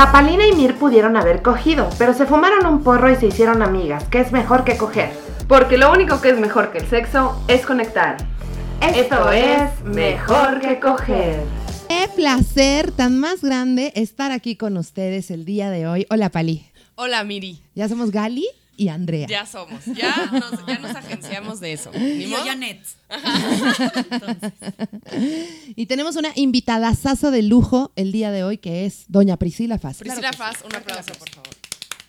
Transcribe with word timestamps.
La 0.00 0.12
Palina 0.12 0.46
y 0.46 0.52
Mir 0.54 0.76
pudieron 0.76 1.14
haber 1.18 1.42
cogido, 1.42 1.86
pero 1.98 2.14
se 2.14 2.24
fumaron 2.24 2.64
un 2.64 2.82
porro 2.82 3.12
y 3.12 3.16
se 3.16 3.26
hicieron 3.26 3.60
amigas, 3.60 4.04
que 4.04 4.18
es 4.18 4.32
mejor 4.32 4.64
que 4.64 4.78
coger. 4.78 5.10
Porque 5.46 5.76
lo 5.76 5.92
único 5.92 6.22
que 6.22 6.30
es 6.30 6.38
mejor 6.38 6.72
que 6.72 6.78
el 6.78 6.86
sexo 6.88 7.38
es 7.48 7.66
conectar. 7.66 8.16
Esto 8.80 9.30
es 9.30 9.84
mejor 9.84 10.58
que 10.60 10.80
coger. 10.80 11.42
Qué 11.86 12.08
placer 12.16 12.92
tan 12.92 13.20
más 13.20 13.42
grande 13.42 13.92
estar 13.94 14.32
aquí 14.32 14.56
con 14.56 14.78
ustedes 14.78 15.30
el 15.30 15.44
día 15.44 15.68
de 15.68 15.86
hoy. 15.86 16.06
Hola, 16.08 16.30
Pali. 16.30 16.66
Hola, 16.94 17.22
Miri. 17.22 17.60
Ya 17.74 17.86
somos 17.86 18.10
Gali 18.10 18.46
y 18.80 18.88
Andrea. 18.88 19.26
Ya 19.26 19.44
somos. 19.44 19.84
Ya 19.84 20.30
nos, 20.32 20.66
ya 20.66 20.78
nos 20.78 20.96
agenciamos 20.96 21.60
de 21.60 21.74
eso. 21.74 21.90
Ni 21.92 22.30
yo, 22.30 22.42
Janet. 22.44 22.80
Y 25.76 25.86
tenemos 25.86 26.16
una 26.16 26.30
invitada 26.34 26.94
de 27.30 27.42
lujo 27.42 27.92
el 27.96 28.12
día 28.12 28.30
de 28.30 28.42
hoy 28.42 28.56
que 28.56 28.86
es 28.86 29.04
doña 29.08 29.36
Priscila 29.36 29.78
Faz. 29.78 29.98
Priscila 29.98 30.32
Faz, 30.32 30.62
un 30.64 30.74
aplauso, 30.74 31.12
por 31.14 31.28
favor. 31.28 31.54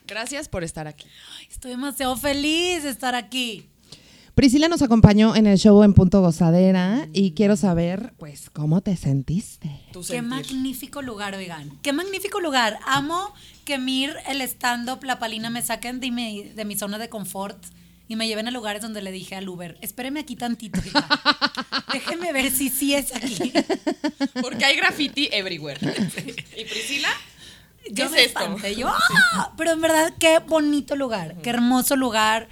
Gracias 0.07 0.48
por 0.48 0.63
estar 0.63 0.88
aquí. 0.88 1.07
Estoy 1.49 1.71
demasiado 1.71 2.15
feliz 2.15 2.84
de 2.84 2.90
estar 2.90 3.15
aquí. 3.15 3.67
Priscila 4.35 4.67
nos 4.70 4.81
acompañó 4.81 5.35
en 5.35 5.45
el 5.45 5.58
show 5.58 5.84
en 5.84 5.94
Punto 5.94 6.21
Gozadera 6.21 7.08
y 7.13 7.31
quiero 7.34 7.55
saber, 7.58 8.13
pues, 8.17 8.49
¿cómo 8.49 8.81
te 8.81 8.95
sentiste? 8.95 9.70
Qué 9.94 10.04
sentir. 10.04 10.23
magnífico 10.23 11.02
lugar, 11.02 11.35
oigan. 11.35 11.77
Qué 11.81 11.91
magnífico 11.94 12.40
lugar. 12.40 12.80
Amo 12.88 13.34
que 13.66 13.77
Mir, 13.77 14.16
el 14.27 14.41
stand-up, 14.41 15.04
la 15.04 15.20
palina 15.20 15.49
me 15.49 15.62
saquen 15.62 15.99
de 15.99 16.12
mi, 16.12 16.44
de 16.44 16.66
mi 16.66 16.76
zona 16.77 16.98
de 16.98 17.09
confort 17.09 17.57
y 18.07 18.16
me 18.16 18.27
lleven 18.27 18.48
a 18.48 18.52
lugares 18.52 18.81
donde 18.81 19.02
le 19.02 19.12
dije 19.12 19.35
al 19.35 19.48
Uber, 19.48 19.77
espéreme 19.81 20.21
aquí 20.21 20.35
tantito. 20.35 20.79
Déjeme 21.93 22.32
ver 22.34 22.52
si 22.52 22.70
sí 22.70 22.93
es 22.93 23.13
aquí. 23.13 23.52
Porque 24.41 24.66
hay 24.66 24.76
graffiti 24.77 25.29
everywhere. 25.32 25.79
¿Y 26.57 26.66
Priscila? 26.66 27.10
¿Qué 27.85 27.93
Yo 27.93 28.05
es 28.05 28.12
me 28.12 28.23
esto? 28.23 28.40
espanté, 28.40 28.76
yo, 28.76 28.88
¡ah! 28.90 29.54
Pero 29.57 29.71
en 29.71 29.82
verdad, 29.82 30.13
qué 30.20 30.40
bonito 30.40 30.95
lugar, 30.95 31.35
qué 31.41 31.49
hermoso 31.49 31.95
lugar. 31.95 32.48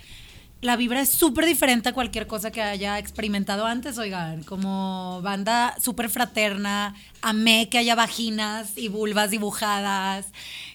La 0.62 0.76
vibra 0.76 1.00
es 1.00 1.10
súper 1.10 1.46
diferente 1.46 1.90
a 1.90 1.94
cualquier 1.94 2.28
cosa 2.28 2.52
que 2.52 2.62
haya 2.62 3.00
experimentado 3.00 3.66
antes, 3.66 3.98
oigan. 3.98 4.44
Como 4.44 5.22
banda 5.22 5.76
súper 5.82 6.10
fraterna. 6.10 6.96
Amé 7.22 7.70
que 7.70 7.78
haya 7.78 7.96
vaginas 7.96 8.78
y 8.78 8.90
vulvas 8.90 9.32
dibujadas, 9.32 10.28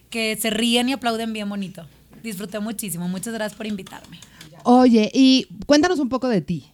que 0.08 0.38
se 0.40 0.48
ríen 0.48 0.88
y 0.88 0.92
aplauden 0.94 1.34
bien 1.34 1.50
bonito. 1.50 1.86
Disfruté 2.22 2.60
muchísimo. 2.60 3.08
Muchas 3.08 3.34
gracias 3.34 3.56
por 3.56 3.66
invitarme. 3.66 4.18
Oye, 4.62 5.10
y 5.12 5.46
cuéntanos 5.66 5.98
un 5.98 6.08
poco 6.08 6.28
de 6.28 6.40
ti. 6.40 6.70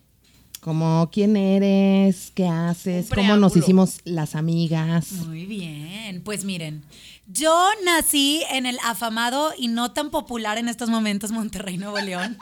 Como 0.60 1.08
quién 1.10 1.36
eres, 1.36 2.32
qué 2.34 2.46
haces, 2.46 3.08
cómo 3.12 3.36
nos 3.36 3.56
hicimos 3.56 4.00
las 4.04 4.34
amigas. 4.34 5.12
Muy 5.12 5.46
bien, 5.46 6.20
pues 6.22 6.44
miren, 6.44 6.84
yo 7.26 7.66
nací 7.84 8.42
en 8.50 8.66
el 8.66 8.78
afamado 8.84 9.54
y 9.56 9.68
no 9.68 9.92
tan 9.92 10.10
popular 10.10 10.58
en 10.58 10.68
estos 10.68 10.90
momentos 10.90 11.30
Monterrey, 11.30 11.78
Nuevo 11.78 11.98
León. 11.98 12.36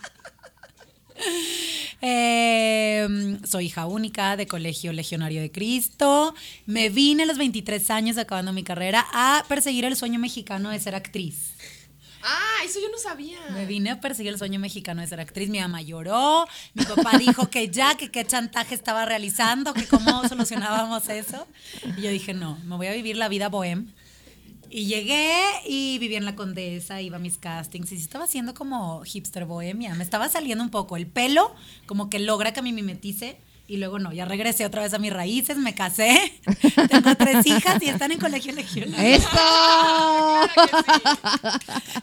Eh, 2.01 3.39
soy 3.45 3.67
hija 3.67 3.87
única 3.87 4.37
de 4.37 4.47
Colegio 4.47 4.93
Legionario 4.93 5.41
de 5.41 5.51
Cristo. 5.51 6.33
Me 6.65 6.91
vine 6.91 7.25
a 7.25 7.27
los 7.27 7.39
23 7.39 7.91
años, 7.91 8.19
acabando 8.19 8.53
mi 8.53 8.63
carrera, 8.63 9.05
a 9.13 9.45
perseguir 9.49 9.85
el 9.85 9.97
sueño 9.97 10.21
mexicano 10.21 10.71
de 10.71 10.79
ser 10.79 10.95
actriz. 10.95 11.55
Ah, 12.23 12.65
eso 12.65 12.81
yo 12.81 12.89
no 12.91 12.99
sabía. 12.99 13.39
Me 13.53 13.67
vine 13.67 13.91
a 13.91 14.01
perseguir 14.01 14.33
el 14.33 14.39
sueño 14.39 14.59
mexicano 14.59 15.01
de 15.01 15.07
ser 15.07 15.21
actriz. 15.21 15.49
Mi 15.49 15.61
mamá 15.61 15.83
lloró. 15.83 16.47
Mi 16.75 16.85
papá 16.85 17.17
dijo 17.19 17.49
que 17.49 17.69
ya, 17.69 17.97
que 17.97 18.11
qué 18.11 18.25
chantaje 18.25 18.75
estaba 18.75 19.05
realizando, 19.05 19.73
que 19.75 19.87
cómo 19.87 20.27
solucionábamos 20.29 21.09
eso. 21.09 21.47
Y 21.97 22.03
yo 22.03 22.11
dije, 22.11 22.35
no, 22.35 22.59
me 22.65 22.77
voy 22.77 22.89
a 22.89 22.93
vivir 22.93 23.17
la 23.17 23.29
vida 23.29 23.49
bohem. 23.49 23.93
Y 24.71 24.87
llegué 24.87 25.35
y 25.67 25.99
viví 25.99 26.17
en 26.17 26.25
la 26.25 26.35
Condesa, 26.37 27.01
iba 27.01 27.17
a 27.17 27.21
mis 27.21 27.39
castings 27.39 27.93
y 27.93 27.97
sí 27.97 28.03
estaba 28.03 28.25
haciendo 28.25 28.55
como 28.55 29.03
hipster 29.05 29.45
bohemia. 29.45 29.95
Me 29.95 30.05
estaba 30.05 30.29
saliendo 30.29 30.63
un 30.63 30.71
poco 30.71 30.97
el 30.97 31.07
pelo, 31.07 31.55
como 31.87 32.11
que 32.11 32.19
logra 32.19 32.53
que 32.53 32.63
me 32.63 32.73
mimetice. 32.73 33.39
Y 33.67 33.77
luego 33.77 33.99
no, 33.99 34.15
ya 34.15 34.25
regresé 34.25 34.65
otra 34.65 34.81
vez 34.81 34.95
a 34.95 34.99
mis 34.99 35.13
raíces, 35.13 35.59
me 35.59 35.75
casé, 35.75 36.33
tengo 36.89 37.15
tres 37.17 37.45
hijas 37.45 37.83
y 37.83 37.91
están 37.91 38.11
en 38.13 38.19
colegio 38.19 38.55
legionario. 38.55 39.17
¡Eso! 39.17 39.29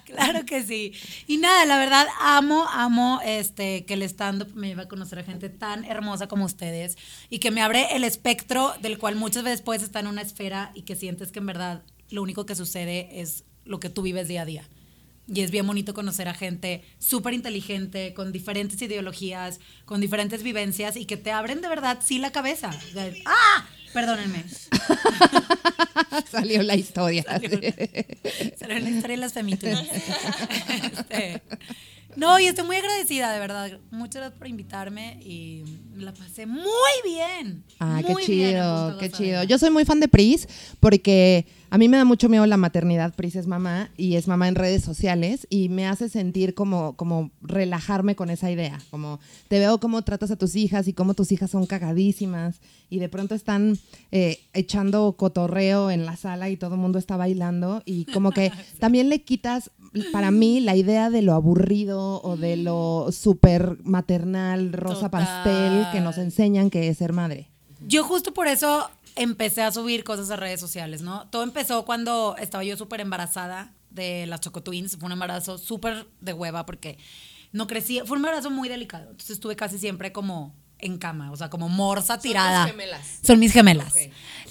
Claro 0.05 0.45
que 0.45 0.63
sí. 0.63 0.93
Y 1.27 1.37
nada, 1.37 1.65
la 1.65 1.77
verdad, 1.79 2.07
amo, 2.21 2.67
amo 2.71 3.19
este, 3.25 3.83
que 3.85 3.95
el 3.95 4.03
stand-up 4.03 4.55
me 4.55 4.67
lleva 4.67 4.83
a 4.83 4.87
conocer 4.87 5.19
a 5.19 5.23
gente 5.23 5.49
tan 5.49 5.83
hermosa 5.85 6.27
como 6.27 6.45
ustedes 6.45 6.97
y 7.29 7.39
que 7.39 7.49
me 7.49 7.61
abre 7.61 7.95
el 7.95 8.03
espectro 8.03 8.75
del 8.81 8.99
cual 8.99 9.15
muchas 9.15 9.43
veces 9.43 9.61
puedes 9.61 9.81
estar 9.81 10.03
en 10.03 10.09
una 10.11 10.21
esfera 10.21 10.71
y 10.75 10.83
que 10.83 10.95
sientes 10.95 11.31
que 11.31 11.39
en 11.39 11.47
verdad 11.47 11.83
lo 12.09 12.21
único 12.21 12.45
que 12.45 12.55
sucede 12.55 13.21
es 13.21 13.43
lo 13.63 13.79
que 13.79 13.89
tú 13.89 14.01
vives 14.01 14.27
día 14.27 14.43
a 14.43 14.45
día. 14.45 14.69
Y 15.27 15.41
es 15.41 15.49
bien 15.49 15.65
bonito 15.65 15.93
conocer 15.93 16.27
a 16.27 16.35
gente 16.35 16.83
súper 16.99 17.33
inteligente, 17.33 18.13
con 18.13 18.31
diferentes 18.31 18.79
ideologías, 18.81 19.59
con 19.85 19.99
diferentes 19.99 20.43
vivencias 20.43 20.95
y 20.97 21.05
que 21.05 21.17
te 21.17 21.31
abren 21.31 21.61
de 21.61 21.67
verdad 21.67 21.99
sí 22.03 22.19
la 22.19 22.31
cabeza. 22.31 22.71
¡Ah! 23.25 23.65
Perdónenme. 23.91 24.43
Salió 26.31 26.61
la 26.63 26.75
historia. 26.75 27.23
Será 28.57 28.77
la 28.77 28.89
historia 28.89 29.15
de 29.15 29.17
las 29.17 29.33
femituras. 29.33 29.83
Este, 30.83 31.41
no, 32.15 32.39
y 32.39 32.45
estoy 32.45 32.65
muy 32.65 32.75
agradecida, 32.77 33.31
de 33.33 33.39
verdad. 33.39 33.79
Muchas 33.91 34.21
gracias 34.21 34.37
por 34.37 34.47
invitarme 34.47 35.19
y 35.23 35.63
la 35.95 36.13
pasé 36.13 36.45
muy 36.45 36.63
bien. 37.03 37.63
Ah, 37.79 38.01
qué 38.05 38.15
bien 38.15 38.19
chido, 38.25 38.97
qué 38.97 39.09
chido. 39.11 39.43
Yo 39.43 39.57
soy 39.57 39.69
muy 39.69 39.85
fan 39.85 39.99
de 39.99 40.07
Pris 40.07 40.47
porque 40.79 41.45
a 41.69 41.77
mí 41.77 41.89
me 41.89 41.97
da 41.97 42.05
mucho 42.05 42.29
miedo 42.29 42.45
la 42.45 42.57
maternidad. 42.57 43.13
Pris 43.15 43.35
es 43.35 43.47
mamá 43.47 43.89
y 43.97 44.15
es 44.15 44.27
mamá 44.27 44.47
en 44.47 44.55
redes 44.55 44.83
sociales 44.83 45.47
y 45.49 45.69
me 45.69 45.87
hace 45.87 46.09
sentir 46.09 46.53
como, 46.53 46.95
como 46.95 47.31
relajarme 47.41 48.15
con 48.15 48.29
esa 48.29 48.49
idea. 48.49 48.79
Como 48.91 49.19
te 49.47 49.59
veo 49.59 49.79
cómo 49.79 50.01
tratas 50.03 50.31
a 50.31 50.37
tus 50.37 50.55
hijas 50.55 50.87
y 50.87 50.93
cómo 50.93 51.13
tus 51.15 51.31
hijas 51.31 51.51
son 51.51 51.65
cagadísimas 51.65 52.61
y 52.89 52.99
de 52.99 53.09
pronto 53.09 53.35
están 53.35 53.77
eh, 54.11 54.39
echando 54.53 55.15
cotorreo 55.17 55.91
en 55.91 56.05
la 56.05 56.15
sala 56.15 56.49
y 56.49 56.57
todo 56.57 56.75
el 56.75 56.81
mundo 56.81 56.99
está 56.99 57.17
bailando 57.17 57.81
y 57.85 58.05
como 58.05 58.31
que 58.31 58.51
también 58.79 59.09
le 59.09 59.23
quitas 59.23 59.71
para 60.11 60.31
mí 60.31 60.59
la 60.59 60.75
idea 60.75 61.09
de 61.09 61.21
lo 61.21 61.33
aburrido 61.33 62.21
o 62.21 62.37
de 62.37 62.57
lo 62.57 63.07
súper 63.11 63.77
maternal, 63.83 64.73
rosa 64.73 65.09
Total. 65.09 65.25
pastel 65.25 65.87
que 65.91 66.01
nos 66.01 66.17
enseñan 66.17 66.69
que 66.69 66.87
es 66.87 66.97
ser 66.97 67.13
madre. 67.13 67.49
Yo 67.87 68.03
justo 68.03 68.33
por 68.33 68.47
eso 68.47 68.89
empecé 69.15 69.61
a 69.61 69.71
subir 69.71 70.03
cosas 70.03 70.29
a 70.31 70.35
redes 70.35 70.59
sociales, 70.59 71.01
¿no? 71.01 71.27
Todo 71.29 71.43
empezó 71.43 71.85
cuando 71.85 72.35
estaba 72.37 72.63
yo 72.63 72.77
súper 72.77 73.01
embarazada 73.01 73.73
de 73.89 74.25
las 74.27 74.41
Choco 74.41 74.61
Twins. 74.61 74.97
Fue 74.97 75.05
un 75.05 75.13
embarazo 75.13 75.57
súper 75.57 76.07
de 76.21 76.33
hueva 76.33 76.65
porque 76.65 76.97
no 77.51 77.67
crecí. 77.67 77.99
Fue 78.05 78.17
un 78.17 78.25
embarazo 78.25 78.49
muy 78.51 78.69
delicado. 78.69 79.11
Entonces 79.11 79.31
estuve 79.31 79.55
casi 79.55 79.77
siempre 79.77 80.11
como 80.11 80.53
en 80.79 80.97
cama, 80.97 81.31
o 81.31 81.37
sea, 81.37 81.49
como 81.49 81.69
morsa 81.69 82.19
tirada. 82.19 82.63
tus 82.63 82.71
gemelas. 82.71 83.19
Son 83.23 83.39
mis 83.39 83.53
gemelas, 83.53 83.93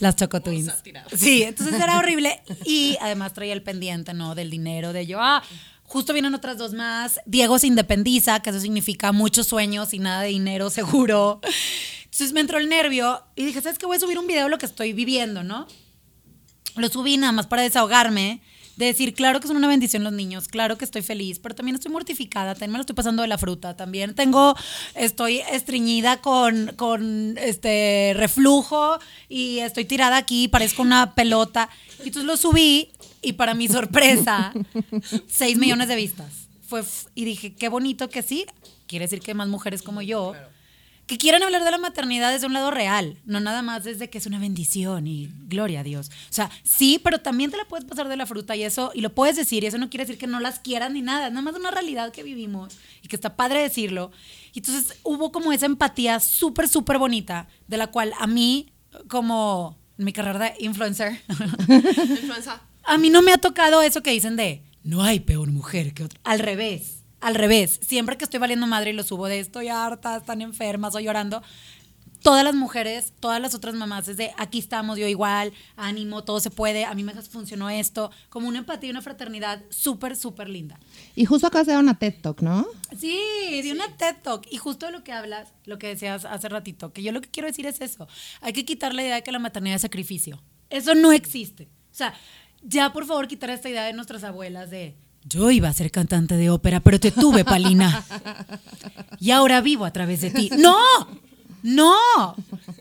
las 0.00 0.16
Choco 0.16 0.40
Twins. 0.40 0.82
tiradas. 0.82 1.12
Sí, 1.16 1.42
entonces 1.42 1.80
era 1.80 1.98
horrible. 1.98 2.42
Y 2.64 2.96
además 3.00 3.32
traía 3.32 3.52
el 3.52 3.62
pendiente, 3.62 4.14
¿no? 4.14 4.34
Del 4.34 4.50
dinero, 4.50 4.92
de 4.92 5.06
yo, 5.06 5.20
ah, 5.20 5.42
justo 5.84 6.12
vienen 6.12 6.34
otras 6.34 6.58
dos 6.58 6.72
más. 6.72 7.20
Diego 7.26 7.58
se 7.58 7.66
independiza, 7.66 8.40
que 8.40 8.50
eso 8.50 8.60
significa 8.60 9.12
muchos 9.12 9.46
sueños 9.46 9.94
y 9.94 9.98
nada 9.98 10.22
de 10.22 10.28
dinero 10.28 10.70
seguro. 10.70 11.40
Entonces 12.04 12.32
me 12.32 12.40
entró 12.40 12.58
el 12.58 12.68
nervio 12.68 13.22
y 13.34 13.44
dije, 13.44 13.60
¿sabes 13.60 13.78
qué? 13.78 13.86
Voy 13.86 13.96
a 13.96 14.00
subir 14.00 14.18
un 14.18 14.26
video 14.26 14.44
de 14.44 14.50
lo 14.50 14.58
que 14.58 14.66
estoy 14.66 14.92
viviendo, 14.92 15.42
¿no? 15.42 15.66
Lo 16.76 16.88
subí 16.88 17.16
nada 17.16 17.32
más 17.32 17.46
para 17.46 17.62
desahogarme, 17.62 18.40
de 18.76 18.86
decir, 18.86 19.14
claro 19.14 19.40
que 19.40 19.48
son 19.48 19.56
una 19.56 19.68
bendición 19.68 20.04
los 20.04 20.12
niños, 20.12 20.48
claro 20.48 20.76
que 20.78 20.84
estoy 20.84 21.02
feliz, 21.02 21.38
pero 21.38 21.54
también 21.54 21.76
estoy 21.76 21.92
mortificada, 21.92 22.54
también 22.54 22.72
me 22.72 22.78
lo 22.78 22.82
estoy 22.82 22.96
pasando 22.96 23.22
de 23.22 23.28
la 23.28 23.38
fruta, 23.38 23.76
también 23.76 24.14
tengo, 24.14 24.56
estoy 24.94 25.40
estreñida 25.50 26.20
con, 26.20 26.72
con 26.76 27.36
este 27.38 28.12
reflujo 28.16 28.98
y 29.28 29.58
estoy 29.60 29.84
tirada 29.84 30.16
aquí, 30.16 30.48
parezco 30.48 30.82
una 30.82 31.14
pelota. 31.14 31.68
Y 32.00 32.08
entonces 32.08 32.24
lo 32.24 32.36
subí 32.36 32.90
y 33.22 33.34
para 33.34 33.54
mi 33.54 33.68
sorpresa, 33.68 34.52
6 35.28 35.58
millones 35.58 35.88
de 35.88 35.96
vistas. 35.96 36.32
Fue, 36.66 36.82
y 37.14 37.24
dije, 37.24 37.54
qué 37.54 37.68
bonito 37.68 38.08
que 38.08 38.22
sí, 38.22 38.46
quiere 38.86 39.04
decir 39.04 39.20
que 39.20 39.34
más 39.34 39.48
mujeres 39.48 39.82
como 39.82 40.02
yo 40.02 40.34
que 41.06 41.18
quieran 41.18 41.42
hablar 41.42 41.64
de 41.64 41.70
la 41.70 41.78
maternidad 41.78 42.32
desde 42.32 42.46
un 42.46 42.54
lado 42.54 42.70
real, 42.70 43.18
no 43.24 43.40
nada 43.40 43.62
más 43.62 43.84
desde 43.84 44.08
que 44.08 44.18
es 44.18 44.26
una 44.26 44.38
bendición 44.38 45.06
y 45.06 45.30
gloria 45.46 45.80
a 45.80 45.82
Dios. 45.82 46.10
O 46.30 46.32
sea, 46.32 46.50
sí, 46.62 47.00
pero 47.02 47.20
también 47.20 47.50
te 47.50 47.56
la 47.56 47.66
puedes 47.66 47.84
pasar 47.84 48.08
de 48.08 48.16
la 48.16 48.26
fruta 48.26 48.56
y 48.56 48.62
eso, 48.62 48.90
y 48.94 49.00
lo 49.00 49.14
puedes 49.14 49.36
decir, 49.36 49.64
y 49.64 49.66
eso 49.66 49.78
no 49.78 49.90
quiere 49.90 50.04
decir 50.04 50.18
que 50.18 50.26
no 50.26 50.40
las 50.40 50.60
quieras 50.60 50.90
ni 50.90 51.02
nada, 51.02 51.26
es 51.26 51.32
nada 51.32 51.42
más 51.42 51.54
una 51.54 51.70
realidad 51.70 52.12
que 52.12 52.22
vivimos 52.22 52.76
y 53.02 53.08
que 53.08 53.16
está 53.16 53.36
padre 53.36 53.60
decirlo. 53.60 54.12
Y 54.54 54.60
entonces 54.60 54.98
hubo 55.02 55.30
como 55.30 55.52
esa 55.52 55.66
empatía 55.66 56.20
súper, 56.20 56.68
súper 56.68 56.98
bonita, 56.98 57.48
de 57.68 57.76
la 57.76 57.88
cual 57.88 58.12
a 58.18 58.26
mí, 58.26 58.72
como 59.08 59.78
en 59.98 60.04
mi 60.06 60.12
carrera 60.12 60.38
de 60.38 60.64
influencer, 60.64 61.22
a 62.84 62.98
mí 62.98 63.10
no 63.10 63.22
me 63.22 63.32
ha 63.32 63.38
tocado 63.38 63.82
eso 63.82 64.02
que 64.02 64.10
dicen 64.10 64.36
de 64.36 64.64
no 64.84 65.02
hay 65.02 65.20
peor 65.20 65.50
mujer 65.50 65.94
que 65.94 66.04
otra. 66.04 66.20
Al 66.24 66.38
revés, 66.38 67.03
al 67.24 67.34
revés. 67.34 67.80
Siempre 67.82 68.18
que 68.18 68.24
estoy 68.24 68.38
valiendo 68.38 68.66
madre 68.66 68.90
y 68.90 68.92
lo 68.92 69.02
subo 69.02 69.26
de 69.26 69.40
estoy 69.40 69.68
harta, 69.68 70.16
están 70.16 70.42
enfermas 70.42 70.94
o 70.94 71.00
llorando, 71.00 71.42
todas 72.22 72.44
las 72.44 72.54
mujeres, 72.54 73.14
todas 73.18 73.40
las 73.40 73.54
otras 73.54 73.74
mamás, 73.74 74.08
es 74.08 74.18
de 74.18 74.32
aquí 74.36 74.58
estamos, 74.58 74.98
yo 74.98 75.06
igual, 75.06 75.54
ánimo, 75.74 76.22
todo 76.22 76.38
se 76.38 76.50
puede, 76.50 76.84
a 76.84 76.94
mí 76.94 77.02
me 77.02 77.14
funcionó 77.14 77.70
esto, 77.70 78.10
como 78.28 78.46
una 78.46 78.58
empatía 78.58 78.88
y 78.88 78.90
una 78.90 79.00
fraternidad 79.00 79.62
súper, 79.70 80.16
súper 80.16 80.50
linda. 80.50 80.78
Y 81.16 81.24
justo 81.24 81.46
acá 81.46 81.64
se 81.64 81.72
da 81.72 81.78
una 81.78 81.98
TED 81.98 82.14
Talk, 82.20 82.42
¿no? 82.42 82.66
Sí, 82.98 83.18
de 83.62 83.72
una 83.72 83.88
TED 83.96 84.16
Talk. 84.22 84.46
Y 84.50 84.58
justo 84.58 84.84
de 84.84 84.92
lo 84.92 85.02
que 85.02 85.12
hablas, 85.12 85.48
lo 85.64 85.78
que 85.78 85.88
decías 85.88 86.26
hace 86.26 86.50
ratito, 86.50 86.92
que 86.92 87.02
yo 87.02 87.10
lo 87.10 87.22
que 87.22 87.30
quiero 87.30 87.48
decir 87.48 87.64
es 87.64 87.80
eso. 87.80 88.06
Hay 88.42 88.52
que 88.52 88.66
quitar 88.66 88.92
la 88.92 89.02
idea 89.02 89.14
de 89.14 89.22
que 89.22 89.32
la 89.32 89.38
maternidad 89.38 89.76
es 89.76 89.82
sacrificio. 89.82 90.42
Eso 90.68 90.94
no 90.94 91.10
existe. 91.10 91.70
O 91.90 91.94
sea, 91.94 92.14
ya 92.62 92.92
por 92.92 93.06
favor 93.06 93.28
quitar 93.28 93.48
esta 93.48 93.70
idea 93.70 93.84
de 93.84 93.94
nuestras 93.94 94.24
abuelas 94.24 94.68
de 94.68 94.94
yo 95.24 95.50
iba 95.50 95.68
a 95.68 95.72
ser 95.72 95.90
cantante 95.90 96.36
de 96.36 96.50
ópera, 96.50 96.80
pero 96.80 97.00
te 97.00 97.10
tuve, 97.10 97.44
Palina. 97.44 98.04
Y 99.20 99.30
ahora 99.30 99.60
vivo 99.60 99.84
a 99.84 99.92
través 99.92 100.20
de 100.20 100.30
ti. 100.30 100.50
¡No! 100.58 100.76
¡No! 101.62 101.96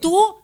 Tú 0.02 0.36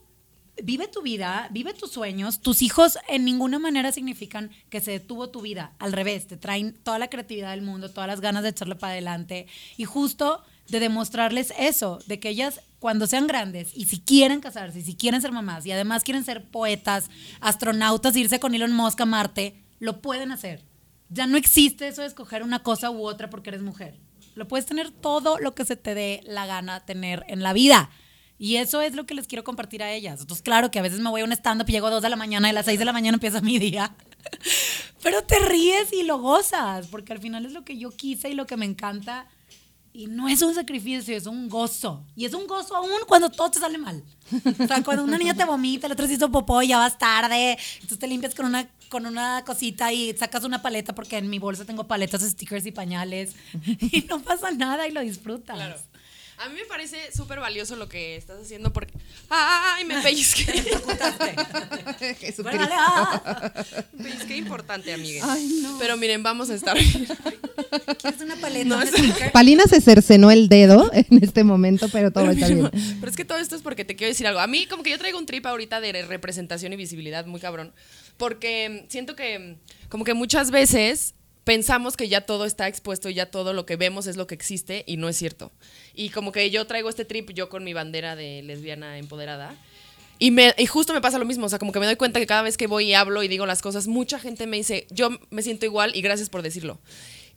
vive 0.63 0.88
tu 0.88 1.01
vida, 1.01 1.48
vive 1.51 1.74
tus 1.74 1.92
sueños. 1.92 2.40
Tus 2.40 2.62
hijos 2.62 2.98
en 3.07 3.25
ninguna 3.25 3.60
manera 3.60 3.92
significan 3.92 4.50
que 4.69 4.81
se 4.81 4.92
detuvo 4.92 5.30
tu 5.30 5.42
vida. 5.42 5.74
Al 5.80 5.92
revés, 5.92 6.28
te 6.28 6.38
traen 6.38 6.74
toda 6.74 7.00
la 7.00 7.10
creatividad 7.10 7.51
del 7.51 7.62
mundo, 7.62 7.90
todas 7.90 8.07
las 8.07 8.22
ganas 8.22 8.44
de 8.44 8.50
echarle 8.50 8.75
para 8.75 8.94
adelante. 8.94 9.48
Y 9.78 9.86
justo 9.86 10.42
de 10.69 10.80
demostrarles 10.80 11.54
eso, 11.57 12.00
de 12.06 12.19
que 12.19 12.30
ellas 12.30 12.62
cuando 12.80 13.07
sean 13.07 13.28
grandes 13.28 13.75
y 13.75 13.86
si 13.86 14.00
quieren 14.00 14.40
casarse, 14.40 14.80
y 14.80 14.84
si 14.84 14.96
quieren 14.96 15.22
ser 15.22 15.31
mamás 15.31 15.66
y 15.66 15.72
además 15.72 16.04
quieren 16.04 16.24
ser 16.24 16.46
poetas, 16.46 17.10
astronautas, 17.42 18.16
irse 18.16 18.40
con 18.40 18.54
Elon 18.54 18.72
Musk 18.72 19.01
a 19.01 19.06
Marte, 19.06 19.56
lo 19.80 20.01
pueden 20.01 20.31
hacer. 20.31 20.69
Ya 21.09 21.27
no 21.27 21.38
existe 21.38 21.88
eso 21.88 22.01
de 22.01 22.07
escoger 22.07 22.44
una 22.44 22.63
cosa 22.63 22.91
u 22.91 23.06
otra 23.06 23.29
porque 23.29 23.50
eres 23.50 23.61
mujer. 23.61 24.00
Lo 24.35 24.47
puedes 24.47 24.65
tener 24.65 24.91
todo 24.91 25.39
lo 25.39 25.56
que 25.56 25.65
se 25.65 25.75
te 25.75 25.95
dé 25.95 26.21
la 26.25 26.45
gana 26.45 26.85
tener 26.85 27.25
en 27.27 27.44
la 27.44 27.53
vida. 27.53 27.89
Y 28.38 28.56
eso 28.56 28.81
es 28.81 28.95
lo 28.95 29.06
que 29.06 29.15
les 29.15 29.27
quiero 29.27 29.44
compartir 29.44 29.83
a 29.83 29.91
ellas. 29.91 30.21
Entonces, 30.21 30.41
claro 30.41 30.71
que 30.71 30.79
a 30.79 30.81
veces 30.81 31.01
me 31.01 31.09
voy 31.09 31.21
a 31.21 31.25
un 31.25 31.33
stand-up 31.33 31.67
y 31.67 31.73
llego 31.73 31.88
a 31.88 31.91
2 31.91 32.01
de 32.01 32.09
la 32.09 32.15
mañana 32.15 32.47
y 32.47 32.51
a 32.51 32.53
las 32.53 32.65
6 32.65 32.79
de 32.79 32.85
la 32.85 32.94
mañana 32.94 33.15
empieza 33.15 33.41
mi 33.41 33.59
día. 33.59 33.94
Pero 35.03 35.23
te 35.23 35.39
ríes 35.39 35.91
y 35.91 36.03
lo 36.03 36.19
gozas, 36.19 36.88
porque 36.88 37.12
al 37.12 37.19
final 37.19 37.45
es 37.45 37.51
lo 37.51 37.65
que 37.65 37.77
yo 37.77 37.91
quise 37.91 38.29
y 38.29 38.33
lo 38.33 38.45
que 38.45 38.55
me 38.55 38.65
encanta. 38.65 39.27
Y 39.91 40.07
no 40.07 40.29
es 40.29 40.41
un 40.41 40.55
sacrificio, 40.55 41.17
es 41.17 41.25
un 41.25 41.50
gozo. 41.50 42.05
Y 42.15 42.23
es 42.23 42.33
un 42.33 42.47
gozo 42.47 42.77
aún 42.77 42.91
cuando 43.07 43.29
todo 43.29 43.51
te 43.51 43.59
sale 43.59 43.77
mal. 43.77 44.03
O 44.31 44.67
sea, 44.67 44.81
cuando 44.83 45.03
una 45.03 45.17
niña 45.17 45.33
te 45.33 45.44
vomita, 45.44 45.88
el 45.88 45.94
otro 45.94 46.07
se 46.07 46.13
hizo 46.13 46.31
popó 46.31 46.62
ya 46.62 46.77
vas 46.77 46.97
tarde. 46.97 47.57
Entonces 47.73 48.00
te 48.00 48.07
limpias 48.07 48.33
con 48.33 48.45
una, 48.45 48.69
con 48.89 49.06
una 49.06 49.44
cosita 49.45 49.94
y 49.94 50.13
sacas 50.18 50.44
una 50.44 50.62
paleta 50.62 50.94
porque 50.94 51.18
en 51.18 51.30
mi 51.30 51.39
bolsa 51.39 51.65
tengo 51.65 51.88
paletas, 51.88 52.21
stickers 52.24 52.65
y 52.65 52.71
pañales. 52.71 53.36
Y 53.80 54.06
no 54.09 54.21
pasa 54.21 54.51
nada 54.51 54.88
y 54.88 54.91
lo 54.91 55.01
disfrutas. 55.01 55.56
Claro. 55.56 55.77
A 56.41 56.47
mí 56.47 56.56
me 56.56 56.65
parece 56.65 57.12
súper 57.13 57.41
valioso 57.41 57.75
lo 57.75 57.89
que 57.89 58.15
estás 58.15 58.41
haciendo 58.41 58.71
porque. 58.71 58.94
¡Ay! 59.30 59.83
Me 59.83 60.01
pellizqué. 60.01 60.45
Jesucristo. 62.00 62.44
Bueno, 62.44 62.59
dale, 62.59 62.75
ah. 62.77 63.51
Me 63.91 64.06
pellizqué 64.06 64.38
importante, 64.38 64.94
amigue. 64.94 65.19
Ay, 65.21 65.59
no. 65.62 65.77
Pero 65.80 65.97
miren, 65.97 66.24
vamos 66.24 66.50
a 66.50 66.56
estar. 66.56 66.77
¿Quieres 66.77 68.21
una 68.21 68.38
paleta? 68.38 68.65
No, 68.69 68.81
es-? 68.81 68.91
Palina 69.33 69.65
se 69.65 69.81
cercenó 69.81 70.31
el 70.31 70.47
dedo 70.47 70.89
en 70.94 71.21
este 71.21 71.44
momento, 71.44 71.89
pero 71.89 72.12
todo 72.12 72.31
está 72.31 72.47
bien. 72.47 72.69
Pero 72.71 73.12
es 73.12 73.18
que 73.18 73.25
todo 73.25 73.38
esto 73.38 73.57
es 73.57 73.62
porque 73.62 73.83
te 73.83 73.97
quiero 73.97 74.09
decir 74.09 74.25
algo. 74.25 74.39
A 74.39 74.47
mí, 74.47 74.65
como 74.65 74.81
que 74.81 74.91
yo 74.91 74.97
traigo 74.97 75.19
un 75.19 75.25
trip 75.25 75.45
ahorita 75.45 75.81
de 75.81 75.91
representación 76.03 76.71
y 76.71 76.77
visibilidad 76.77 77.25
muy 77.25 77.41
cabrón. 77.41 77.74
Porque 78.19 78.86
siento 78.89 79.16
que, 79.16 79.56
como 79.88 80.04
que 80.04 80.13
muchas 80.13 80.51
veces 80.51 81.16
pensamos 81.45 81.98
que 81.98 82.10
ya 82.10 82.21
todo 82.21 82.45
está 82.45 82.68
expuesto 82.68 83.10
y 83.10 83.16
ya 83.16 83.31
todo 83.31 83.54
lo 83.54 83.66
que 83.66 83.77
vemos 83.77 84.06
es 84.06 84.18
lo 84.18 84.27
que 84.27 84.36
existe 84.36 84.83
y 84.86 84.98
no 84.98 85.10
es 85.10 85.18
cierto. 85.18 85.51
Y 85.95 86.10
como 86.10 86.31
que 86.31 86.51
yo 86.51 86.68
traigo 86.68 86.89
este 86.89 87.06
trip 87.06 87.31
yo 87.31 87.50
con 87.50 87.63
mi 87.63 87.74
bandera 87.74 88.16
de 88.16 88.44
lesbiana 88.44 88.98
empoderada. 89.00 89.56
Y, 90.19 90.31
me, 90.31 90.54
y 90.57 90.66
justo 90.66 90.94
me 90.94 91.00
pasa 91.00 91.18
lo 91.18 91.24
mismo, 91.24 91.45
o 91.45 91.50
sea, 91.50 91.60
como 91.60 91.71
que 91.71 91.80
me 91.80 91.86
doy 91.86 91.95
cuenta 91.95 92.19
que 92.19 92.27
cada 92.27 92.42
vez 92.42 92.57
que 92.57 92.68
voy 92.68 92.88
y 92.88 92.94
hablo 92.94 93.24
y 93.24 93.30
digo 93.30 93.45
las 93.45 93.62
cosas, 93.62 93.88
mucha 93.88 94.19
gente 94.19 94.48
me 94.48 94.57
dice, 94.57 94.86
yo 94.92 95.10
me 95.30 95.42
siento 95.42 95.65
igual 95.65 95.95
y 95.95 96.01
gracias 96.01 96.30
por 96.30 96.42
decirlo. 96.42 96.81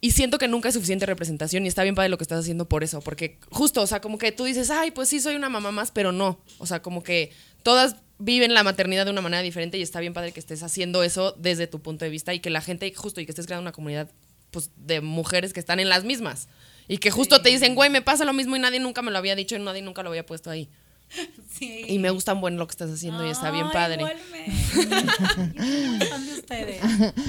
Y 0.00 0.10
siento 0.10 0.36
que 0.36 0.48
nunca 0.48 0.68
es 0.68 0.74
suficiente 0.74 1.06
representación 1.06 1.64
y 1.64 1.68
está 1.68 1.84
bien 1.84 1.94
padre 1.94 2.08
lo 2.08 2.18
que 2.18 2.24
estás 2.24 2.40
haciendo 2.40 2.68
por 2.68 2.82
eso, 2.82 3.00
porque 3.00 3.38
justo, 3.50 3.80
o 3.82 3.86
sea, 3.86 4.00
como 4.00 4.18
que 4.18 4.32
tú 4.32 4.42
dices, 4.42 4.68
ay, 4.68 4.90
pues 4.90 5.08
sí, 5.08 5.20
soy 5.20 5.36
una 5.36 5.48
mamá 5.48 5.70
más, 5.70 5.92
pero 5.92 6.10
no. 6.10 6.40
O 6.58 6.66
sea, 6.66 6.82
como 6.82 7.04
que 7.04 7.30
todas 7.62 7.96
viven 8.18 8.54
la 8.54 8.62
maternidad 8.62 9.04
de 9.04 9.10
una 9.10 9.20
manera 9.20 9.42
diferente 9.42 9.78
y 9.78 9.82
está 9.82 9.98
bien 10.00 10.12
padre 10.12 10.32
que 10.32 10.40
estés 10.40 10.62
haciendo 10.62 11.02
eso 11.02 11.34
desde 11.38 11.66
tu 11.66 11.80
punto 11.80 12.04
de 12.04 12.10
vista 12.10 12.32
y 12.32 12.40
que 12.40 12.50
la 12.50 12.60
gente, 12.60 12.92
justo, 12.94 13.20
y 13.20 13.26
que 13.26 13.32
estés 13.32 13.46
creando 13.46 13.62
una 13.62 13.72
comunidad 13.72 14.10
pues, 14.50 14.70
de 14.76 15.00
mujeres 15.00 15.52
que 15.52 15.60
están 15.60 15.80
en 15.80 15.88
las 15.88 16.04
mismas. 16.04 16.48
Y 16.88 16.98
que 16.98 17.10
justo 17.10 17.42
te 17.42 17.48
dicen, 17.48 17.74
güey, 17.74 17.90
me 17.90 18.02
pasa 18.02 18.24
lo 18.24 18.32
mismo 18.32 18.54
y 18.56 18.58
nadie 18.58 18.78
nunca 18.78 19.02
me 19.02 19.10
lo 19.10 19.18
había 19.18 19.34
dicho 19.34 19.56
y 19.56 19.58
nadie 19.58 19.82
nunca 19.82 20.02
lo 20.02 20.10
había 20.10 20.26
puesto 20.26 20.50
ahí. 20.50 20.68
Sí. 21.50 21.84
Y 21.88 21.98
me 21.98 22.10
gusta 22.10 22.32
bueno 22.32 22.58
lo 22.58 22.66
que 22.66 22.72
estás 22.72 22.90
haciendo 22.90 23.24
y 23.26 23.30
está 23.30 23.50
bien 23.50 23.66
padre. 23.72 24.04
de 24.74 26.32
ustedes. 26.34 26.80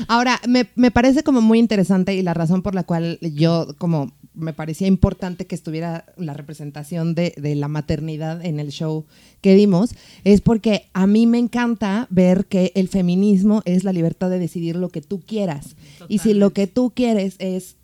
Ahora, 0.07 0.39
me, 0.47 0.67
me 0.75 0.91
parece 0.91 1.23
como 1.23 1.41
muy 1.41 1.59
interesante 1.59 2.15
y 2.15 2.21
la 2.21 2.33
razón 2.33 2.61
por 2.61 2.73
la 2.73 2.83
cual 2.83 3.19
yo 3.21 3.67
como 3.77 4.11
me 4.33 4.53
parecía 4.53 4.87
importante 4.87 5.45
que 5.45 5.55
estuviera 5.55 6.05
la 6.17 6.33
representación 6.33 7.15
de, 7.15 7.33
de 7.37 7.55
la 7.55 7.67
maternidad 7.67 8.43
en 8.43 8.59
el 8.59 8.69
show 8.71 9.05
que 9.41 9.55
dimos, 9.55 9.91
es 10.23 10.41
porque 10.41 10.87
a 10.93 11.05
mí 11.05 11.27
me 11.27 11.37
encanta 11.37 12.07
ver 12.09 12.45
que 12.45 12.71
el 12.75 12.87
feminismo 12.87 13.61
es 13.65 13.83
la 13.83 13.93
libertad 13.93 14.29
de 14.29 14.39
decidir 14.39 14.75
lo 14.75 14.89
que 14.89 15.01
tú 15.01 15.19
quieras. 15.21 15.75
Y 16.07 16.19
si 16.19 16.33
lo 16.33 16.51
que 16.51 16.67
tú 16.67 16.91
quieres 16.95 17.35
es 17.39 17.75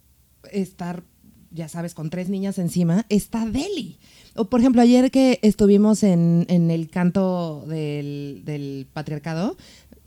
estar, 0.52 1.04
ya 1.52 1.68
sabes, 1.70 1.94
con 1.94 2.10
tres 2.10 2.30
niñas 2.30 2.58
encima, 2.58 3.06
está 3.10 3.46
deli. 3.46 4.00
Por 4.48 4.60
ejemplo, 4.60 4.82
ayer 4.82 5.12
que 5.12 5.40
estuvimos 5.42 6.04
en, 6.04 6.46
en 6.50 6.72
el 6.72 6.90
canto 6.90 7.66
del, 7.68 8.42
del 8.46 8.88
patriarcado, 8.94 9.58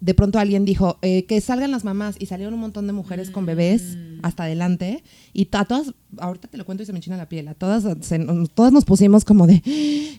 de 0.00 0.14
pronto 0.14 0.38
alguien 0.40 0.64
dijo 0.64 0.98
eh, 1.02 1.26
que 1.26 1.40
salgan 1.40 1.70
las 1.70 1.84
mamás 1.84 2.16
y 2.18 2.26
salieron 2.26 2.54
un 2.54 2.60
montón 2.60 2.86
de 2.88 2.92
mujeres 2.92 3.30
con 3.30 3.46
bebés 3.46 3.96
hasta 4.22 4.44
adelante 4.44 5.04
y 5.32 5.48
a 5.52 5.64
todas, 5.64 5.94
ahorita 6.18 6.48
te 6.48 6.56
lo 6.56 6.64
cuento 6.64 6.82
y 6.82 6.86
se 6.86 6.92
me 6.92 6.98
enchina 6.98 7.16
la 7.16 7.28
piel, 7.28 7.46
a 7.46 7.54
todas, 7.54 7.84
se- 8.00 8.26
todas 8.54 8.72
nos 8.72 8.84
pusimos 8.84 9.24
como 9.24 9.46
de, 9.46 9.62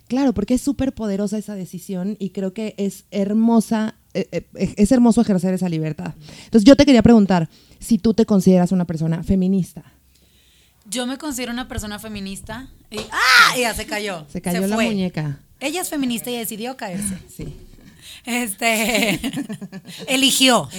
claro, 0.07 0.33
porque 0.33 0.53
es 0.53 0.61
súper 0.61 0.93
poderosa 0.93 1.37
esa 1.37 1.55
decisión 1.55 2.15
y 2.17 2.29
creo 2.29 2.53
que 2.53 2.75
es 2.77 3.05
hermosa, 3.11 3.95
eh, 4.13 4.27
eh, 4.31 4.73
es 4.77 4.91
hermoso 4.93 5.19
ejercer 5.19 5.53
esa 5.53 5.67
libertad. 5.67 6.13
Entonces 6.45 6.63
yo 6.63 6.77
te 6.77 6.85
quería 6.85 7.03
preguntar 7.03 7.49
si 7.79 7.97
tú 7.97 8.13
te 8.13 8.25
consideras 8.25 8.71
una 8.71 8.85
persona 8.85 9.21
feminista. 9.23 9.83
Yo 10.85 11.05
me 11.07 11.17
considero 11.17 11.51
una 11.51 11.67
persona 11.67 11.99
feminista. 11.99 12.67
Y, 12.91 12.97
¡Ah! 13.11 13.55
Ya 13.57 13.73
se 13.73 13.85
cayó. 13.85 14.25
Se 14.29 14.41
cayó 14.41 14.67
la 14.67 14.75
fue. 14.75 14.85
muñeca. 14.87 15.39
Ella 15.59 15.81
es 15.81 15.89
feminista 15.89 16.29
y 16.29 16.37
decidió 16.37 16.75
caerse. 16.75 17.17
Sí. 17.33 17.55
Este. 18.25 19.19
eligió. 20.07 20.69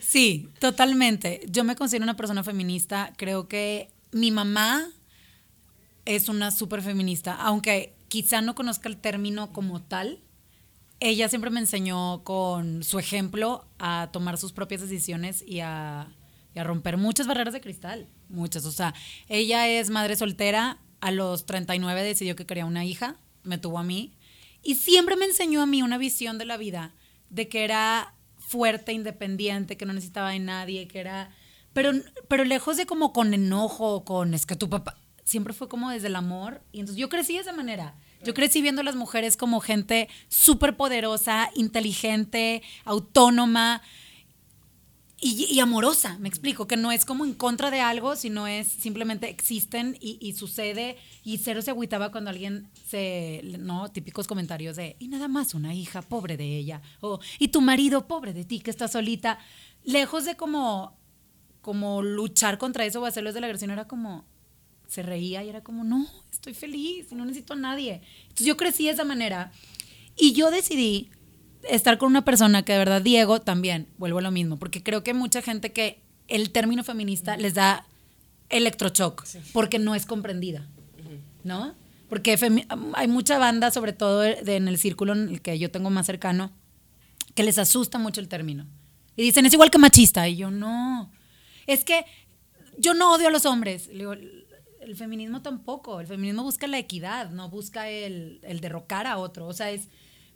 sí, 0.00 0.48
totalmente. 0.58 1.42
Yo 1.48 1.64
me 1.64 1.76
considero 1.76 2.04
una 2.04 2.16
persona 2.16 2.42
feminista. 2.42 3.12
Creo 3.16 3.48
que 3.48 3.90
mi 4.12 4.30
mamá 4.30 4.88
es 6.04 6.28
una 6.28 6.50
súper 6.50 6.82
feminista, 6.82 7.34
aunque 7.34 7.94
quizá 8.08 8.40
no 8.40 8.54
conozca 8.54 8.88
el 8.88 8.96
término 8.96 9.52
como 9.52 9.82
tal. 9.82 10.20
Ella 11.00 11.28
siempre 11.28 11.50
me 11.50 11.60
enseñó 11.60 12.22
con 12.24 12.84
su 12.84 12.98
ejemplo 12.98 13.66
a 13.78 14.10
tomar 14.12 14.38
sus 14.38 14.52
propias 14.52 14.82
decisiones 14.82 15.42
y 15.46 15.60
a, 15.60 16.08
y 16.54 16.58
a 16.58 16.64
romper 16.64 16.96
muchas 16.96 17.26
barreras 17.26 17.54
de 17.54 17.60
cristal. 17.60 18.08
Muchas. 18.28 18.64
O 18.64 18.72
sea, 18.72 18.94
ella 19.28 19.68
es 19.68 19.90
madre 19.90 20.16
soltera. 20.16 20.78
A 21.00 21.10
los 21.10 21.46
39 21.46 22.02
decidió 22.02 22.36
que 22.36 22.46
quería 22.46 22.66
una 22.66 22.84
hija. 22.84 23.16
Me 23.42 23.58
tuvo 23.58 23.78
a 23.78 23.84
mí. 23.84 24.14
Y 24.62 24.76
siempre 24.76 25.16
me 25.16 25.24
enseñó 25.24 25.62
a 25.62 25.66
mí 25.66 25.82
una 25.82 25.98
visión 25.98 26.38
de 26.38 26.44
la 26.44 26.56
vida 26.56 26.94
de 27.30 27.48
que 27.48 27.64
era 27.64 28.14
fuerte, 28.38 28.92
independiente, 28.92 29.76
que 29.76 29.86
no 29.86 29.92
necesitaba 29.92 30.30
de 30.30 30.38
nadie, 30.38 30.86
que 30.86 31.00
era... 31.00 31.30
Pero, 31.72 31.92
pero 32.28 32.44
lejos 32.44 32.76
de 32.76 32.86
como 32.86 33.12
con 33.12 33.32
enojo, 33.32 34.04
con 34.04 34.34
es 34.34 34.46
que 34.46 34.56
tu 34.56 34.68
papá... 34.68 34.98
Siempre 35.24 35.54
fue 35.54 35.68
como 35.68 35.90
desde 35.90 36.08
el 36.08 36.16
amor. 36.16 36.62
Y 36.72 36.80
entonces 36.80 37.00
yo 37.00 37.08
crecí 37.08 37.34
de 37.34 37.40
esa 37.40 37.52
manera. 37.52 37.94
Yo 38.24 38.34
crecí 38.34 38.60
viendo 38.60 38.82
a 38.82 38.84
las 38.84 38.96
mujeres 38.96 39.36
como 39.36 39.60
gente 39.60 40.08
súper 40.28 40.76
poderosa, 40.76 41.50
inteligente, 41.54 42.62
autónoma 42.84 43.82
y, 45.24 45.46
y 45.48 45.60
amorosa, 45.60 46.18
me 46.18 46.28
explico, 46.28 46.66
que 46.66 46.76
no 46.76 46.90
es 46.90 47.04
como 47.04 47.24
en 47.24 47.34
contra 47.34 47.70
de 47.70 47.80
algo, 47.80 48.16
sino 48.16 48.48
es 48.48 48.66
simplemente 48.66 49.30
existen 49.30 49.96
y, 50.00 50.18
y 50.20 50.32
sucede 50.32 50.98
y 51.22 51.38
cero 51.38 51.62
se 51.62 51.70
agüitaba 51.70 52.10
cuando 52.10 52.30
alguien 52.30 52.68
se, 52.88 53.40
no, 53.60 53.88
típicos 53.92 54.26
comentarios 54.26 54.74
de, 54.74 54.96
y 54.98 55.06
nada 55.06 55.28
más 55.28 55.54
una 55.54 55.74
hija, 55.74 56.02
pobre 56.02 56.36
de 56.36 56.56
ella, 56.56 56.82
o, 57.00 57.20
y 57.38 57.48
tu 57.48 57.60
marido, 57.60 58.08
pobre 58.08 58.32
de 58.32 58.44
ti, 58.44 58.58
que 58.58 58.72
está 58.72 58.88
solita, 58.88 59.38
lejos 59.84 60.24
de 60.24 60.34
como, 60.34 60.98
como 61.60 62.02
luchar 62.02 62.58
contra 62.58 62.84
eso 62.84 63.00
o 63.00 63.06
hacerlo 63.06 63.30
desde 63.30 63.40
la 63.40 63.46
agresión, 63.46 63.70
era 63.70 63.86
como, 63.86 64.24
se 64.88 65.04
reía 65.04 65.44
y 65.44 65.48
era 65.48 65.62
como, 65.62 65.84
no, 65.84 66.04
estoy 66.32 66.52
feliz 66.52 67.12
no 67.12 67.24
necesito 67.24 67.52
a 67.52 67.56
nadie. 67.56 68.02
Entonces 68.22 68.46
yo 68.46 68.56
crecí 68.56 68.86
de 68.86 68.90
esa 68.90 69.04
manera 69.04 69.52
y 70.16 70.32
yo 70.32 70.50
decidí 70.50 71.10
estar 71.68 71.98
con 71.98 72.08
una 72.10 72.24
persona 72.24 72.62
que 72.64 72.72
de 72.72 72.78
verdad, 72.78 73.02
Diego, 73.02 73.40
también, 73.40 73.86
vuelvo 73.98 74.18
a 74.18 74.22
lo 74.22 74.30
mismo, 74.30 74.58
porque 74.58 74.82
creo 74.82 75.02
que 75.04 75.14
mucha 75.14 75.42
gente 75.42 75.72
que 75.72 76.00
el 76.28 76.50
término 76.50 76.82
feminista 76.84 77.36
les 77.36 77.54
da 77.54 77.86
electrochoc, 78.48 79.24
porque 79.52 79.78
no 79.78 79.94
es 79.94 80.06
comprendida, 80.06 80.66
¿no? 81.44 81.74
Porque 82.08 82.36
hay 82.94 83.08
mucha 83.08 83.38
banda, 83.38 83.70
sobre 83.70 83.92
todo 83.94 84.20
de- 84.20 84.56
en 84.56 84.68
el 84.68 84.76
círculo 84.78 85.12
en 85.14 85.28
el 85.30 85.40
que 85.40 85.58
yo 85.58 85.70
tengo 85.70 85.88
más 85.90 86.04
cercano, 86.06 86.52
que 87.34 87.42
les 87.42 87.56
asusta 87.58 87.98
mucho 87.98 88.20
el 88.20 88.28
término. 88.28 88.66
Y 89.16 89.22
dicen, 89.22 89.46
es 89.46 89.52
igual 89.54 89.70
que 89.70 89.78
machista. 89.78 90.28
Y 90.28 90.36
yo, 90.36 90.50
no. 90.50 91.10
Es 91.66 91.84
que 91.84 92.04
yo 92.78 92.92
no 92.92 93.14
odio 93.14 93.28
a 93.28 93.30
los 93.30 93.46
hombres. 93.46 93.86
Le 93.88 93.94
digo, 94.00 94.12
el, 94.12 94.46
el 94.80 94.96
feminismo 94.96 95.40
tampoco. 95.40 96.00
El 96.00 96.06
feminismo 96.06 96.42
busca 96.42 96.66
la 96.66 96.78
equidad, 96.78 97.30
no 97.30 97.48
busca 97.48 97.88
el, 97.88 98.40
el 98.42 98.60
derrocar 98.60 99.06
a 99.06 99.16
otro. 99.18 99.46
O 99.46 99.52
sea, 99.54 99.70
es. 99.70 99.88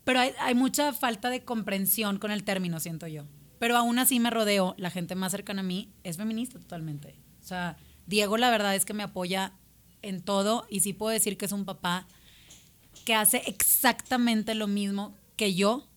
Pero 0.07 0.21
hay, 0.21 0.55
mucha 0.55 0.93
falta 0.93 1.31
de 1.31 1.43
comprensión 1.43 2.21
con 2.21 2.31
el 2.31 2.45
término, 2.45 2.79
siento 2.79 3.09
yo. 3.09 3.25
Pero 3.59 3.77
aún 3.77 3.99
así 3.99 4.21
me 4.21 4.31
rodeo, 4.31 4.77
la 4.79 4.91
gente 4.91 5.17
más 5.17 5.33
cercana 5.33 5.63
a 5.63 5.65
mí 5.65 5.91
es 6.05 6.17
feminista 6.17 6.61
totalmente. 6.61 7.19
O 7.43 7.45
sea, 7.45 7.77
Diego 8.07 8.37
la 8.37 8.51
verdad 8.51 8.77
es 8.77 8.85
que 8.85 8.95
me 8.95 9.03
apoya 9.03 9.55
en 10.03 10.23
todo 10.23 10.65
y 10.71 10.79
sí 10.79 10.93
puedo 10.93 11.11
decir 11.11 11.37
que 11.37 11.47
es 11.47 11.51
un 11.51 11.65
papá 11.65 12.07
que 13.05 13.17
hace 13.17 13.43
exactamente 13.47 14.55
lo 14.55 14.69
mismo 14.69 15.17
que 15.35 15.55
yo 15.55 15.89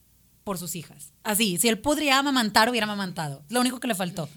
por 0.44 0.58
sus 0.58 0.76
hijas. 0.76 1.14
Así, 1.22 1.60
si 1.60 1.68
él 1.68 1.78
podría 1.78 2.18
amamantar, 2.18 2.68
hubiera 2.68 2.86
amamantado. 2.86 3.44
Lo 3.50 3.62
único 3.62 3.80
que 3.80 3.88
le 3.88 3.94
faltó. 3.94 4.28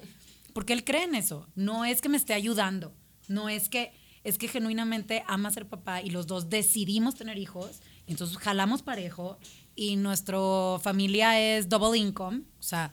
Porque 0.53 0.75
él 0.75 0.85
cree 0.85 1.05
en 1.05 1.15
eso. 1.15 1.49
No 1.55 1.87
es 1.87 2.03
que 2.03 2.11
me 2.11 2.19
esté 2.19 2.35
ayudando. 2.35 2.93
No 3.27 3.49
es 3.49 3.71
que, 3.71 3.95
es 4.23 4.37
que 4.37 4.49
genuinamente 4.49 5.25
ama 5.29 5.51
ser 5.51 5.67
papá 5.67 6.03
y 6.03 6.11
los 6.11 6.27
dos 6.27 6.51
decidimos 6.51 7.15
tener 7.15 7.39
hijos. 7.39 7.81
Entonces 8.07 8.37
jalamos 8.37 8.83
parejo 8.83 9.39
y 9.77 9.97
nuestra 9.97 10.39
familia 10.83 11.41
es 11.41 11.69
double 11.69 11.99
income. 11.99 12.43
O 12.59 12.63
sea, 12.63 12.93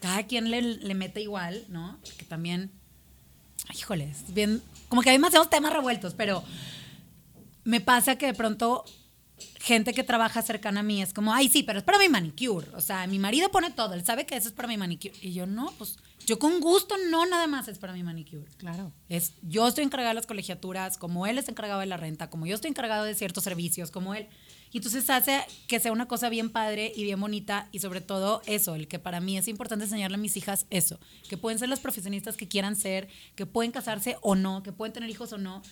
cada 0.00 0.24
quien 0.24 0.50
le, 0.50 0.62
le 0.62 0.94
mete 0.94 1.20
igual, 1.20 1.64
¿no? 1.68 1.98
Que 2.16 2.24
también, 2.24 2.70
híjole, 3.74 4.10
es 4.10 4.32
bien, 4.32 4.62
como 4.88 5.02
que 5.02 5.10
hay 5.10 5.16
demasiados 5.16 5.50
temas 5.50 5.72
revueltos, 5.72 6.14
pero 6.14 6.42
me 7.64 7.80
pasa 7.80 8.16
que 8.16 8.26
de 8.26 8.34
pronto 8.34 8.84
gente 9.60 9.92
que 9.92 10.02
trabaja 10.02 10.42
cercana 10.42 10.80
a 10.80 10.82
mí 10.82 11.02
es 11.02 11.12
como, 11.12 11.32
ay, 11.32 11.48
sí, 11.48 11.62
pero 11.62 11.78
es 11.78 11.84
para 11.84 11.98
mi 11.98 12.08
manicure. 12.08 12.68
O 12.74 12.80
sea, 12.80 13.06
mi 13.06 13.18
marido 13.18 13.50
pone 13.50 13.70
todo, 13.70 13.94
él 13.94 14.04
sabe 14.04 14.26
que 14.26 14.36
eso 14.36 14.48
es 14.48 14.54
para 14.54 14.68
mi 14.68 14.76
manicure. 14.76 15.14
Y 15.20 15.32
yo, 15.32 15.46
no, 15.46 15.72
pues 15.78 15.98
yo 16.28 16.38
con 16.38 16.60
gusto 16.60 16.94
no 17.10 17.24
nada 17.24 17.46
más 17.46 17.68
es 17.68 17.78
para 17.78 17.94
mi 17.94 18.02
manicure. 18.02 18.44
Claro. 18.58 18.92
Es, 19.08 19.32
yo 19.40 19.66
estoy 19.66 19.84
encargada 19.84 20.10
de 20.10 20.16
las 20.16 20.26
colegiaturas, 20.26 20.98
como 20.98 21.26
él 21.26 21.38
es 21.38 21.48
encargado 21.48 21.80
de 21.80 21.86
la 21.86 21.96
renta, 21.96 22.28
como 22.28 22.44
yo 22.44 22.54
estoy 22.54 22.68
encargado 22.68 23.04
de 23.04 23.14
ciertos 23.14 23.44
servicios, 23.44 23.90
como 23.90 24.14
él. 24.14 24.28
Y 24.70 24.76
entonces 24.76 25.08
hace 25.08 25.40
que 25.68 25.80
sea 25.80 25.90
una 25.90 26.06
cosa 26.06 26.28
bien 26.28 26.50
padre 26.50 26.92
y 26.94 27.02
bien 27.04 27.18
bonita 27.18 27.70
y 27.72 27.78
sobre 27.78 28.02
todo 28.02 28.42
eso, 28.44 28.74
el 28.74 28.88
que 28.88 28.98
para 28.98 29.20
mí 29.20 29.38
es 29.38 29.48
importante 29.48 29.86
enseñarle 29.86 30.16
a 30.16 30.20
mis 30.20 30.36
hijas 30.36 30.66
eso, 30.68 31.00
que 31.30 31.38
pueden 31.38 31.58
ser 31.58 31.70
las 31.70 31.80
profesionistas 31.80 32.36
que 32.36 32.46
quieran 32.46 32.76
ser, 32.76 33.08
que 33.34 33.46
pueden 33.46 33.72
casarse 33.72 34.18
o 34.20 34.34
no, 34.34 34.62
que 34.62 34.72
pueden 34.72 34.92
tener 34.92 35.08
hijos 35.08 35.32
o 35.32 35.38
no. 35.38 35.62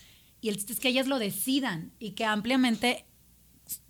Y 0.40 0.48
el 0.48 0.56
chiste 0.56 0.72
es 0.72 0.80
que 0.80 0.88
ellas 0.88 1.06
lo 1.06 1.18
decidan 1.18 1.92
y 1.98 2.12
que 2.12 2.24
ampliamente 2.24 3.04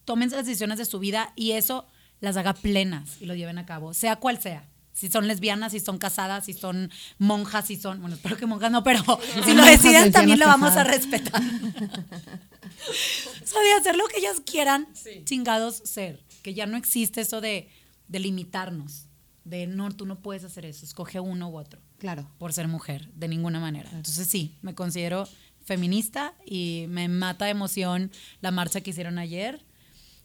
tomen 0.05 0.31
las 0.31 0.47
decisiones 0.47 0.79
de 0.79 0.85
su 0.85 0.99
vida 0.99 1.33
y 1.37 1.53
eso 1.53 1.87
las 2.19 2.37
haga 2.37 2.55
plenas 2.55 3.23
y 3.23 3.27
lo 3.27 3.37
lleven 3.37 3.59
a 3.59 3.67
cabo, 3.67 3.95
sea 3.95 4.17
cual 4.17 4.41
sea. 4.41 4.69
Si 4.97 5.09
son 5.09 5.29
lesbianas, 5.29 5.73
si 5.73 5.81
son 5.81 5.99
casadas, 5.99 6.47
si 6.47 6.55
son 6.55 6.91
monjas, 7.19 7.67
si 7.67 7.76
son, 7.76 8.00
bueno, 8.00 8.17
espero 8.17 8.38
que 8.38 8.47
monjas 8.47 8.71
no, 8.71 8.83
pero 8.83 9.03
si 9.45 9.53
lo 9.53 9.62
deciden 9.62 10.11
también 10.11 10.38
lo 10.38 10.47
vamos 10.47 10.75
a 10.75 10.85
respetar. 10.85 11.43
o 11.43 13.47
sea, 13.47 13.61
de 13.61 13.73
hacer 13.79 13.95
lo 13.97 14.07
que 14.07 14.19
ellas 14.21 14.41
quieran, 14.45 14.88
chingados 15.25 15.76
ser. 15.85 16.25
Que 16.43 16.55
ya 16.55 16.65
no 16.65 16.79
existe 16.79 17.21
eso 17.21 17.43
de, 17.43 17.69
de 18.09 18.19
limitarnos. 18.21 19.05
De 19.45 19.67
no, 19.67 19.91
tú 19.91 20.07
no 20.07 20.21
puedes 20.21 20.45
hacer 20.45 20.65
eso, 20.65 20.87
escoge 20.87 21.21
uno 21.21 21.50
u 21.50 21.59
otro 21.59 21.81
Claro. 21.99 22.26
por 22.38 22.55
ser 22.55 22.67
mujer, 22.67 23.11
de 23.15 23.29
ninguna 23.29 23.61
manera. 23.61 23.91
Entonces 23.93 24.26
sí, 24.29 24.57
me 24.62 24.75
considero 24.75 25.29
feminista 25.65 26.33
y 26.47 26.87
me 26.88 27.09
mata 27.09 27.45
de 27.45 27.50
emoción 27.50 28.11
la 28.41 28.50
marcha 28.50 28.81
que 28.81 28.91
hicieron 28.91 29.19
ayer 29.19 29.62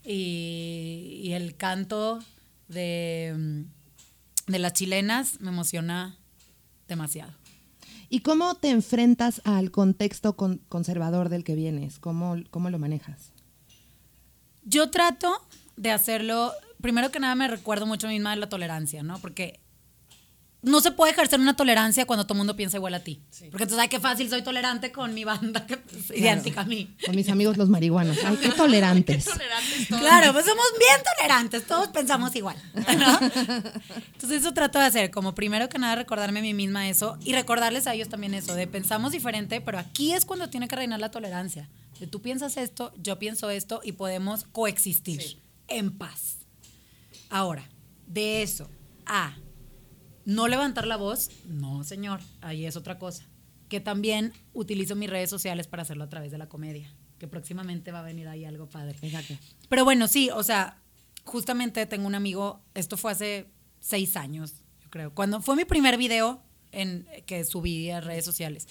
y, 0.05 1.19
y 1.23 1.33
el 1.33 1.55
canto 1.57 2.19
de, 2.67 3.65
de 4.51 4.59
las 4.59 4.73
chilenas 4.73 5.39
me 5.41 5.49
emociona 5.49 6.17
demasiado. 6.87 7.33
¿Y 8.09 8.19
cómo 8.21 8.55
te 8.55 8.69
enfrentas 8.69 9.41
al 9.45 9.71
contexto 9.71 10.35
con- 10.35 10.57
conservador 10.67 11.29
del 11.29 11.43
que 11.43 11.55
vienes? 11.55 11.97
¿Cómo, 11.99 12.35
¿Cómo 12.49 12.69
lo 12.69 12.77
manejas? 12.77 13.31
Yo 14.63 14.89
trato 14.91 15.31
de 15.77 15.91
hacerlo, 15.91 16.51
primero 16.81 17.09
que 17.11 17.19
nada 17.19 17.35
me 17.35 17.47
recuerdo 17.47 17.85
mucho 17.85 18.07
a 18.07 18.09
mí 18.09 18.15
misma 18.17 18.31
de 18.31 18.35
la 18.37 18.49
tolerancia, 18.49 19.01
¿no? 19.01 19.17
Porque 19.19 19.59
no 20.63 20.79
se 20.79 20.91
puede 20.91 21.11
ejercer 21.11 21.39
una 21.39 21.55
tolerancia 21.55 22.05
cuando 22.05 22.25
todo 22.25 22.35
el 22.35 22.37
mundo 22.39 22.55
piensa 22.55 22.77
igual 22.77 22.93
a 22.93 22.99
ti. 22.99 23.21
Porque 23.49 23.63
entonces, 23.63 23.79
ay, 23.79 23.87
qué 23.89 23.99
fácil, 23.99 24.29
soy 24.29 24.43
tolerante 24.43 24.91
con 24.91 25.13
mi 25.13 25.23
banda 25.23 25.65
que 25.65 25.73
es 25.73 26.11
idéntica 26.11 26.61
a 26.61 26.65
mí. 26.65 26.95
Con 27.03 27.15
mis 27.15 27.29
amigos 27.29 27.57
los 27.57 27.69
marihuanos. 27.69 28.17
Ay, 28.23 28.37
qué 28.37 28.49
tolerantes. 28.49 29.29
Claro, 29.87 30.33
pues 30.33 30.45
somos 30.45 30.65
bien 30.79 30.97
tolerantes, 31.17 31.65
todos 31.65 31.89
pensamos 31.89 32.35
igual. 32.35 32.55
¿no? 32.73 33.19
Entonces 34.13 34.41
eso 34.41 34.53
trato 34.53 34.79
de 34.79 34.85
hacer, 34.85 35.11
como 35.11 35.35
primero 35.35 35.69
que 35.69 35.77
nada 35.77 35.95
recordarme 35.95 36.39
a 36.39 36.41
mí 36.41 36.53
misma 36.53 36.89
eso 36.89 37.17
y 37.23 37.33
recordarles 37.33 37.87
a 37.87 37.93
ellos 37.93 38.09
también 38.09 38.33
eso, 38.33 38.55
de 38.55 38.67
pensamos 38.67 39.11
diferente, 39.11 39.61
pero 39.61 39.79
aquí 39.79 40.13
es 40.13 40.25
cuando 40.25 40.49
tiene 40.49 40.67
que 40.67 40.75
reinar 40.75 40.99
la 40.99 41.11
tolerancia. 41.11 41.69
De 41.99 42.07
tú 42.07 42.21
piensas 42.21 42.57
esto, 42.57 42.93
yo 42.97 43.19
pienso 43.19 43.49
esto 43.49 43.81
y 43.83 43.93
podemos 43.93 44.45
coexistir 44.45 45.41
en 45.67 45.91
paz. 45.97 46.37
Ahora, 47.29 47.69
de 48.07 48.41
eso 48.41 48.69
a 49.05 49.35
no 50.25 50.47
levantar 50.47 50.87
la 50.87 50.97
voz, 50.97 51.29
no 51.45 51.83
señor, 51.83 52.21
ahí 52.41 52.65
es 52.65 52.75
otra 52.75 52.97
cosa. 52.99 53.25
Que 53.69 53.79
también 53.79 54.33
utilizo 54.53 54.95
mis 54.95 55.09
redes 55.09 55.29
sociales 55.29 55.67
para 55.67 55.83
hacerlo 55.83 56.03
a 56.03 56.09
través 56.09 56.31
de 56.31 56.37
la 56.37 56.49
comedia, 56.49 56.93
que 57.17 57.27
próximamente 57.27 57.91
va 57.91 57.99
a 57.99 58.03
venir 58.03 58.27
ahí 58.27 58.45
algo 58.45 58.69
padre. 58.69 58.97
Exacto. 59.01 59.35
Pero 59.69 59.85
bueno, 59.85 60.07
sí, 60.07 60.29
o 60.33 60.43
sea, 60.43 60.81
justamente 61.23 61.85
tengo 61.85 62.07
un 62.07 62.15
amigo, 62.15 62.61
esto 62.73 62.97
fue 62.97 63.11
hace 63.11 63.47
seis 63.79 64.17
años, 64.17 64.63
yo 64.81 64.89
creo, 64.89 65.13
cuando 65.13 65.41
fue 65.41 65.55
mi 65.55 65.65
primer 65.65 65.97
video 65.97 66.43
en, 66.71 67.07
que 67.25 67.43
subí 67.45 67.89
a 67.89 68.01
redes 68.01 68.25
sociales. 68.25 68.67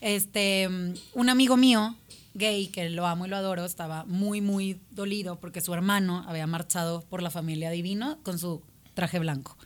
Este, 0.00 0.68
mm, 0.68 0.94
un 1.14 1.28
amigo 1.28 1.56
mío, 1.56 1.96
gay, 2.34 2.68
que 2.68 2.88
lo 2.88 3.06
amo 3.06 3.26
y 3.26 3.28
lo 3.28 3.36
adoro, 3.36 3.64
estaba 3.64 4.04
muy, 4.04 4.40
muy 4.40 4.80
dolido 4.90 5.40
porque 5.40 5.60
su 5.60 5.74
hermano 5.74 6.24
había 6.26 6.46
marchado 6.46 7.02
por 7.02 7.22
la 7.22 7.30
familia 7.30 7.70
divino 7.70 8.18
con 8.22 8.38
su 8.38 8.62
traje 8.94 9.18
blanco. 9.18 9.56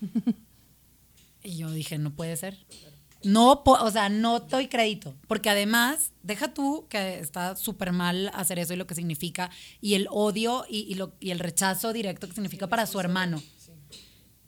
Y 1.42 1.56
yo 1.58 1.70
dije, 1.70 1.98
no 1.98 2.12
puede 2.14 2.36
ser. 2.36 2.64
No, 3.24 3.62
o 3.64 3.90
sea, 3.92 4.08
no 4.08 4.40
doy 4.40 4.66
crédito, 4.66 5.14
porque 5.28 5.48
además, 5.48 6.10
deja 6.24 6.52
tú 6.52 6.86
que 6.88 7.20
está 7.20 7.54
súper 7.54 7.92
mal 7.92 8.32
hacer 8.34 8.58
eso 8.58 8.74
y 8.74 8.76
lo 8.76 8.88
que 8.88 8.96
significa, 8.96 9.48
y 9.80 9.94
el 9.94 10.08
odio 10.10 10.64
y, 10.68 10.80
y 10.80 10.94
lo, 10.94 11.12
y 11.20 11.30
el 11.30 11.38
rechazo 11.38 11.92
directo 11.92 12.26
que 12.26 12.34
significa 12.34 12.66
para 12.66 12.84
su 12.84 12.98
hermano. 12.98 13.40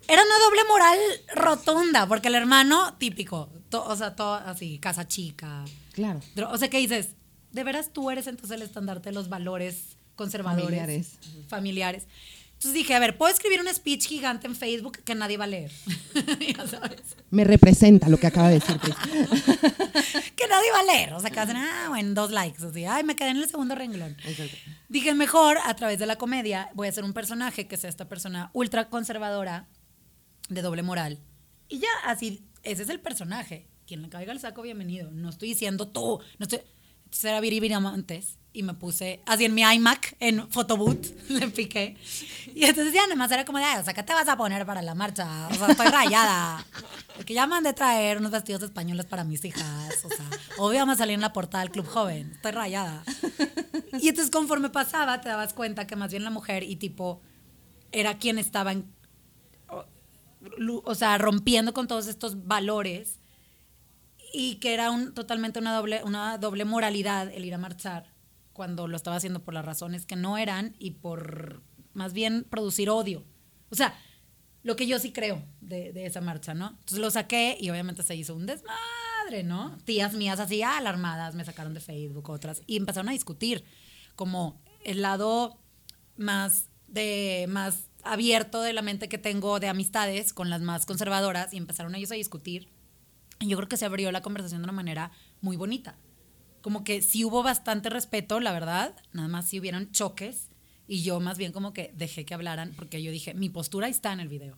Era 0.09 0.23
una 0.23 0.39
doble 0.45 0.61
moral 0.69 0.99
rotunda, 1.37 2.07
porque 2.09 2.29
el 2.29 2.35
hermano, 2.35 2.95
típico, 2.99 3.49
to- 3.71 3.85
o 3.85 3.97
sea, 3.97 4.15
todo 4.17 4.35
así, 4.35 4.79
casa 4.79 5.07
chica. 5.09 5.65
Claro. 5.93 6.21
O 6.51 6.59
sea, 6.59 6.69
¿qué 6.69 6.79
dices? 6.79 7.11
¿De 7.53 7.63
veras 7.65 7.93
tú 7.93 8.11
eres 8.11 8.27
entonces 8.27 8.57
el 8.57 8.63
estandarte 8.63 9.11
de 9.11 9.15
los 9.15 9.29
valores 9.29 9.97
conservadores? 10.17 10.65
Familiares. 10.67 11.19
Familiares. 11.49 12.07
Entonces 12.55 12.73
dije, 12.73 12.95
a 12.95 12.99
ver, 12.99 13.19
puedo 13.19 13.31
escribir 13.33 13.61
un 13.61 13.69
speech 13.69 14.07
gigante 14.07 14.47
en 14.47 14.57
Facebook 14.57 15.03
que 15.05 15.15
nadie 15.15 15.37
va 15.37 15.45
a 15.45 15.49
leer. 15.49 15.71
ya 16.57 16.67
sabes. 16.67 17.17
Me 17.31 17.45
representa 17.45 18.09
lo 18.09 18.17
que 18.17 18.27
acaba 18.27 18.49
de 18.49 18.55
decir 18.55 18.81
que 20.37 20.49
nadie 20.49 20.73
va 20.73 20.81
a 20.81 20.85
leer. 20.85 21.13
O 21.13 21.21
sea, 21.21 21.31
que 21.31 21.41
hacen, 21.41 21.57
ah, 21.57 21.87
bueno, 21.89 22.15
dos 22.15 22.31
likes. 22.31 22.65
Así, 22.65 22.87
ay, 22.87 23.05
me 23.05 23.17
quedé 23.17 23.31
en 23.31 23.37
el 23.37 23.49
segundo 23.49 23.75
renglón. 23.75 24.17
Dije, 24.89 25.15
mejor, 25.15 25.59
a 25.63 25.75
través 25.75 25.99
de 25.99 26.07
la 26.07 26.17
comedia, 26.17 26.71
voy 26.75 26.87
a 26.87 26.91
hacer 26.91 27.05
un 27.05 27.13
personaje 27.13 27.67
que 27.67 27.77
sea 27.77 27.91
esta 27.91 28.09
persona 28.09 28.51
ultra 28.55 28.89
conservadora, 28.89 29.69
de 30.49 30.63
doble 30.63 30.83
moral. 30.83 31.19
Y 31.69 31.81
ya, 31.81 31.89
así, 32.05 32.47
ese 32.63 32.85
es 32.85 32.89
el 32.89 33.01
personaje. 33.01 33.69
Quien 33.87 34.01
le 34.01 34.09
caiga 34.09 34.33
el 34.33 34.41
saco, 34.41 34.63
bienvenido. 34.63 35.11
No 35.11 35.29
estoy 35.29 35.51
diciendo 35.51 35.89
tú. 35.89 36.21
No 36.39 36.45
estoy... 36.45 36.61
Era 37.23 37.41
Viri 37.41 37.61
Viramontes 37.61 38.39
y 38.55 38.63
me 38.63 38.73
puse 38.73 39.21
así 39.27 39.45
en 39.45 39.53
mi 39.53 39.63
iMac, 39.63 40.17
en 40.21 40.49
Photobooth, 40.49 41.07
le 41.29 41.49
piqué. 41.49 41.97
Y 42.55 42.65
entonces 42.65 42.95
ya 42.95 43.03
nada 43.03 43.17
más 43.17 43.31
era 43.33 43.45
como 43.45 43.59
de, 43.59 43.65
"Ay, 43.65 43.81
o 43.81 43.85
sea, 43.85 43.93
¿qué 43.93 44.05
te 44.05 44.15
vas 44.15 44.29
a 44.29 44.37
poner 44.37 44.65
para 44.65 44.81
la 44.81 44.95
marcha? 44.95 45.49
O 45.51 45.55
sea, 45.55 45.67
estoy 45.67 45.89
rayada. 45.89 46.65
Porque 47.17 47.35
ya 47.35 47.49
mandé 47.49 47.73
traer 47.73 48.19
unos 48.19 48.31
vestidos 48.31 48.63
españoles 48.63 49.07
para 49.07 49.25
mis 49.25 49.45
hijas. 49.45 50.05
O 50.05 50.09
sea, 50.09 50.31
obvio 50.59 50.79
vamos 50.79 50.95
a 50.95 50.99
salir 50.99 51.15
en 51.15 51.21
la 51.21 51.33
portada 51.33 51.65
del 51.65 51.73
Club 51.73 51.87
Joven. 51.87 52.31
Estoy 52.37 52.53
rayada. 52.53 53.05
Y 54.01 54.09
entonces 54.09 54.31
conforme 54.31 54.71
pasaba, 54.71 55.21
te 55.21 55.29
dabas 55.29 55.53
cuenta 55.53 55.87
que 55.89 55.97
más 55.97 56.13
bien 56.13 56.23
la 56.23 56.31
mujer 56.31 56.63
y 56.63 56.77
tipo 56.77 57.21
era 57.91 58.19
quien 58.19 58.39
estaba 58.39 58.71
en, 58.73 58.89
o, 59.69 59.85
o 60.85 60.95
sea, 60.95 61.19
rompiendo 61.19 61.75
con 61.75 61.89
todos 61.89 62.07
estos 62.07 62.47
valores 62.47 63.19
y 64.33 64.57
que 64.57 64.75
era 64.75 64.93
un, 64.93 65.13
totalmente 65.13 65.59
una 65.59 65.75
doble, 65.75 66.03
una 66.05 66.39
doble 66.39 66.65
moralidad 66.65 67.33
el 67.33 67.45
ir 67.45 67.55
a 67.55 67.59
marchar 67.59 68.14
cuando 68.55 68.89
lo 68.89 68.97
estaba 68.97 69.17
haciendo 69.17 69.45
por 69.45 69.53
las 69.53 69.67
razones 69.67 70.07
que 70.07 70.17
no 70.17 70.39
eran 70.39 70.75
y 70.79 70.93
por 70.93 71.63
más 71.93 72.15
bien 72.15 72.45
producir 72.49 72.89
odio. 72.89 73.23
O 73.69 73.75
sea, 73.75 73.95
lo 74.63 74.77
que 74.77 74.87
yo 74.87 74.99
sí 74.99 75.13
creo 75.13 75.45
de, 75.61 75.93
de 75.93 76.07
esa 76.07 76.23
marcha, 76.23 76.55
¿no? 76.55 76.71
Entonces 76.71 76.99
lo 76.99 77.11
saqué 77.11 77.59
y 77.61 77.69
obviamente 77.69 78.03
se 78.03 78.17
hizo 78.17 78.35
un 78.35 78.47
desmadre, 78.47 79.43
¿no? 79.45 79.77
Tías 79.85 80.15
mías 80.15 80.41
así 80.41 80.63
alarmadas 80.63 81.35
me 81.35 81.45
sacaron 81.45 81.75
de 81.75 81.81
Facebook, 81.81 82.31
otras, 82.31 82.63
y 82.67 82.79
empezaron 82.79 83.11
a 83.11 83.13
discutir. 83.13 83.65
como 84.17 84.63
el 84.85 85.03
lado 85.03 85.59
más 86.17 86.69
de 86.87 87.47
más 87.49 87.89
abierto 88.05 88.61
de 88.63 88.73
la 88.73 88.83
mente 88.83 89.09
que 89.09 89.19
tengo 89.19 89.59
de 89.61 89.69
amistades 89.69 90.33
con 90.33 90.51
las 90.51 90.61
más 90.61 90.87
conservadoras 90.87 91.53
y 91.53 91.57
empezaron 91.57 91.95
ellos 91.95 92.13
a 92.13 92.15
discutir. 92.15 92.69
Y 93.41 93.49
yo 93.49 93.57
creo 93.57 93.69
que 93.69 93.77
se 93.77 93.87
abrió 93.87 94.13
la 94.13 94.23
conversación 94.23 94.61
de 94.61 94.65
una 94.65 94.73
manera 94.73 95.11
muy 95.41 95.57
bonita. 95.57 95.97
Como 96.65 96.83
que 96.83 97.03
sí 97.03 97.27
hubo 97.27 97.43
bastante 97.43 97.91
respeto, 97.91 98.41
la 98.41 98.51
verdad, 98.51 98.97
nada 99.13 99.29
más 99.29 99.47
sí 99.47 99.61
hubieron 99.61 99.93
choques 99.93 100.49
y 100.89 101.03
yo 101.03 101.21
más 101.21 101.37
bien 101.37 101.53
como 101.53 101.75
que 101.75 101.93
dejé 101.95 102.25
que 102.25 102.33
hablaran 102.33 102.73
porque 102.75 103.03
yo 103.03 103.13
dije, 103.13 103.35
mi 103.35 103.51
postura 103.51 103.87
está 103.87 104.15
en 104.15 104.21
el 104.21 104.29
video. 104.29 104.55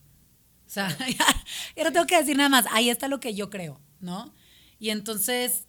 O 0.65 0.69
sea, 0.69 0.87
ya, 0.99 1.25
ya 1.75 1.83
no 1.83 1.91
tengo 1.91 2.07
que 2.07 2.17
decir 2.17 2.37
nada 2.37 2.47
más, 2.47 2.63
ahí 2.71 2.89
está 2.89 3.09
lo 3.09 3.19
que 3.19 3.35
yo 3.35 3.49
creo, 3.49 3.81
¿no? 3.99 4.33
Y 4.79 4.91
entonces 4.91 5.67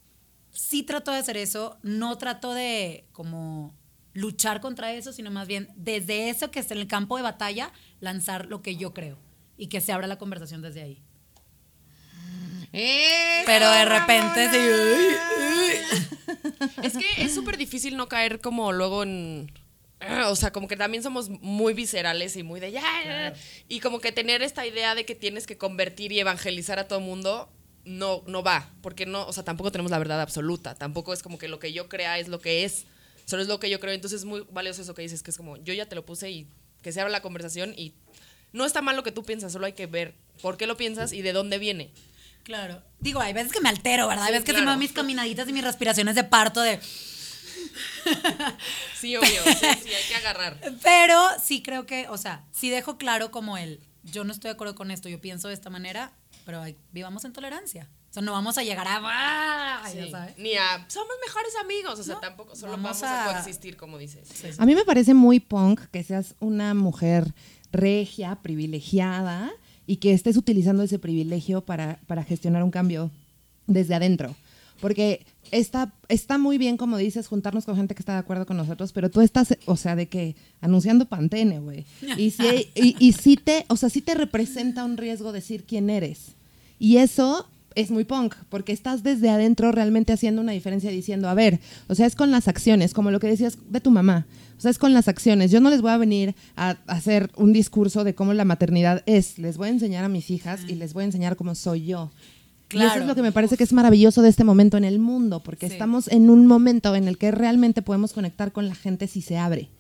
sí 0.52 0.85
trato 0.85 1.11
de 1.11 1.18
hacer 1.18 1.37
eso, 1.37 1.76
no 1.83 2.16
trato 2.18 2.54
de 2.54 3.09
como 3.11 3.75
luchar 4.12 4.61
contra 4.61 4.92
eso, 4.92 5.12
sino 5.12 5.33
más 5.33 5.49
bien 5.49 5.68
desde 5.75 6.30
eso 6.30 6.52
que 6.52 6.61
está 6.61 6.73
en 6.73 6.83
el 6.83 6.87
campo 6.87 7.16
de 7.16 7.25
batalla, 7.25 7.73
lanzar 7.99 8.47
lo 8.47 8.62
que 8.62 8.76
yo 8.76 8.95
creo 8.95 9.18
y 9.57 9.66
que 9.66 9.80
se 9.80 9.90
abra 9.90 10.07
la 10.07 10.18
conversación 10.18 10.62
desde 10.62 10.83
ahí. 10.83 11.02
Pero 12.73 13.71
de 13.71 13.85
repente 13.85 14.51
sí. 14.51 14.59
Es 16.83 16.97
que 16.97 17.23
es 17.23 17.35
súper 17.35 17.57
difícil 17.57 17.97
no 17.97 18.09
caer 18.09 18.41
como 18.41 18.73
luego 18.73 19.03
en... 19.03 19.51
O 20.27 20.37
sea, 20.37 20.53
como 20.53 20.69
que 20.69 20.77
también 20.77 21.03
somos 21.03 21.29
muy 21.29 21.75
viscerales 21.75 22.37
y 22.37 22.43
muy 22.45 22.61
de 22.61 22.71
ya. 22.71 22.83
ya", 23.05 23.35
Y 23.69 23.81
como 23.81 24.01
que 24.01 24.13
tener 24.13 24.43
esta 24.43 24.65
idea 24.67 24.95
de 24.95 25.05
que 25.05 25.17
tienes 25.17 25.47
que 25.47 25.59
convertir 25.59 26.13
y 26.13 26.21
evangelizar 26.21 26.79
a 26.79 26.87
todo 26.87 27.01
mundo 27.01 27.51
no, 27.85 28.23
no 28.27 28.43
va. 28.43 28.71
Porque 28.81 29.07
no, 29.07 29.27
o 29.27 29.33
sea, 29.33 29.45
tampoco 29.45 29.73
tenemos 29.73 29.91
la 29.91 29.99
verdad 29.99 30.21
absoluta. 30.21 30.75
Tampoco 30.77 31.13
es 31.13 31.23
como 31.23 31.39
que 31.39 31.49
lo 31.49 31.59
que 31.59 31.73
yo 31.73 31.89
crea 31.89 32.19
es 32.19 32.29
lo 32.29 32.39
que 32.41 32.65
es. 32.65 32.85
Solo 33.25 33.43
es 33.43 33.49
lo 33.49 33.59
que 33.59 33.71
yo 33.71 33.81
creo. 33.81 33.93
Entonces 33.93 34.21
es 34.21 34.25
muy 34.25 34.47
valioso 34.53 34.83
eso 34.83 34.95
que 34.95 35.03
dices, 35.03 35.23
que 35.23 35.33
es 35.33 35.37
como 35.37 35.57
yo 35.57 35.75
ya 35.75 35.87
te 35.87 35.97
lo 35.97 36.05
puse 36.05 36.31
y 36.31 36.47
que 36.83 36.93
se 36.93 37.01
abra 37.01 37.11
la 37.11 37.23
conversación 37.23 37.75
y 37.77 37.95
no 38.53 38.65
está 38.65 38.83
mal 38.83 38.97
lo 38.97 39.03
que 39.03 39.13
tú 39.13 39.25
piensas, 39.25 39.53
solo 39.53 39.67
hay 39.67 39.73
que 39.73 39.87
ver 39.87 40.15
por 40.41 40.57
qué 40.57 40.67
lo 40.67 40.77
piensas 40.77 41.13
y 41.13 41.23
de 41.23 41.33
dónde 41.33 41.59
viene. 41.59 41.91
Claro. 42.42 42.83
Digo, 43.00 43.21
hay 43.21 43.33
veces 43.33 43.52
que 43.52 43.61
me 43.61 43.68
altero, 43.68 44.09
¿verdad? 44.09 44.25
Hay 44.25 44.28
Sí, 44.28 44.33
veces 44.40 44.45
que 44.47 44.59
se 44.59 44.64
me 44.64 44.76
mis 44.76 44.92
caminaditas 44.92 45.49
y 45.49 45.52
mis 45.52 45.62
respiraciones 45.64 46.14
de 46.14 46.25
parto 46.25 46.61
de... 46.61 46.80
Sí, 48.99 49.16
obvio. 49.16 49.42
sí, 49.45 49.66
sí, 49.83 49.90
hay 49.95 50.04
que 50.09 50.14
agarrar. 50.16 50.59
Pero 50.83 51.21
sí 51.42 51.62
creo 51.62 51.87
que, 51.87 52.09
o 52.09 52.18
sea, 52.18 52.45
sí 52.52 52.71
dejo 52.71 52.99
claro 52.99 53.30
como 53.30 53.57
el, 53.57 53.80
yo 54.02 54.25
no 54.25 54.33
estoy 54.33 54.49
de 54.49 54.54
acuerdo 54.54 54.75
con 54.75 54.90
esto, 54.90 55.09
yo 55.09 55.21
pienso 55.21 55.49
de 55.49 55.54
esta 55.54 55.71
manera, 55.71 56.12
pero 56.45 56.61
hay- 56.62 56.76
vivamos 56.92 57.25
en 57.25 57.33
tolerancia. 57.33 57.88
O 58.11 58.12
sea, 58.14 58.23
no 58.23 58.33
vamos 58.33 58.57
a 58.59 58.62
llegar 58.62 58.87
a... 58.88 59.83
Ya 59.95 60.04
Sí. 60.04 60.11
sabes. 60.11 60.37
Ni 60.38 60.54
a 60.57 60.85
somos 60.88 61.12
mejores 61.26 61.54
amigos, 61.61 62.00
o 62.00 62.02
sea, 62.02 62.14
No, 62.14 62.21
tampoco, 62.21 62.57
solo 62.57 62.73
vamos 62.73 63.00
vamos, 63.00 63.02
a, 63.02 63.28
a- 63.28 63.33
coexistir, 63.35 63.76
como 63.76 63.99
dices. 63.99 64.59
A 64.59 64.64
mí 64.66 64.75
me 64.75 64.85
parece 64.85 65.12
muy 65.14 65.38
punk 65.40 65.80
que 65.92 66.02
seas 66.02 66.35
una 66.40 66.73
mujer 66.75 67.35
regia, 67.71 68.37
privilegiada 68.42 69.52
y 69.88 69.97
que 69.97 70.12
estés 70.12 70.37
utilizando 70.37 70.83
ese 70.83 70.99
privilegio 70.99 71.62
para, 71.62 71.99
para 72.07 72.23
gestionar 72.23 72.62
un 72.62 72.71
cambio 72.71 73.11
desde 73.66 73.95
adentro. 73.95 74.37
Porque 74.83 75.25
está, 75.50 75.95
está 76.09 76.37
muy 76.37 76.59
bien, 76.59 76.76
como 76.76 76.99
dices, 76.99 77.26
juntarnos 77.26 77.64
con 77.64 77.75
gente 77.75 77.95
que 77.95 78.02
está 78.02 78.12
de 78.12 78.18
acuerdo 78.18 78.45
con 78.45 78.59
nosotros, 78.59 78.92
pero 78.92 79.11
tú 79.11 79.23
estás, 79.23 79.57
o 79.64 79.76
sea, 79.76 79.97
de 79.97 80.07
que 80.07 80.37
anunciando 80.61 81.07
Pantene, 81.07 81.59
güey. 81.59 81.87
Y, 82.18 82.30
sí, 82.33 82.68
y, 82.75 83.12
sí 83.12 83.37
te, 83.37 83.64
o 83.68 83.76
sea, 83.76 83.88
sí 83.88 84.02
te 84.02 84.14
representa 84.14 84.85
un 84.85 84.99
riesgo 84.99 85.33
decir 85.33 85.64
quién 85.64 85.88
eres. 85.88 86.37
Y 86.78 86.99
eso 86.99 87.49
es 87.81 87.91
muy 87.91 88.05
punk, 88.05 88.35
porque 88.49 88.73
estás 88.73 89.03
desde 89.03 89.31
adentro 89.31 89.71
realmente 89.71 90.13
haciendo 90.13 90.43
una 90.43 90.53
diferencia 90.53 90.91
diciendo, 90.91 91.29
a 91.29 91.35
ver, 91.35 91.61
o 91.87 91.95
sea, 91.95 92.07
es 92.07 92.17
con 92.17 92.31
las 92.31 92.49
acciones, 92.49 92.93
como 92.93 93.11
lo 93.11 93.21
que 93.21 93.29
decías 93.29 93.57
de 93.71 93.81
tu 93.81 93.91
mamá. 93.91 94.27
O 94.57 94.61
sea, 94.61 94.73
es 94.73 94.79
con 94.79 94.93
las 94.93 95.07
acciones. 95.07 95.53
Yo 95.53 95.61
no 95.61 95.71
les 95.71 95.81
voy 95.81 95.93
a 95.93 95.97
venir 95.97 96.35
a, 96.57 96.77
hacer 96.89 97.31
un 97.37 97.53
discurso 97.53 98.03
de 98.03 98.17
cómo 98.17 98.35
la 98.35 98.45
maternidad 98.45 99.05
es. 99.07 99.38
Les 99.38 99.57
voy 99.57 99.69
a 99.69 99.71
enseñar 99.71 100.05
a 100.05 100.09
mis 100.09 100.31
hijas 100.31 100.62
y 100.67 100.75
les 100.75 100.93
voy 100.95 101.03
a 101.03 101.07
enseñar 101.07 101.37
cómo 101.37 101.55
soy 101.55 101.87
yo. 101.87 102.11
Y 102.71 102.77
eso 102.79 102.87
Claro. 102.87 103.01
es 103.03 103.07
lo 103.07 103.14
que 103.14 103.23
me 103.23 103.31
parece 103.33 103.57
que 103.57 103.62
es 103.64 103.73
maravilloso 103.73 104.21
de 104.21 104.29
este 104.29 104.43
momento 104.45 104.77
en 104.77 104.85
el 104.85 104.99
mundo, 104.99 105.43
porque 105.45 105.69
Sí. 105.69 105.75
estamos 105.75 106.09
en 106.09 106.29
un 106.29 106.47
momento 106.47 106.97
en 106.97 107.07
el 107.07 107.17
que 107.17 107.31
realmente 107.31 107.81
podemos 107.83 108.12
conectar 108.12 108.51
con 108.51 108.69
la 108.69 108.75
gente 108.75 109.07
si 109.07 109.23
se 109.23 109.38
abre. 109.38 109.71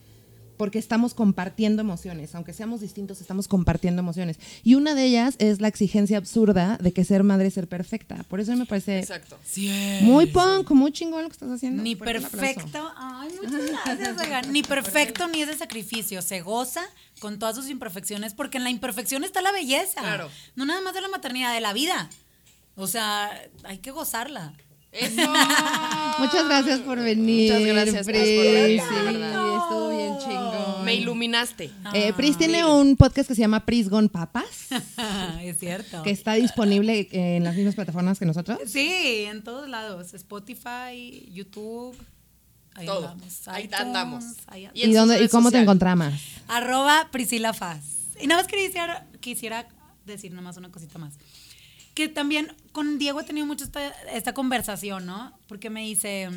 Porque 0.58 0.78
estamos 0.78 1.14
compartiendo 1.14 1.80
emociones, 1.80 2.34
aunque 2.34 2.52
seamos 2.52 2.82
distintos, 2.82 3.22
estamos 3.22 3.48
compartiendo 3.48 4.00
emociones. 4.00 4.38
Y 4.62 4.74
una 4.74 4.94
de 4.94 5.04
ellas 5.04 5.36
es 5.38 5.62
la 5.62 5.68
exigencia 5.68 6.18
absurda 6.18 6.76
de 6.78 6.92
que 6.92 7.04
ser 7.04 7.22
madre 7.22 7.46
es 7.46 7.54
ser 7.54 7.68
perfecta. 7.68 8.24
Por 8.28 8.40
eso 8.40 8.54
me 8.56 8.66
parece 8.66 8.98
Exacto. 8.98 9.38
muy 10.02 10.26
punk, 10.26 10.70
muy 10.72 10.92
chingón 10.92 11.22
lo 11.22 11.28
que 11.28 11.34
estás 11.34 11.50
haciendo. 11.50 11.82
Ni 11.82 11.96
perfecto, 11.96 12.92
ay, 12.96 13.30
muchas 13.42 13.66
gracias, 13.84 14.18
oigan. 14.20 14.52
Ni 14.52 14.62
perfecto 14.62 15.28
ni 15.28 15.42
es 15.42 15.48
de 15.48 15.56
sacrificio. 15.56 16.20
Se 16.20 16.42
goza 16.42 16.82
con 17.20 17.38
todas 17.38 17.56
sus 17.56 17.70
imperfecciones, 17.70 18.34
porque 18.34 18.58
en 18.58 18.64
la 18.64 18.70
imperfección 18.70 19.24
está 19.24 19.40
la 19.40 19.52
belleza. 19.52 20.00
Claro. 20.00 20.28
No 20.56 20.66
nada 20.66 20.80
más 20.80 20.92
de 20.92 21.00
la 21.00 21.08
maternidad, 21.08 21.54
de 21.54 21.60
la 21.60 21.72
vida. 21.72 22.10
O 22.76 22.86
sea, 22.86 23.30
hay 23.64 23.78
que 23.78 23.90
gozarla. 23.90 24.54
Eso. 24.92 25.22
Muchas 26.18 26.44
gracias 26.46 26.80
por 26.80 26.98
venir. 26.98 27.52
Muchas 27.52 27.66
gracias, 27.68 28.06
Pris, 28.06 28.18
Pris. 28.22 28.82
por 28.82 29.04
venir, 29.04 29.20
Sí, 29.20 29.56
estuvo 29.62 29.88
bien 29.90 30.18
chingón. 30.18 30.84
Me 30.84 30.94
iluminaste. 30.94 31.70
Eh, 31.94 32.12
Pris 32.14 32.38
tiene 32.38 32.64
un 32.64 32.96
podcast 32.96 33.28
que 33.28 33.34
se 33.34 33.40
llama 33.42 33.64
Pris 33.66 33.88
Gone 33.90 34.08
Papas, 34.08 34.68
es 35.42 35.58
cierto. 35.58 36.02
que 36.02 36.10
está 36.10 36.34
disponible 36.34 37.08
en 37.12 37.44
las 37.44 37.54
mismas 37.54 37.74
plataformas 37.74 38.18
que 38.18 38.24
nosotros. 38.24 38.58
Sí, 38.66 39.24
en 39.28 39.42
todos 39.44 39.68
lados. 39.68 40.14
Spotify, 40.14 41.28
YouTube. 41.32 41.96
Ahí 42.74 42.86
Todo. 42.86 43.08
andamos. 43.08 43.48
Ahí 43.48 43.64
iTunes, 43.64 43.80
andamos. 43.80 44.24
ahí. 44.46 44.68
Y 44.72 44.82
en 44.84 44.90
¿Y, 44.90 44.92
sus 44.92 44.94
dónde, 44.94 45.22
¿Y 45.24 45.28
cómo 45.28 45.50
te 45.50 45.58
encontramos? 45.60 46.14
Arroba 46.48 47.08
Priscila 47.10 47.52
Faz. 47.52 47.82
Y 48.20 48.26
nada 48.26 48.42
más 48.42 48.50
quisiera, 48.50 49.06
quisiera 49.20 49.68
decir 50.06 50.30
nada 50.30 50.42
más 50.42 50.56
una 50.56 50.70
cosita 50.70 50.98
más. 50.98 51.14
Que 51.98 52.08
también 52.08 52.54
con 52.70 52.96
Diego 52.96 53.20
he 53.20 53.24
tenido 53.24 53.44
mucho 53.44 53.64
esta, 53.64 53.88
esta 54.12 54.32
conversación, 54.32 55.04
¿no? 55.04 55.36
Porque 55.48 55.68
me 55.68 55.80
dice, 55.82 56.28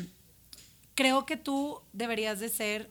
creo 0.96 1.24
que 1.24 1.36
tú 1.36 1.80
deberías 1.92 2.40
de 2.40 2.48
ser 2.48 2.90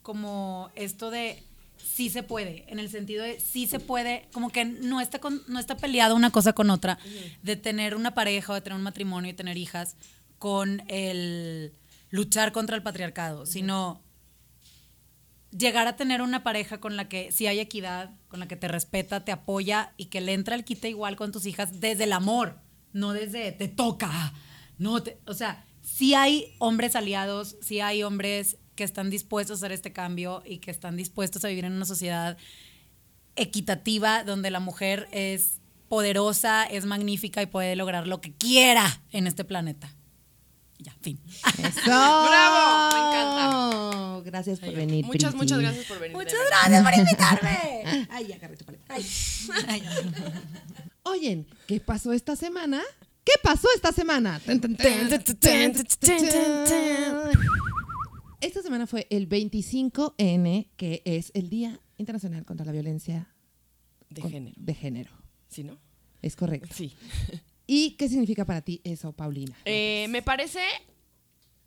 como 0.00 0.70
esto 0.76 1.10
de 1.10 1.42
sí 1.76 2.08
se 2.08 2.22
puede, 2.22 2.64
en 2.68 2.78
el 2.78 2.88
sentido 2.88 3.22
de 3.22 3.38
sí 3.38 3.66
se 3.66 3.80
puede, 3.80 4.28
como 4.32 4.48
que 4.48 4.64
no 4.64 5.02
está, 5.02 5.18
con- 5.18 5.42
no 5.46 5.58
está 5.58 5.76
peleada 5.76 6.14
una 6.14 6.30
cosa 6.30 6.54
con 6.54 6.70
otra, 6.70 6.98
de 7.42 7.56
tener 7.56 7.94
una 7.94 8.14
pareja 8.14 8.52
o 8.52 8.54
de 8.54 8.62
tener 8.62 8.78
un 8.78 8.82
matrimonio 8.82 9.30
y 9.30 9.34
tener 9.34 9.58
hijas 9.58 9.96
con 10.38 10.82
el 10.88 11.74
luchar 12.08 12.50
contra 12.52 12.76
el 12.76 12.82
patriarcado, 12.82 13.44
sino 13.44 14.00
llegar 15.56 15.86
a 15.86 15.96
tener 15.96 16.22
una 16.22 16.42
pareja 16.42 16.78
con 16.80 16.96
la 16.96 17.08
que 17.08 17.32
sí 17.32 17.46
hay 17.46 17.60
equidad, 17.60 18.10
con 18.28 18.40
la 18.40 18.48
que 18.48 18.56
te 18.56 18.68
respeta, 18.68 19.24
te 19.24 19.32
apoya 19.32 19.92
y 19.96 20.06
que 20.06 20.20
le 20.20 20.34
entra 20.34 20.54
el 20.54 20.64
quite 20.64 20.88
igual 20.88 21.16
con 21.16 21.32
tus 21.32 21.46
hijas 21.46 21.80
desde 21.80 22.04
el 22.04 22.12
amor, 22.12 22.58
no 22.92 23.12
desde 23.12 23.52
te 23.52 23.68
toca. 23.68 24.34
No 24.78 25.02
te- 25.02 25.18
o 25.26 25.34
sea, 25.34 25.64
sí 25.82 26.14
hay 26.14 26.54
hombres 26.58 26.96
aliados, 26.96 27.56
sí 27.62 27.80
hay 27.80 28.02
hombres 28.02 28.58
que 28.74 28.84
están 28.84 29.08
dispuestos 29.08 29.56
a 29.56 29.58
hacer 29.60 29.72
este 29.72 29.92
cambio 29.92 30.42
y 30.44 30.58
que 30.58 30.70
están 30.70 30.96
dispuestos 30.96 31.44
a 31.44 31.48
vivir 31.48 31.64
en 31.64 31.72
una 31.72 31.86
sociedad 31.86 32.36
equitativa 33.36 34.24
donde 34.24 34.50
la 34.50 34.60
mujer 34.60 35.08
es 35.12 35.60
poderosa, 35.88 36.64
es 36.64 36.84
magnífica 36.84 37.42
y 37.42 37.46
puede 37.46 37.76
lograr 37.76 38.06
lo 38.06 38.20
que 38.20 38.34
quiera 38.34 39.02
en 39.12 39.26
este 39.26 39.44
planeta. 39.44 39.94
Ya, 40.78 40.94
fin. 41.00 41.18
¡Eso! 41.26 41.80
¡Bravo! 41.84 42.92
Me 42.92 42.98
encanta. 42.98 44.30
Gracias 44.30 44.60
por 44.60 44.72
venir, 44.74 45.04
Muchas, 45.06 45.30
Priti. 45.32 45.36
muchas 45.36 45.58
gracias 45.60 45.86
por 45.86 45.98
venir. 46.00 46.16
Muchas 46.16 46.38
gracias 46.48 46.82
por 46.84 46.98
invitarme. 46.98 48.06
Ay, 48.10 48.32
agarré 48.32 48.56
tu 48.56 48.64
paleta. 48.64 48.84
Ay, 48.88 49.04
ay, 49.68 49.82
Oyen, 51.04 51.46
¿qué 51.66 51.80
pasó 51.80 52.12
esta 52.12 52.34
semana? 52.36 52.82
¿Qué 53.24 53.32
pasó 53.42 53.68
esta 53.74 53.92
semana? 53.92 54.40
Esta 58.40 58.62
semana 58.62 58.86
fue 58.86 59.06
el 59.10 59.28
25N, 59.28 60.68
que 60.76 61.02
es 61.04 61.30
el 61.34 61.48
Día 61.48 61.80
Internacional 61.96 62.44
contra 62.44 62.66
la 62.66 62.72
Violencia 62.72 63.28
De 64.10 64.20
con- 64.20 64.30
género. 64.30 64.54
de 64.58 64.74
género. 64.74 65.10
¿Sí, 65.48 65.64
no? 65.64 65.78
Es 66.22 66.36
correcto. 66.36 66.68
Sí. 66.74 66.94
¿Y 67.66 67.92
qué 67.92 68.08
significa 68.08 68.44
para 68.44 68.62
ti 68.62 68.80
eso, 68.84 69.12
Paulina? 69.12 69.56
Eh, 69.64 70.06
me 70.10 70.22
parece. 70.22 70.60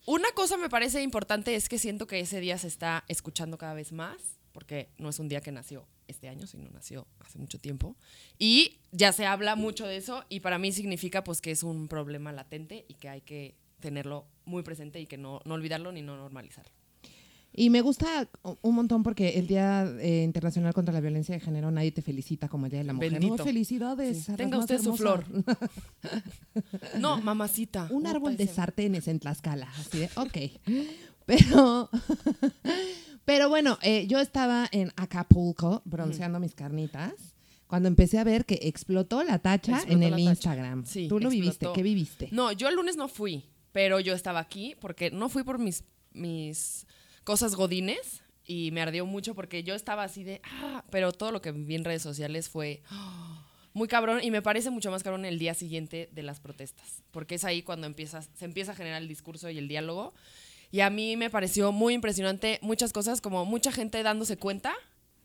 Una 0.05 0.31
cosa 0.33 0.57
me 0.57 0.69
parece 0.69 1.03
importante 1.03 1.55
es 1.55 1.69
que 1.69 1.77
siento 1.77 2.07
que 2.07 2.19
ese 2.19 2.39
día 2.39 2.57
se 2.57 2.67
está 2.67 3.03
escuchando 3.07 3.57
cada 3.57 3.73
vez 3.73 3.91
más, 3.91 4.39
porque 4.53 4.89
no 4.97 5.09
es 5.09 5.19
un 5.19 5.27
día 5.27 5.41
que 5.41 5.51
nació 5.51 5.85
este 6.07 6.29
año, 6.29 6.47
sino 6.47 6.69
nació 6.69 7.05
hace 7.19 7.37
mucho 7.37 7.59
tiempo. 7.59 7.95
Y 8.39 8.79
ya 8.91 9.11
se 9.11 9.25
habla 9.25 9.55
mucho 9.55 9.85
de 9.85 9.97
eso, 9.97 10.25
y 10.29 10.39
para 10.39 10.57
mí 10.57 10.71
significa 10.71 11.23
pues 11.23 11.41
que 11.41 11.51
es 11.51 11.63
un 11.63 11.87
problema 11.87 12.31
latente 12.31 12.85
y 12.87 12.95
que 12.95 13.09
hay 13.09 13.21
que 13.21 13.55
tenerlo 13.79 14.25
muy 14.45 14.63
presente 14.63 14.99
y 14.99 15.05
que 15.05 15.17
no, 15.17 15.41
no 15.45 15.53
olvidarlo 15.53 15.91
ni 15.91 16.01
no 16.01 16.17
normalizarlo. 16.17 16.78
Y 17.51 17.69
me 17.69 17.81
gusta 17.81 18.29
un 18.61 18.75
montón 18.75 19.03
porque 19.03 19.37
el 19.39 19.47
Día 19.47 19.83
eh, 19.99 20.23
Internacional 20.23 20.73
contra 20.73 20.93
la 20.93 21.01
Violencia 21.01 21.33
de 21.33 21.41
Género 21.41 21.71
nadie 21.71 21.91
te 21.91 22.01
felicita 22.01 22.47
como 22.47 22.67
el 22.67 22.71
Día 22.71 22.79
de 22.81 22.85
la 22.85 22.93
Mujer. 22.93 23.11
Bendito. 23.11 23.37
No, 23.37 23.43
felicidades. 23.43 24.23
Sí. 24.23 24.33
Tenga 24.33 24.57
usted 24.59 24.79
su 24.81 24.95
flor. 24.95 25.25
No, 26.99 27.21
mamacita. 27.21 27.87
Un 27.89 28.07
árbol 28.07 28.37
de 28.37 28.47
sartenes 28.47 29.07
en 29.07 29.19
Tlaxcala. 29.19 29.69
Así 29.77 29.99
de, 29.99 30.09
ok. 30.15 30.37
Pero, 31.25 31.89
pero 33.25 33.49
bueno, 33.49 33.77
eh, 33.83 34.07
yo 34.07 34.19
estaba 34.19 34.67
en 34.71 34.91
Acapulco 34.95 35.83
bronceando 35.85 36.39
mis 36.39 36.55
carnitas 36.55 37.13
cuando 37.67 37.87
empecé 37.87 38.17
a 38.17 38.23
ver 38.23 38.45
que 38.47 38.57
explotó 38.63 39.23
la 39.23 39.37
tacha 39.37 39.73
Explotó 39.73 39.93
en 39.95 40.03
el 40.03 40.11
tacha. 40.13 40.21
Instagram. 40.23 40.85
Sí, 40.87 41.07
Tú 41.07 41.19
lo 41.19 41.29
viviste. 41.29 41.67
¿qué 41.75 41.83
viviste? 41.83 42.29
No, 42.31 42.51
yo 42.51 42.67
el 42.67 42.75
lunes 42.75 42.97
no 42.97 43.07
fui, 43.07 43.45
pero 43.71 43.99
yo 43.99 44.15
estaba 44.15 44.39
aquí 44.39 44.75
porque 44.81 45.11
no 45.11 45.29
fui 45.29 45.43
por 45.43 45.59
mis, 45.59 45.83
mis 46.13 46.87
cosas 47.29 47.53
godines 47.53 48.23
y 48.43 48.71
me 48.71 48.81
ardió 48.81 49.05
mucho 49.05 49.35
porque 49.35 49.61
yo 49.61 49.75
estaba 49.75 50.01
así 50.01 50.23
de, 50.23 50.41
ah, 50.45 50.83
pero 50.89 51.11
todo 51.11 51.31
lo 51.31 51.43
que 51.43 51.51
vi 51.51 51.75
en 51.75 51.83
redes 51.83 52.01
sociales 52.01 52.49
fue 52.49 52.81
ah, 52.89 53.45
muy 53.73 53.87
cabrón 53.87 54.21
y 54.23 54.31
me 54.31 54.41
parece 54.41 54.71
mucho 54.71 54.89
más 54.89 55.03
cabrón 55.03 55.25
el 55.25 55.37
día 55.37 55.53
siguiente 55.53 56.09
de 56.11 56.23
las 56.23 56.39
protestas, 56.39 57.03
porque 57.11 57.35
es 57.35 57.43
ahí 57.43 57.61
cuando 57.61 57.85
empiezas, 57.85 58.31
se 58.33 58.45
empieza 58.45 58.71
a 58.71 58.75
generar 58.75 58.99
el 58.99 59.07
discurso 59.07 59.47
y 59.51 59.59
el 59.59 59.67
diálogo. 59.67 60.15
Y 60.71 60.79
a 60.79 60.89
mí 60.89 61.17
me 61.17 61.29
pareció 61.29 61.71
muy 61.71 61.93
impresionante 61.93 62.57
muchas 62.63 62.93
cosas, 62.93 63.21
como 63.21 63.45
mucha 63.45 63.71
gente 63.71 64.01
dándose 64.01 64.37
cuenta 64.37 64.73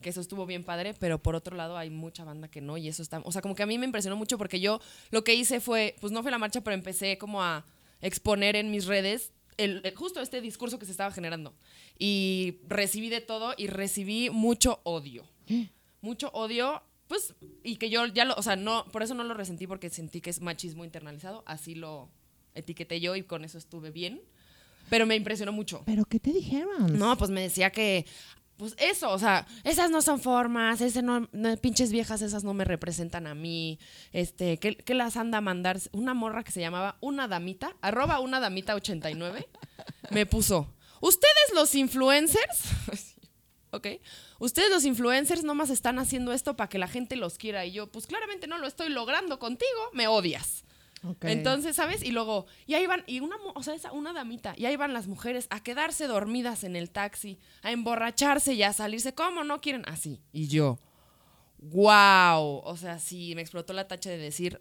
que 0.02 0.10
eso 0.10 0.20
estuvo 0.20 0.44
bien 0.44 0.62
padre, 0.62 0.92
pero 0.92 1.22
por 1.22 1.34
otro 1.34 1.56
lado 1.56 1.78
hay 1.78 1.88
mucha 1.88 2.24
banda 2.24 2.48
que 2.48 2.60
no 2.60 2.76
y 2.76 2.86
eso 2.86 3.00
está, 3.00 3.22
o 3.24 3.32
sea, 3.32 3.40
como 3.40 3.54
que 3.54 3.62
a 3.62 3.66
mí 3.66 3.78
me 3.78 3.86
impresionó 3.86 4.16
mucho 4.16 4.36
porque 4.36 4.60
yo 4.60 4.78
lo 5.10 5.24
que 5.24 5.34
hice 5.34 5.58
fue, 5.58 5.96
pues 6.02 6.12
no 6.12 6.20
fue 6.20 6.30
la 6.30 6.36
marcha, 6.36 6.60
pero 6.60 6.74
empecé 6.74 7.16
como 7.16 7.42
a 7.42 7.64
exponer 8.02 8.56
en 8.56 8.70
mis 8.70 8.84
redes 8.84 9.32
el, 9.56 9.80
el- 9.84 9.94
justo 9.94 10.20
este 10.20 10.40
discurso 10.40 10.78
que 10.78 10.86
se 10.86 10.90
estaba 10.92 11.10
generando 11.12 11.54
y 11.98 12.58
recibí 12.68 13.08
de 13.08 13.20
todo 13.20 13.54
y 13.56 13.66
recibí 13.68 14.30
mucho 14.30 14.80
odio, 14.84 15.24
mucho 16.00 16.30
odio, 16.32 16.82
pues 17.08 17.34
y 17.62 17.76
que 17.76 17.90
yo 17.90 18.06
ya 18.06 18.24
lo, 18.24 18.34
o 18.34 18.42
sea, 18.42 18.56
no, 18.56 18.84
por 18.86 19.02
eso 19.02 19.14
no 19.14 19.24
lo 19.24 19.34
resentí 19.34 19.66
porque 19.66 19.90
sentí 19.90 20.20
que 20.20 20.30
es 20.30 20.40
machismo 20.40 20.84
internalizado, 20.84 21.42
así 21.46 21.74
lo 21.74 22.08
etiqueté 22.54 23.00
yo 23.00 23.16
y 23.16 23.22
con 23.22 23.44
eso 23.44 23.58
estuve 23.58 23.90
bien, 23.90 24.20
pero 24.90 25.06
me 25.06 25.16
impresionó 25.16 25.50
mucho. 25.52 25.82
¿Pero 25.86 26.04
qué 26.04 26.20
te 26.20 26.32
dijeron? 26.32 26.98
No, 26.98 27.16
pues 27.16 27.30
me 27.30 27.40
decía 27.42 27.70
que, 27.70 28.06
pues 28.56 28.74
eso, 28.78 29.10
o 29.10 29.18
sea, 29.18 29.46
esas 29.64 29.90
no 29.90 30.00
son 30.00 30.20
formas, 30.20 30.80
ese 30.80 31.02
no, 31.02 31.28
pinches 31.60 31.90
viejas, 31.90 32.22
esas 32.22 32.44
no 32.44 32.54
me 32.54 32.64
representan 32.64 33.26
a 33.26 33.34
mí, 33.34 33.78
este, 34.12 34.58
¿qué, 34.58 34.76
qué 34.76 34.94
las 34.94 35.16
anda 35.16 35.38
a 35.38 35.40
mandar? 35.40 35.78
Una 35.92 36.14
morra 36.14 36.44
que 36.44 36.52
se 36.52 36.60
llamaba 36.60 36.96
Una 37.00 37.26
Damita, 37.26 37.76
arroba 37.80 38.20
Una 38.20 38.38
Damita 38.40 38.74
89, 38.74 39.48
me 40.10 40.26
puso, 40.26 40.72
ustedes 41.00 41.52
los 41.54 41.74
influencers, 41.74 43.16
ok, 43.70 43.88
ustedes 44.38 44.70
los 44.70 44.84
influencers 44.84 45.42
nomás 45.42 45.70
están 45.70 45.98
haciendo 45.98 46.32
esto 46.32 46.56
para 46.56 46.68
que 46.68 46.78
la 46.78 46.88
gente 46.88 47.16
los 47.16 47.38
quiera 47.38 47.66
y 47.66 47.72
yo, 47.72 47.88
pues 47.90 48.06
claramente 48.06 48.46
no 48.46 48.58
lo 48.58 48.68
estoy 48.68 48.88
logrando 48.88 49.38
contigo, 49.38 49.90
me 49.92 50.06
odias. 50.06 50.64
Entonces, 51.22 51.76
¿sabes? 51.76 52.02
Y 52.02 52.12
luego, 52.12 52.46
y 52.66 52.74
ahí 52.74 52.86
van, 52.86 53.04
y 53.06 53.20
una, 53.20 53.36
o 53.54 53.62
sea, 53.62 53.74
esa- 53.74 53.92
una 53.92 54.12
damita, 54.12 54.54
y 54.56 54.64
ahí 54.66 54.76
van 54.76 54.92
las 54.94 55.06
mujeres 55.06 55.46
a 55.50 55.62
quedarse 55.62 56.06
dormidas 56.06 56.64
en 56.64 56.76
el 56.76 56.90
taxi, 56.90 57.38
a 57.62 57.72
emborracharse 57.72 58.54
y 58.54 58.62
a 58.62 58.72
salirse. 58.72 59.14
¿Cómo 59.14 59.44
no 59.44 59.60
quieren? 59.60 59.82
Así. 59.86 60.20
Y 60.32 60.48
yo, 60.48 60.78
wow. 61.58 62.60
O 62.64 62.76
sea, 62.78 62.98
sí, 62.98 63.34
me 63.34 63.42
explotó 63.42 63.72
la 63.72 63.88
tacha 63.88 64.10
de 64.10 64.18
decir, 64.18 64.60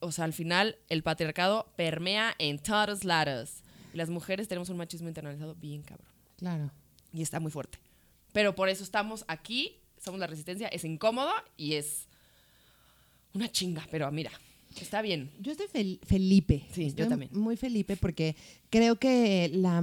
o 0.00 0.12
sea, 0.12 0.24
al 0.24 0.32
final 0.32 0.78
el 0.88 1.02
patriarcado 1.02 1.72
permea 1.76 2.34
en 2.38 2.58
todos 2.58 3.04
lados. 3.04 3.62
Y 3.92 3.96
las 3.96 4.10
mujeres 4.10 4.48
tenemos 4.48 4.68
un 4.68 4.76
machismo 4.76 5.08
internalizado 5.08 5.54
bien 5.56 5.82
cabrón. 5.82 6.08
Claro. 6.36 6.70
Y 7.12 7.22
está 7.22 7.40
muy 7.40 7.50
fuerte. 7.50 7.78
Pero 8.32 8.54
por 8.54 8.68
eso 8.68 8.84
estamos 8.84 9.24
aquí, 9.26 9.80
somos 9.98 10.20
la 10.20 10.26
resistencia, 10.28 10.68
es 10.68 10.84
incómodo 10.84 11.32
y 11.56 11.74
es 11.74 12.06
una 13.34 13.50
chinga, 13.50 13.86
pero 13.90 14.10
mira, 14.12 14.30
está 14.80 15.02
bien. 15.02 15.30
Yo 15.40 15.52
estoy 15.52 15.66
fel- 15.66 15.98
Felipe. 16.04 16.66
Sí, 16.72 16.92
yo 16.96 17.08
también. 17.08 17.30
Muy 17.34 17.56
Felipe 17.56 17.96
porque 17.96 18.36
creo 18.70 18.96
que 18.96 19.50
la, 19.52 19.82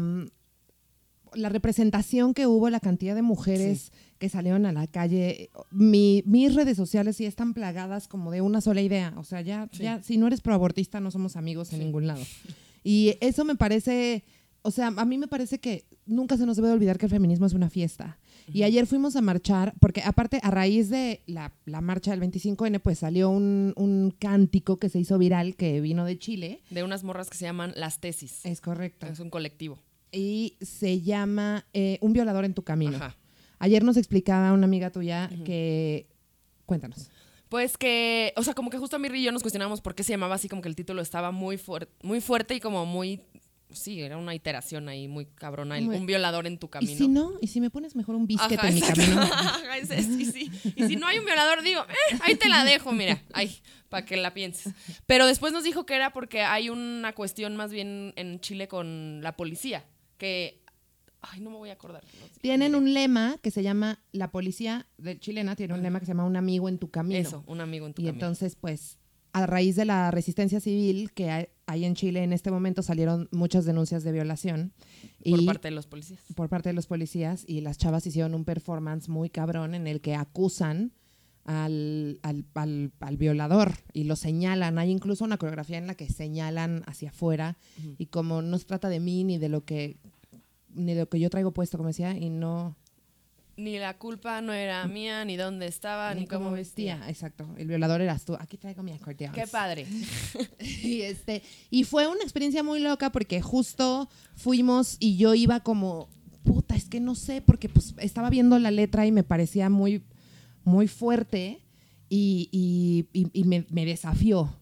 la 1.33 1.49
representación 1.49 2.33
que 2.33 2.47
hubo, 2.47 2.69
la 2.69 2.79
cantidad 2.79 3.13
de 3.15 3.21
mujeres 3.21 3.91
que 4.17 4.29
salieron 4.29 4.65
a 4.65 4.71
la 4.71 4.87
calle, 4.87 5.49
mi- 5.71 6.23
mis 6.25 6.55
redes 6.55 6.77
sociales 6.77 7.17
sí 7.17 7.25
están 7.25 7.53
plagadas 7.53 8.07
como 8.07 8.31
de 8.31 8.41
una 8.41 8.61
sola 8.61 8.81
idea. 8.81 9.13
O 9.17 9.23
sea, 9.23 9.41
ya, 9.41 9.69
Sí. 9.71 9.83
ya 9.83 10.01
si 10.01 10.17
no 10.17 10.27
eres 10.27 10.41
proabortista 10.41 10.99
no 10.99 11.11
somos 11.11 11.35
amigos 11.35 11.71
en 11.73 11.79
Sí. 11.79 11.85
ningún 11.85 12.07
lado. 12.07 12.23
Y 12.83 13.17
eso 13.19 13.43
me 13.43 13.55
parece, 13.55 14.23
o 14.61 14.71
sea, 14.71 14.87
a 14.95 15.03
mí 15.03 15.17
me 15.17 15.27
parece 15.27 15.59
que 15.59 15.83
nunca 16.05 16.37
se 16.37 16.45
nos 16.45 16.55
debe 16.55 16.71
olvidar 16.71 16.97
que 16.97 17.05
el 17.07 17.09
feminismo 17.11 17.45
es 17.45 17.51
una 17.51 17.69
fiesta. 17.69 18.17
Y 18.51 18.63
ayer 18.63 18.85
fuimos 18.87 19.15
a 19.15 19.21
marchar, 19.21 19.73
porque 19.79 20.01
aparte 20.01 20.39
a 20.41 20.49
raíz 20.51 20.89
de 20.89 21.21
la, 21.25 21.53
la 21.65 21.81
marcha 21.81 22.11
del 22.15 22.21
25N, 22.21 22.79
pues 22.81 22.99
salió 22.99 23.29
un, 23.29 23.73
un 23.75 24.11
cántico 24.17 24.79
que 24.79 24.89
se 24.89 24.99
hizo 24.99 25.17
viral 25.17 25.55
que 25.55 25.81
vino 25.81 26.05
de 26.05 26.17
Chile. 26.17 26.61
De 26.69 26.83
unas 26.83 27.03
morras 27.03 27.29
que 27.29 27.37
se 27.37 27.45
llaman 27.45 27.73
Las 27.75 27.99
Tesis. 27.99 28.45
Es 28.45 28.61
correcto. 28.61 29.05
Es 29.07 29.19
un 29.19 29.29
colectivo. 29.29 29.79
Y 30.11 30.55
se 30.61 31.01
llama 31.01 31.65
eh, 31.73 31.97
Un 32.01 32.13
violador 32.13 32.45
en 32.45 32.53
tu 32.53 32.63
camino. 32.63 32.95
Ajá. 32.97 33.17
Ayer 33.59 33.83
nos 33.83 33.97
explicaba 33.97 34.53
una 34.53 34.65
amiga 34.65 34.91
tuya 34.91 35.29
que... 35.43 36.07
Cuéntanos. 36.65 37.09
Pues 37.49 37.77
que, 37.77 38.33
o 38.35 38.43
sea, 38.43 38.53
como 38.53 38.69
que 38.69 38.77
justo 38.77 38.97
a 38.97 38.99
Mirri 38.99 39.21
y 39.21 39.23
yo 39.23 39.31
nos 39.31 39.41
cuestionamos 39.41 39.79
por 39.81 39.95
qué 39.95 40.03
se 40.03 40.11
llamaba 40.11 40.35
así, 40.35 40.49
como 40.49 40.61
que 40.61 40.67
el 40.69 40.75
título 40.75 41.01
estaba 41.01 41.31
muy, 41.31 41.55
fuer- 41.57 41.87
muy 42.03 42.19
fuerte 42.21 42.55
y 42.55 42.59
como 42.59 42.85
muy, 42.85 43.21
sí, 43.71 44.01
era 44.01 44.17
una 44.17 44.33
iteración 44.35 44.87
ahí 44.89 45.07
muy 45.07 45.25
cabrona, 45.25 45.79
Muy- 45.81 45.95
un 45.97 46.05
violador 46.05 46.47
en 46.47 46.57
tu 46.57 46.69
camino. 46.69 46.91
¿Y 46.93 46.95
si 46.97 47.07
no? 47.07 47.33
¿Y 47.41 47.47
si 47.47 47.59
me 47.61 47.69
pones 47.69 47.95
mejor 47.95 48.15
un 48.15 48.25
biscuit 48.27 48.57
Ajá, 48.59 48.69
en 48.69 48.75
mi 48.75 48.81
camino? 48.81 49.21
Ajá, 49.21 49.77
es- 49.77 49.91
es- 49.91 50.07
y, 50.07 50.25
si, 50.25 50.51
y 50.75 50.83
si 50.87 50.95
no 50.95 51.07
hay 51.07 51.19
un 51.19 51.25
violador, 51.25 51.61
digo, 51.63 51.81
"Eh, 51.81 52.17
ahí 52.21 52.35
te 52.35 52.49
la 52.49 52.63
dejo, 52.63 52.91
mira, 52.91 53.21
ahí, 53.33 53.55
para 53.89 54.05
que 54.05 54.17
la 54.17 54.33
pienses. 54.33 54.73
Pero 55.05 55.25
después 55.27 55.53
nos 55.53 55.63
dijo 55.63 55.85
que 55.85 55.95
era 55.95 56.11
porque 56.13 56.41
hay 56.41 56.69
una 56.69 57.13
cuestión 57.13 57.55
más 57.55 57.71
bien 57.71 58.13
en 58.15 58.39
Chile 58.39 58.67
con 58.67 59.21
la 59.21 59.35
policía, 59.37 59.85
que, 60.17 60.61
ay, 61.21 61.39
no 61.41 61.49
me 61.49 61.57
voy 61.57 61.69
a 61.69 61.73
acordar. 61.73 62.03
no 62.21 62.27
sé. 62.27 62.39
Tienen 62.41 62.73
un 62.75 62.93
lema 62.93 63.37
que 63.41 63.51
se 63.51 63.63
llama, 63.63 63.99
la 64.11 64.31
policía 64.31 64.87
de 64.97 65.19
chilena 65.19 65.55
tiene 65.55 65.73
un 65.73 65.83
lema 65.83 65.99
que 65.99 66.05
se 66.05 66.11
llama 66.11 66.25
un 66.25 66.35
amigo 66.37 66.69
en 66.69 66.77
tu 66.79 66.89
camino. 66.89 67.19
Eso, 67.19 67.43
un 67.47 67.59
amigo 67.61 67.85
en 67.87 67.93
tu 67.93 68.01
Y 68.01 68.05
camino. 68.05 68.25
entonces, 68.25 68.55
pues, 68.55 68.97
a 69.33 69.45
raíz 69.45 69.75
de 69.75 69.85
la 69.85 70.09
resistencia 70.11 70.59
civil 70.59 71.11
que 71.13 71.29
hay, 71.29 71.47
en 71.85 71.95
Chile 71.95 72.23
en 72.23 72.33
este 72.33 72.49
momento 72.51 72.81
salieron 72.81 73.27
muchas 73.31 73.65
denuncias 73.65 74.03
de 74.03 74.11
violación. 74.11 74.71
por 75.29 75.39
y 75.41 75.45
parte 75.45 75.67
de 75.67 75.75
los 75.75 75.85
policías. 75.87 76.21
por 76.35 76.49
parte 76.49 76.69
de 76.69 76.73
los 76.73 76.87
policías 76.87 77.43
y 77.47 77.61
las 77.61 77.77
chavas 77.77 78.05
hicieron 78.07 78.33
un 78.33 78.45
performance 78.45 79.09
muy 79.09 79.29
cabrón 79.29 79.75
en 79.75 79.85
el 79.87 80.01
que 80.01 80.15
acusan 80.15 80.93
al, 81.45 82.19
al, 82.23 82.45
al- 82.55 82.91
al 82.99 83.17
violador 83.17 83.73
y 83.93 84.03
lo 84.05 84.15
señalan. 84.15 84.79
Hay 84.79 84.91
incluso 84.91 85.23
una 85.23 85.37
coreografía 85.37 85.77
en 85.77 85.87
la 85.87 85.95
que 85.95 86.09
señalan 86.09 86.83
hacia 86.87 87.09
afuera 87.09 87.57
y 87.97 88.07
como 88.07 88.41
no 88.41 88.57
se 88.57 88.65
trata 88.65 88.89
de 88.89 88.99
mí 88.99 89.23
ni 89.23 89.37
de 89.37 89.49
lo 89.49 89.63
que 89.63 89.97
ni 90.73 90.93
de 90.93 91.01
lo 91.01 91.09
que 91.09 91.19
yo 91.19 91.29
traigo 91.29 91.51
puesto, 91.53 91.77
como 91.77 91.87
decía, 91.87 92.15
y 92.17 92.29
no 92.29 92.75
Ni 93.57 93.79
la 93.79 93.97
culpa 93.97 94.39
no 94.41 94.53
era 94.53 94.87
mía, 94.87 95.25
ni 95.25 95.35
dónde 95.35 95.65
estaba, 95.65 96.13
ni, 96.13 96.27
cómo 96.27 96.51
vestía. 96.51 97.01
Exacto, 97.09 97.47
el 97.57 97.67
violador 97.67 98.01
eras 98.01 98.23
tú. 98.23 98.35
Aquí 98.39 98.55
traigo 98.57 98.83
mi 98.83 98.91
acordeón. 98.91 99.33
Qué 99.33 99.47
padre. 99.47 99.87
y 100.59 101.01
este 101.01 101.41
y 101.71 101.83
fue 101.83 102.07
una 102.07 102.21
experiencia 102.21 102.61
muy 102.63 102.79
loca 102.79 103.11
porque 103.11 103.41
justo 103.41 104.09
fuimos 104.35 104.97
y 104.99 105.17
yo 105.17 105.33
iba 105.33 105.59
como 105.61 106.07
puta 106.43 106.75
es 106.75 106.85
que 106.87 106.99
no 106.99 107.15
sé 107.15 107.41
porque 107.41 107.67
pues 107.67 107.93
estaba 107.97 108.29
viendo 108.29 108.57
la 108.59 108.71
letra 108.71 109.05
y 109.07 109.11
me 109.11 109.23
parecía 109.23 109.69
muy 109.69 110.03
muy 110.63 110.87
fuerte 110.87 111.59
y, 112.09 112.47
y- 112.51 113.07
y- 113.19 113.29
y 113.33 113.43
me, 113.43 113.65
me 113.69 113.85
desafió 113.85 114.55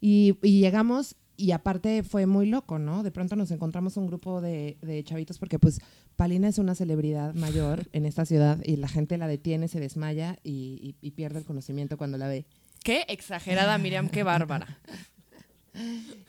y, 0.00 0.36
y 0.42 0.60
llegamos 0.60 1.16
y 1.36 1.50
aparte 1.50 2.02
fue 2.04 2.26
muy 2.26 2.46
loco 2.46 2.78
no 2.78 3.02
de 3.02 3.10
pronto 3.10 3.34
nos 3.36 3.50
encontramos 3.50 3.96
un 3.96 4.06
grupo 4.06 4.40
de, 4.40 4.78
de 4.82 5.02
chavitos 5.04 5.38
porque 5.38 5.58
pues 5.58 5.80
Palina 6.16 6.48
es 6.48 6.58
una 6.58 6.74
celebridad 6.74 7.34
mayor 7.34 7.88
en 7.92 8.06
esta 8.06 8.24
ciudad 8.24 8.58
y 8.64 8.76
la 8.76 8.88
gente 8.88 9.18
la 9.18 9.26
detiene 9.26 9.68
se 9.68 9.80
desmaya 9.80 10.38
y- 10.44 10.78
y- 11.00 11.06
y 11.06 11.10
pierde 11.12 11.40
el 11.40 11.44
conocimiento 11.44 11.96
cuando 11.96 12.18
la 12.18 12.28
ve 12.28 12.46
Qué 12.82 13.04
exagerada, 13.08 13.78
Miriam, 13.78 14.08
qué 14.10 14.22
bárbara. 14.22 14.78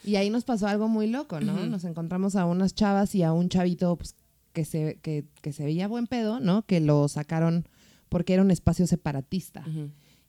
Y 0.03 0.15
ahí 0.15 0.29
nos 0.29 0.43
pasó 0.43 0.67
algo 0.67 0.87
muy 0.87 1.07
loco, 1.07 1.39
¿no? 1.39 1.65
Nos 1.67 1.83
encontramos 1.83 2.35
a 2.35 2.45
unas 2.45 2.73
chavas 2.73 3.13
y 3.13 3.21
a 3.23 3.31
un 3.33 3.49
chavito 3.49 3.95
pues, 3.95 4.15
que, 4.53 4.65
se, 4.65 4.97
que, 5.01 5.25
que 5.41 5.53
se 5.53 5.63
veía 5.65 5.87
buen 5.87 6.07
pedo, 6.07 6.39
¿no? 6.39 6.63
Que 6.65 6.79
lo 6.79 7.07
sacaron 7.07 7.67
porque 8.09 8.33
era 8.33 8.41
un 8.41 8.49
espacio 8.51 8.87
separatista. 8.87 9.63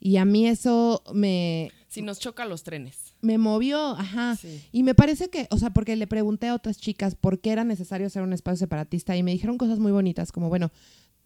Y 0.01 0.19
a 0.19 0.25
mí 0.27 0.47
eso 0.47 1.03
me, 1.15 1.71
Si 1.89 2.03
nos 2.03 2.19
choca 2.19 2.45
los 2.45 2.63
trenes. 2.63 3.06
Me 3.21 3.39
movió, 3.39 3.91
ajá. 3.91 4.37
Sí. 4.37 4.63
Y 4.73 4.83
me 4.83 4.95
parece 4.95 5.29
que, 5.29 5.47
o 5.51 5.59
sea, 5.59 5.71
porque 5.71 5.97
le 5.97 6.07
pregunté 6.07 6.49
a 6.49 6.55
otras 6.55 6.79
chicas 6.79 7.15
por 7.15 7.41
qué 7.41 7.51
era 7.51 7.65
necesario 7.65 8.07
hacer 8.07 8.23
un 8.23 8.33
espacio 8.33 8.59
separatista 8.59 9.17
y 9.17 9.23
me 9.23 9.33
dijeron 9.33 9.59
cosas 9.59 9.79
muy 9.79 9.93
bonitas, 9.93 10.33
como, 10.33 10.49
bueno, 10.49 10.71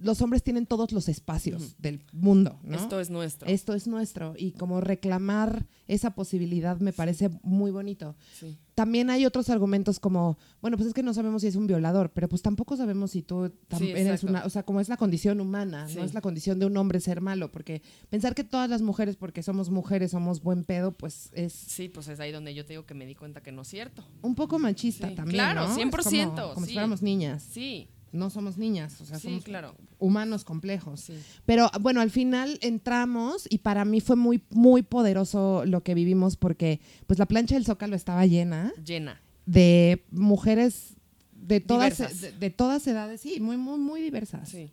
los 0.01 0.23
hombres 0.23 0.43
tienen 0.43 0.67
todos 0.67 0.93
los 0.93 1.09
espacios 1.09 1.77
del 1.79 2.03
mundo, 2.13 2.59
¿no? 2.63 2.77
Esto 2.77 3.01
es 3.01 3.11
nuestro. 3.11 3.49
Esto 3.49 3.75
es 3.75 3.87
nuestro. 3.87 4.35
Y 4.37 4.53
como 4.53 4.81
reclamar 4.81 5.67
esa 5.87 6.15
posibilidad 6.15 6.79
me 6.81 6.93
parece 6.93 7.31
muy 7.43 7.71
bonito. 7.71 8.17
Sí. 8.39 8.57
También 8.75 9.11
hay 9.11 9.27
otros 9.27 9.51
argumentos 9.51 10.01
como, 10.01 10.39
bueno, 10.63 10.79
pues 10.79 10.89
es 10.89 10.95
que 10.95 11.03
no 11.03 11.13
sabemos 11.13 11.43
si 11.43 11.49
es 11.49 11.57
un 11.57 11.67
violador, 11.67 12.13
pero 12.13 12.29
pues 12.29 12.41
tampoco 12.41 12.79
sabemos 12.79 13.11
si 13.11 13.23
tú 13.23 13.53
Sí, 13.77 13.91
eres 13.91 14.25
una, 14.25 14.45
o 14.45 14.49
sea, 14.49 14.63
como 14.63 14.81
es 14.81 14.89
la 14.89 14.97
condición 14.97 15.41
humana, 15.41 15.87
no 15.95 16.03
es 16.03 16.15
la 16.15 16.23
condición 16.23 16.59
de 16.59 16.67
un 16.67 16.77
hombre 16.79 17.01
ser 17.01 17.21
malo, 17.21 17.51
porque 17.53 17.83
pensar 18.09 18.35
que 18.35 18.43
todas 18.43 18.71
las 18.71 18.81
mujeres, 18.81 19.17
porque 19.17 19.43
somos 19.43 19.69
mujeres, 19.69 20.13
somos 20.13 20.43
buen 20.43 20.65
pedo, 20.65 20.93
pues 20.93 21.31
es 21.35 21.53
Sí, 21.53 21.91
pues 21.91 22.09
es 22.09 22.21
ahí 22.21 22.33
donde 22.33 22.55
yo 22.55 22.65
te 22.65 22.73
digo 22.73 22.87
que 22.87 22.95
me 22.95 23.05
di 23.05 23.15
cuenta 23.15 23.43
que 23.43 23.53
no 23.53 23.63
es 23.63 23.69
cierto. 23.69 24.03
un 24.23 24.35
poco 24.35 24.59
machista 24.59 25.15
también, 25.15 25.35
claro, 25.35 25.67
¿no? 25.67 25.73
Es 25.73 25.79
100%, 25.79 26.31
como, 26.31 26.55
como 26.55 26.67
si 26.67 26.73
fuéramos 26.73 27.03
niñas. 27.03 27.43
Sí, 27.43 27.89
No 28.13 28.31
somos 28.31 28.59
niñas, 28.59 29.01
o 29.01 29.05
sea, 29.05 29.19
sí, 29.19 29.29
somos 29.29 29.45
claro. 29.45 29.77
humanos 29.99 30.45
complejos. 30.45 31.01
Sí. 31.01 31.15
Pero 31.47 31.71
bueno, 31.81 32.01
al 32.01 32.11
final 32.11 32.59
entramos 32.61 33.47
y 33.49 33.59
para 33.59 33.85
mí 33.85 34.01
fue 34.01 34.17
muy, 34.17 34.43
muy 34.51 34.83
poderoso 34.83 35.65
lo 35.65 35.83
que 35.83 35.95
vivimos 35.95 36.37
porque 36.37 36.81
pues 37.07 37.19
la 37.19 37.27
plancha 37.27 37.55
del 37.55 37.65
Zócalo 37.65 37.95
estaba 37.95 38.27
llena 38.27 38.73
Llena. 38.85 39.21
de 39.47 40.05
mujeres 40.11 40.95
de 41.33 41.61
todas, 41.61 42.21
de, 42.21 42.33
de 42.33 42.51
todas 42.51 42.87
edades, 42.87 43.21
sí, 43.21 43.41
muy, 43.41 43.57
muy, 43.57 43.79
muy 43.79 44.01
diversas. 44.03 44.49
Sí. 44.49 44.71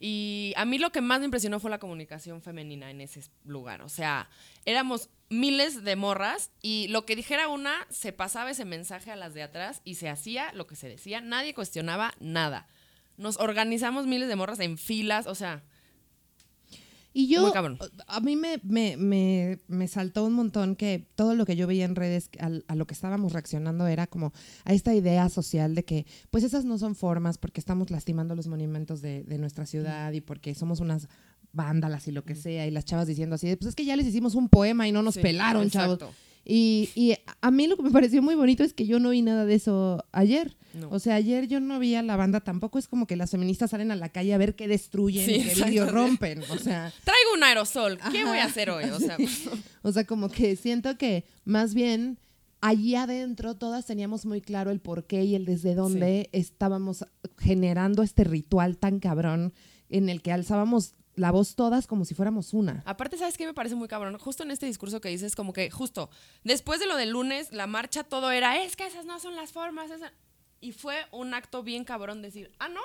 Y 0.00 0.52
a 0.56 0.64
mí 0.64 0.78
lo 0.78 0.90
que 0.92 1.00
más 1.00 1.18
me 1.18 1.24
impresionó 1.24 1.58
fue 1.58 1.70
la 1.70 1.78
comunicación 1.78 2.40
femenina 2.40 2.90
en 2.90 3.00
ese 3.00 3.20
lugar. 3.44 3.82
O 3.82 3.88
sea, 3.88 4.28
éramos 4.64 5.10
miles 5.28 5.82
de 5.82 5.96
morras 5.96 6.50
y 6.62 6.86
lo 6.88 7.04
que 7.04 7.16
dijera 7.16 7.48
una 7.48 7.74
se 7.90 8.12
pasaba 8.12 8.50
ese 8.50 8.64
mensaje 8.64 9.10
a 9.10 9.16
las 9.16 9.34
de 9.34 9.42
atrás 9.42 9.80
y 9.84 9.96
se 9.96 10.08
hacía 10.08 10.52
lo 10.52 10.66
que 10.66 10.76
se 10.76 10.88
decía. 10.88 11.20
Nadie 11.20 11.52
cuestionaba 11.52 12.14
nada. 12.20 12.68
Nos 13.18 13.36
organizamos 13.38 14.06
miles 14.06 14.28
de 14.28 14.36
morras 14.36 14.60
en 14.60 14.78
filas, 14.78 15.26
o 15.26 15.34
sea, 15.34 15.62
Y 17.12 17.26
yo, 17.26 17.52
a 18.06 18.20
mí 18.20 18.36
me, 18.36 18.60
me, 18.62 18.96
me, 18.96 19.58
me 19.66 19.88
saltó 19.88 20.24
un 20.24 20.34
montón 20.34 20.76
que 20.76 21.04
todo 21.16 21.34
lo 21.34 21.44
que 21.46 21.56
yo 21.56 21.66
veía 21.66 21.84
en 21.84 21.96
redes, 21.96 22.30
a, 22.38 22.74
lo 22.74 22.86
que 22.86 22.94
estábamos 22.94 23.32
reaccionando 23.32 23.88
era 23.88 24.06
como 24.06 24.32
a 24.64 24.72
esta 24.72 24.94
idea 24.94 25.28
social 25.28 25.74
de 25.74 25.84
que 25.84 26.06
pues 26.30 26.44
esas 26.44 26.64
no 26.64 26.78
son 26.78 26.94
formas 26.94 27.36
porque 27.36 27.60
estamos 27.60 27.90
lastimando 27.90 28.36
los 28.36 28.46
monumentos 28.46 29.02
de, 29.02 29.24
de 29.24 29.38
nuestra 29.38 29.66
ciudad 29.66 30.12
y 30.12 30.20
porque 30.20 30.54
somos 30.54 30.78
unas 30.80 31.08
vándalas 31.52 32.06
y 32.06 32.12
lo 32.12 32.24
que 32.24 32.36
sea, 32.36 32.66
y 32.66 32.70
las 32.70 32.84
chavas 32.84 33.08
diciendo 33.08 33.34
así, 33.34 33.56
pues 33.56 33.70
es 33.70 33.74
que 33.74 33.84
ya 33.84 33.96
les 33.96 34.06
hicimos 34.06 34.34
un 34.34 34.48
poema 34.48 34.86
y 34.86 34.92
no 34.92 35.02
nos 35.02 35.14
Sí, 35.14 35.20
pelaron, 35.20 35.70
chavos. 35.70 35.98
Y, 36.50 36.88
y 36.94 37.14
a 37.42 37.50
mí 37.50 37.66
lo 37.66 37.76
que 37.76 37.82
me 37.82 37.90
pareció 37.90 38.22
muy 38.22 38.34
bonito 38.34 38.64
es 38.64 38.72
que 38.72 38.86
yo 38.86 38.98
no 38.98 39.10
vi 39.10 39.20
nada 39.20 39.44
de 39.44 39.54
eso 39.54 40.02
ayer. 40.12 40.56
No. 40.72 40.88
O 40.90 40.98
sea, 40.98 41.16
ayer 41.16 41.46
yo 41.46 41.60
no 41.60 41.78
vi 41.78 41.94
a 41.94 42.02
la 42.02 42.16
banda, 42.16 42.40
tampoco 42.40 42.78
es 42.78 42.88
como 42.88 43.06
que 43.06 43.16
las 43.16 43.32
feministas 43.32 43.70
salen 43.70 43.90
a 43.90 43.96
la 43.96 44.08
calle 44.08 44.32
a 44.32 44.38
ver 44.38 44.56
qué 44.56 44.66
destruyen 44.66 45.26
Sí, 45.26 45.44
qué 45.44 45.54
vidrio 45.54 45.90
rompen. 45.90 46.42
O 46.50 46.56
sea, 46.56 46.90
traigo 47.04 47.34
un 47.34 47.44
aerosol, 47.44 47.98
¿qué 48.10 48.20
Ajá. 48.20 48.28
voy 48.30 48.38
a 48.38 48.46
hacer 48.46 48.70
hoy? 48.70 48.84
O 48.84 48.98
sea, 48.98 49.18
o 49.82 49.92
sea, 49.92 50.04
como 50.04 50.30
que 50.30 50.56
siento 50.56 50.96
que 50.96 51.26
más 51.44 51.74
bien 51.74 52.18
allí 52.62 52.94
adentro 52.94 53.54
todas 53.54 53.84
teníamos 53.84 54.24
muy 54.24 54.40
claro 54.40 54.70
el 54.70 54.80
por 54.80 55.06
qué 55.06 55.24
y 55.24 55.34
el 55.34 55.44
desde 55.44 55.74
dónde 55.74 56.30
estábamos 56.32 57.04
generando 57.36 58.02
este 58.02 58.24
ritual 58.24 58.78
tan 58.78 59.00
cabrón 59.00 59.52
en 59.90 60.08
el 60.08 60.22
que 60.22 60.32
alzábamos 60.32 60.94
la 61.18 61.30
voz 61.30 61.54
todas 61.54 61.86
como 61.86 62.04
si 62.04 62.14
fuéramos 62.14 62.54
una. 62.54 62.82
Aparte, 62.86 63.18
¿sabes 63.18 63.36
qué 63.36 63.46
me 63.46 63.54
parece 63.54 63.74
muy 63.74 63.88
cabrón? 63.88 64.16
Justo 64.18 64.42
en 64.42 64.50
este 64.50 64.66
discurso 64.66 65.00
que 65.00 65.08
dices, 65.08 65.34
como 65.36 65.52
que 65.52 65.70
justo 65.70 66.10
después 66.44 66.80
de 66.80 66.86
lo 66.86 66.96
del 66.96 67.10
lunes, 67.10 67.52
la 67.52 67.66
marcha 67.66 68.04
todo 68.04 68.30
era, 68.30 68.62
es 68.62 68.76
que 68.76 68.86
esas 68.86 69.04
no 69.04 69.18
son 69.20 69.36
las 69.36 69.52
formas. 69.52 69.90
esa-". 69.90 70.12
Y 70.60 70.72
fue 70.72 70.96
un 71.12 71.34
acto 71.34 71.62
bien 71.62 71.84
cabrón 71.84 72.22
decir, 72.22 72.50
ah, 72.58 72.68
no. 72.68 72.80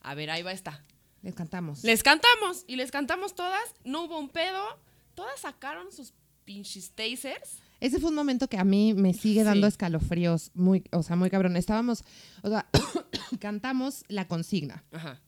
A 0.00 0.14
ver, 0.14 0.30
ahí 0.30 0.42
va 0.42 0.52
esta. 0.52 0.84
Les 1.22 1.34
cantamos. 1.34 1.82
Les 1.82 2.02
cantamos 2.02 2.64
y 2.68 2.76
les 2.76 2.90
cantamos 2.90 3.34
todas, 3.34 3.74
no 3.84 4.04
hubo 4.04 4.18
un 4.18 4.28
pedo, 4.28 4.62
todas 5.14 5.40
sacaron 5.40 5.90
sus 5.92 6.12
pinches 6.44 6.92
tasers. 6.92 7.58
Ese 7.80 7.98
fue 7.98 8.10
un 8.10 8.14
momento 8.16 8.48
que 8.48 8.56
a 8.58 8.64
mí 8.64 8.94
me 8.94 9.12
sigue 9.12 9.42
dando 9.44 9.66
Sí. 9.66 9.72
escalofríos, 9.72 10.50
muy, 10.54 10.84
o 10.92 11.02
sea, 11.02 11.16
muy 11.16 11.28
cabrón. 11.28 11.56
Estábamos, 11.56 12.04
o 12.42 12.48
sea, 12.48 12.66
cantamos 13.40 14.04
la 14.08 14.28
consigna. 14.28 14.84
Ajá. 14.92 15.20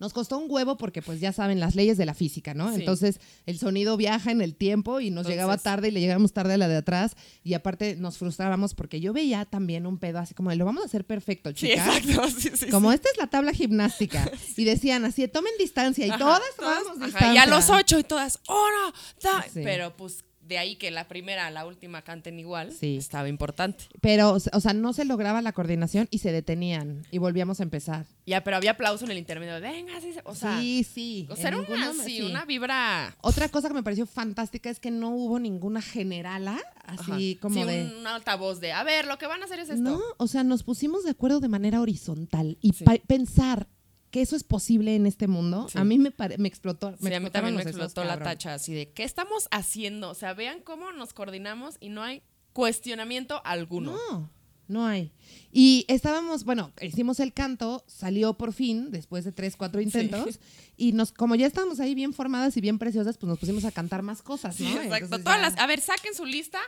Nos 0.00 0.12
costó 0.12 0.38
un 0.38 0.48
huevo 0.48 0.76
porque, 0.76 1.02
pues, 1.02 1.18
ya 1.20 1.32
saben, 1.32 1.58
las 1.58 1.74
leyes 1.74 1.98
de 1.98 2.06
la 2.06 2.14
física, 2.14 2.54
¿no? 2.54 2.68
Sí. 2.72 2.80
Entonces, 2.80 3.20
el 3.46 3.58
sonido 3.58 3.96
viaja 3.96 4.30
en 4.30 4.40
el 4.40 4.54
tiempo 4.54 5.00
y 5.00 5.10
nos 5.10 5.22
Entonces- 5.22 5.32
llegaba 5.32 5.58
tarde 5.58 5.88
y 5.88 5.90
le 5.90 6.00
llegamos 6.00 6.32
tarde 6.32 6.54
a 6.54 6.56
la 6.56 6.68
de 6.68 6.76
atrás. 6.76 7.16
Y 7.42 7.54
aparte 7.54 7.96
nos 7.96 8.16
frustrábamos 8.18 8.74
porque 8.74 9.00
yo 9.00 9.12
veía 9.12 9.44
también 9.44 9.86
un 9.86 9.98
pedo 9.98 10.18
así 10.20 10.34
como, 10.34 10.50
de, 10.50 10.56
lo 10.56 10.64
vamos 10.64 10.84
a 10.84 10.86
hacer 10.86 11.04
perfecto, 11.04 11.50
Sí, 11.50 11.68
chicas. 11.68 11.96
exacto. 11.98 12.28
Sí, 12.38 12.50
sí, 12.54 12.68
Como 12.68 12.92
esta 12.92 13.08
es 13.10 13.16
la 13.18 13.26
tabla 13.26 13.52
gimnástica. 13.52 14.30
Y 14.56 14.64
decían 14.64 15.04
así, 15.04 15.26
tomen 15.28 15.52
distancia. 15.58 16.06
Y 16.06 16.10
Ajá, 16.10 16.18
todas 16.18 16.42
tomamos 16.56 17.00
distancia. 17.00 17.34
Y 17.34 17.38
a 17.38 17.46
los 17.46 17.68
ocho 17.70 17.98
y 17.98 18.04
todas, 18.04 18.38
¡oh, 18.48 18.66
no! 18.86 19.42
Sí. 19.52 19.60
Pero 19.64 19.96
pues 19.96 20.24
de 20.48 20.56
ahí 20.58 20.76
que 20.76 20.90
la 20.90 21.06
primera 21.08 21.46
a 21.46 21.50
la 21.50 21.66
última 21.66 22.02
canten 22.02 22.38
igual, 22.38 22.72
Sí. 22.72 22.96
estaba 22.96 23.28
importante. 23.28 23.84
Pero, 24.00 24.32
o 24.32 24.60
sea, 24.60 24.72
no 24.72 24.92
se 24.94 25.04
lograba 25.04 25.42
la 25.42 25.52
coordinación 25.52 26.08
y 26.10 26.18
se 26.18 26.32
detenían. 26.32 27.02
Y 27.10 27.18
volvíamos 27.18 27.60
a 27.60 27.64
empezar. 27.64 28.06
Ya, 28.26 28.42
pero 28.44 28.56
había 28.56 28.72
aplauso 28.72 29.04
en 29.04 29.10
el 29.10 29.18
intermedio. 29.18 29.60
Venga, 29.60 30.00
sí, 30.00 30.12
se-". 30.14 30.22
o 30.24 30.34
sea, 30.34 30.58
sí, 30.58 30.84
sí. 30.84 31.26
o 31.30 31.36
sea, 31.36 31.48
era 31.48 31.58
una, 31.58 31.68
ninguno- 31.92 32.04
sí, 32.04 32.22
una 32.22 32.44
vibra. 32.46 33.14
Otra 33.20 33.48
cosa 33.50 33.68
que 33.68 33.74
me 33.74 33.82
pareció 33.82 34.06
fantástica 34.06 34.70
es 34.70 34.80
que 34.80 34.90
no 34.90 35.10
hubo 35.10 35.38
ninguna 35.38 35.82
generala, 35.82 36.58
así 36.84 37.32
Ajá. 37.34 37.40
como 37.42 37.54
Sí, 37.54 37.64
de... 37.64 37.82
un, 37.84 37.96
un 38.00 38.06
altavoz 38.06 38.60
de, 38.60 38.72
a 38.72 38.82
ver, 38.84 39.06
lo 39.06 39.18
que 39.18 39.26
van 39.26 39.42
a 39.42 39.44
hacer 39.44 39.58
es 39.60 39.68
esto. 39.68 39.82
No, 39.82 40.00
o 40.16 40.26
sea, 40.26 40.44
nos 40.44 40.62
pusimos 40.62 41.04
de 41.04 41.10
acuerdo 41.10 41.40
de 41.40 41.48
manera 41.48 41.80
horizontal 41.80 42.56
y 42.62 42.72
pensar 43.06 43.66
que 44.10 44.22
eso 44.22 44.36
es 44.36 44.44
posible 44.44 44.94
en 44.96 45.06
este 45.06 45.26
mundo, 45.28 45.68
Sí. 45.70 45.78
a 45.78 45.84
mí 45.84 45.98
me, 45.98 46.12
me 46.38 46.48
explotó. 46.48 46.94
Sí, 47.00 47.12
a 47.12 47.20
mí 47.20 47.30
también 47.30 47.54
me 47.56 47.62
explotó 47.62 48.04
la 48.04 48.18
tacha 48.18 48.54
así 48.54 48.72
de, 48.74 48.90
¿qué 48.92 49.04
estamos 49.04 49.48
haciendo? 49.50 50.10
O 50.10 50.14
sea, 50.14 50.34
vean 50.34 50.60
cómo 50.62 50.92
nos 50.92 51.12
coordinamos 51.12 51.76
y 51.80 51.88
no 51.90 52.02
hay 52.02 52.22
cuestionamiento 52.52 53.40
alguno. 53.44 53.92
No, 54.10 54.30
no 54.66 54.86
hay. 54.86 55.12
Y 55.52 55.84
estábamos, 55.88 56.44
bueno, 56.44 56.72
hicimos 56.82 57.20
el 57.20 57.32
canto, 57.32 57.84
salió 57.86 58.34
por 58.34 58.52
fin, 58.52 58.90
después 58.90 59.24
de 59.24 59.32
tres, 59.32 59.56
cuatro 59.56 59.80
intentos, 59.80 60.40
y 60.76 60.92
nos, 60.92 61.12
como 61.12 61.34
ya 61.36 61.46
estábamos 61.46 61.80
ahí 61.80 61.94
bien 61.94 62.12
formadas 62.12 62.56
y 62.56 62.60
bien 62.60 62.78
preciosas, 62.78 63.16
pues 63.16 63.28
nos 63.28 63.38
pusimos 63.38 63.64
a 63.64 63.70
cantar 63.72 64.02
más 64.02 64.22
cosas, 64.22 64.56
Sí, 64.56 64.64
¿no? 64.64 64.70
exacto. 64.82 65.04
Entonces 65.06 65.24
Todas 65.24 65.38
ya- 65.40 65.50
las, 65.50 65.58
a 65.58 65.66
ver, 65.66 65.80
saquen 65.80 66.14
su 66.14 66.24
lista 66.24 66.58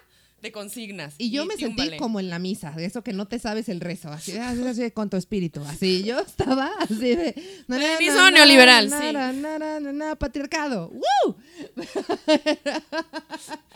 de 0.42 0.52
consignas. 0.52 1.14
Y 1.18 1.30
yo 1.30 1.46
me 1.46 1.56
sentí 1.56 1.96
como 1.96 2.20
en 2.20 2.30
la 2.30 2.38
misa, 2.38 2.70
de 2.72 2.84
eso 2.84 3.02
que 3.02 3.12
no 3.12 3.26
te 3.26 3.38
sabes 3.38 3.68
el 3.68 3.80
rezo, 3.80 4.10
así, 4.10 4.32
de, 4.32 4.40
así, 4.40 4.66
así, 4.66 4.90
con 4.90 5.10
tu 5.10 5.16
espíritu, 5.16 5.62
así. 5.64 6.02
Yo 6.02 6.18
estaba 6.20 6.70
así 6.80 7.14
de. 7.14 7.34
na, 7.68 8.30
neoliberal, 8.30 8.90
sí. 8.90 10.16
patriarcado. 10.18 10.90
¡Woo! 10.90 11.36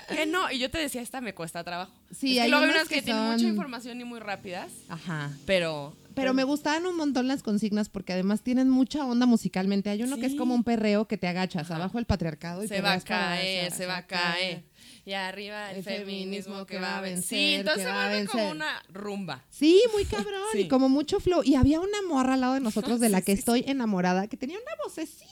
Que 0.09 0.27
no, 0.27 0.51
y 0.51 0.59
yo 0.59 0.71
te 0.71 0.79
decía, 0.79 1.01
esta 1.01 1.21
me 1.21 1.35
cuesta 1.35 1.65
trabajo. 1.65 1.93
Sí, 2.11 2.33
es 2.33 2.35
que 2.37 2.41
hay 2.43 2.51
luego 2.51 2.65
unas 2.65 2.77
unas 2.77 2.89
que, 2.89 2.97
que 2.97 3.03
tienen 3.03 3.25
mucha 3.25 3.47
información 3.47 4.01
y 4.01 4.05
muy 4.05 4.21
rápidas, 4.21 4.71
Ajá. 4.89 5.31
pero... 5.47 5.97
Pero 6.15 6.33
me 6.33 6.45
gustaban 6.45 6.87
un 6.87 6.97
montón 6.97 7.27
las 7.27 7.43
consignas 7.43 7.89
porque 7.89 8.13
además 8.13 8.43
tienen 8.43 8.71
mucha 8.71 9.05
onda 9.05 9.27
musicalmente. 9.27 9.91
Hay 9.91 10.03
uno 10.05 10.17
que 10.17 10.27
es 10.27 10.37
como 10.37 10.55
un 10.55 10.63
perreo 10.63 11.09
que 11.09 11.17
te 11.17 11.27
agachas 11.27 11.65
Ajá. 11.65 11.77
abajo 11.77 11.99
el 11.99 12.05
patriarcado 12.05 12.63
y 12.63 12.69
se 12.69 12.81
va 12.81 12.93
a 12.93 13.01
caer, 13.01 13.73
se 13.73 13.87
va 13.87 13.97
a 13.97 14.07
caer. 14.07 14.63
Y 15.07 15.13
arriba 15.13 15.71
el, 15.71 15.79
El 15.79 15.85
feminismo 15.85 16.65
que 16.67 16.79
va 16.79 16.97
a 16.99 17.01
vencer. 17.03 17.29
Sí, 17.39 17.55
entonces 17.55 17.85
vuelve 17.93 18.27
como 18.27 18.51
una 18.51 18.83
rumba. 18.89 19.45
Sí, 19.51 19.83
muy 19.93 20.05
cabrón 20.07 20.43
Sí. 20.53 20.61
y 20.63 20.69
como 20.69 20.89
mucho 20.89 21.21
flow. 21.21 21.43
Y 21.45 21.57
había 21.57 21.81
una 21.81 22.01
morra 22.03 22.35
al 22.35 22.41
lado 22.41 22.55
de 22.55 22.61
nosotros 22.61 23.01
de 23.01 23.09
la 23.11 23.21
que 23.21 23.33
estoy 23.33 23.65
enamorada 23.67 24.27
que 24.29 24.37
tenía 24.37 24.57
una 24.59 24.73
vocecita 24.85 25.27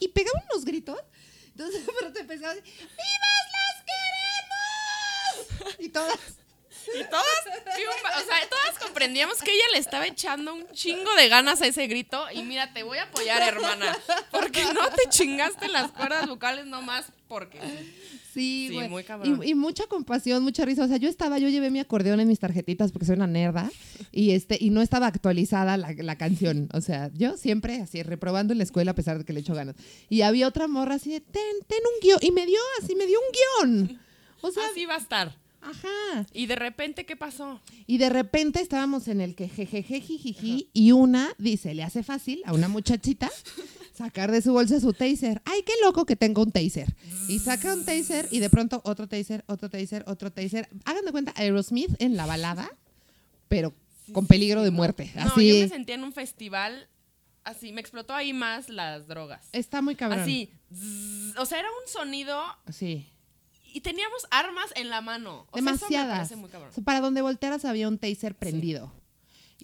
y 0.00 0.08
pegaba 0.08 0.42
unos 0.50 0.64
gritos. 0.66 0.98
Entonces, 1.48 1.82
pero 1.98 2.12
te 2.12 2.20
empezaba 2.20 2.52
a 2.52 2.54
decir, 2.56 2.72
¡Vivas 2.78 3.46
las 3.52 3.84
queremos! 5.58 5.74
Y 5.80 5.88
todas. 5.88 6.18
Y 6.86 7.02
todas, 7.04 7.24
triunfa- 7.64 8.22
o 8.22 8.26
sea, 8.26 8.48
todas 8.50 8.78
comprendíamos 8.78 9.38
que 9.40 9.50
ella 9.50 9.64
le 9.72 9.78
estaba 9.78 10.06
echando 10.06 10.52
un 10.52 10.68
chingo 10.72 11.14
de 11.14 11.30
ganas 11.30 11.62
a 11.62 11.66
ese 11.66 11.86
grito. 11.86 12.26
Y 12.30 12.42
mira, 12.42 12.74
te 12.74 12.82
voy 12.82 12.98
a 12.98 13.04
apoyar, 13.04 13.40
hermana. 13.42 13.96
Porque 14.30 14.62
no 14.66 14.90
te 14.90 15.08
chingaste 15.08 15.68
las 15.68 15.92
cuerdas 15.92 16.26
vocales 16.28 16.66
nomás 16.66 17.06
porque. 17.26 17.58
Sí, 18.34 18.66
Sí, 18.68 18.74
güey. 18.74 18.88
muy 18.88 19.04
cabrón. 19.04 19.40
Y, 19.44 19.50
y 19.50 19.54
mucha 19.54 19.86
compasión, 19.86 20.42
mucha 20.42 20.64
risa. 20.64 20.84
O 20.84 20.88
sea, 20.88 20.96
yo 20.96 21.08
estaba, 21.08 21.38
yo 21.38 21.48
llevé 21.48 21.70
mi 21.70 21.78
acordeón 21.78 22.20
en 22.20 22.28
mis 22.28 22.40
tarjetitas 22.40 22.90
porque 22.92 23.06
soy 23.06 23.14
una 23.16 23.26
nerda 23.28 23.70
y 24.12 24.32
este 24.32 24.58
y 24.60 24.70
no 24.70 24.82
estaba 24.82 25.06
actualizada 25.06 25.76
la, 25.76 25.92
la 25.92 26.16
canción. 26.18 26.68
O 26.74 26.80
sea, 26.80 27.10
yo 27.14 27.36
siempre 27.36 27.80
así 27.80 28.02
reprobando 28.02 28.52
en 28.52 28.58
la 28.58 28.64
escuela 28.64 28.90
a 28.90 28.94
pesar 28.94 29.18
de 29.18 29.24
que 29.24 29.32
le 29.32 29.40
echo 29.40 29.54
ganas. 29.54 29.76
Y 30.10 30.22
había 30.22 30.48
otra 30.48 30.66
morra 30.68 30.96
así 30.96 31.10
de, 31.10 31.20
ten, 31.20 31.42
ten 31.66 31.78
un 31.94 32.00
guion. 32.06 32.18
Y 32.22 32.32
me 32.32 32.44
dio 32.46 32.58
así, 32.82 32.94
me 32.96 33.06
dio 33.06 33.18
un 33.20 33.70
guion. 33.86 34.00
O 34.42 34.50
sea, 34.50 34.62
Así 34.70 34.84
va 34.84 34.96
a 34.96 34.98
estar. 34.98 35.36
ajá. 35.62 36.26
Y 36.32 36.46
de 36.46 36.56
repente, 36.56 37.06
¿qué 37.06 37.16
pasó? 37.16 37.60
Y 37.86 37.96
de 37.98 38.10
repente 38.10 38.60
estábamos 38.60 39.08
en 39.08 39.20
el 39.22 39.34
que 39.34 39.48
jejeje 39.48 40.00
jijiji 40.00 40.68
y 40.74 40.92
una 40.92 41.30
dice, 41.38 41.74
le 41.74 41.82
hace 41.82 42.02
fácil 42.02 42.42
a 42.44 42.52
una 42.52 42.68
muchachita 42.68 43.30
sacar 43.94 44.30
de 44.32 44.42
su 44.42 44.52
bolsa 44.52 44.80
su 44.80 44.92
taser. 44.92 45.40
Ay, 45.44 45.62
qué 45.64 45.72
loco 45.82 46.04
que 46.04 46.16
tengo 46.16 46.42
un 46.42 46.50
taser. 46.52 46.94
Y 47.28 47.38
saca 47.38 47.72
un 47.72 47.84
taser 47.84 48.28
y 48.30 48.40
de 48.40 48.50
pronto 48.50 48.80
otro 48.84 49.06
taser, 49.08 49.44
otro 49.46 49.70
taser, 49.70 50.04
otro 50.08 50.32
taser. 50.32 50.68
Hagan 50.84 51.04
de 51.04 51.12
cuenta 51.12 51.32
Aerosmith 51.36 51.94
en 52.00 52.16
la 52.16 52.26
balada, 52.26 52.68
pero 53.48 53.72
con 54.12 54.26
peligro 54.26 54.62
de 54.62 54.70
muerte. 54.70 55.10
No, 55.14 55.22
Así. 55.22 55.48
yo 55.48 55.54
me 55.62 55.68
sentía 55.68 55.94
en 55.94 56.04
un 56.04 56.12
festival 56.12 56.88
así, 57.44 57.72
me 57.72 57.80
explotó 57.80 58.14
ahí 58.14 58.32
más 58.32 58.68
las 58.68 59.06
drogas. 59.06 59.48
Está 59.52 59.82
muy 59.82 59.94
cabrón. 59.96 60.20
Así, 60.20 60.50
zzz, 60.72 61.36
o 61.38 61.46
sea, 61.46 61.58
era 61.60 61.68
un 61.68 61.88
sonido 61.92 62.40
Sí. 62.70 63.06
y 63.72 63.80
teníamos 63.82 64.26
armas 64.30 64.66
en 64.76 64.88
la 64.90 65.00
mano. 65.02 65.46
O 65.50 65.58
sea, 65.58 65.60
eso 65.60 65.64
me 65.64 65.72
Demasiadas. 65.72 66.16
parece 66.16 66.36
muy 66.36 66.48
cabrón. 66.50 66.72
Sea, 66.72 66.82
para 66.84 67.00
donde 67.00 67.20
voltearas 67.22 67.64
había 67.64 67.86
un 67.88 67.98
taser 67.98 68.34
prendido. 68.34 68.92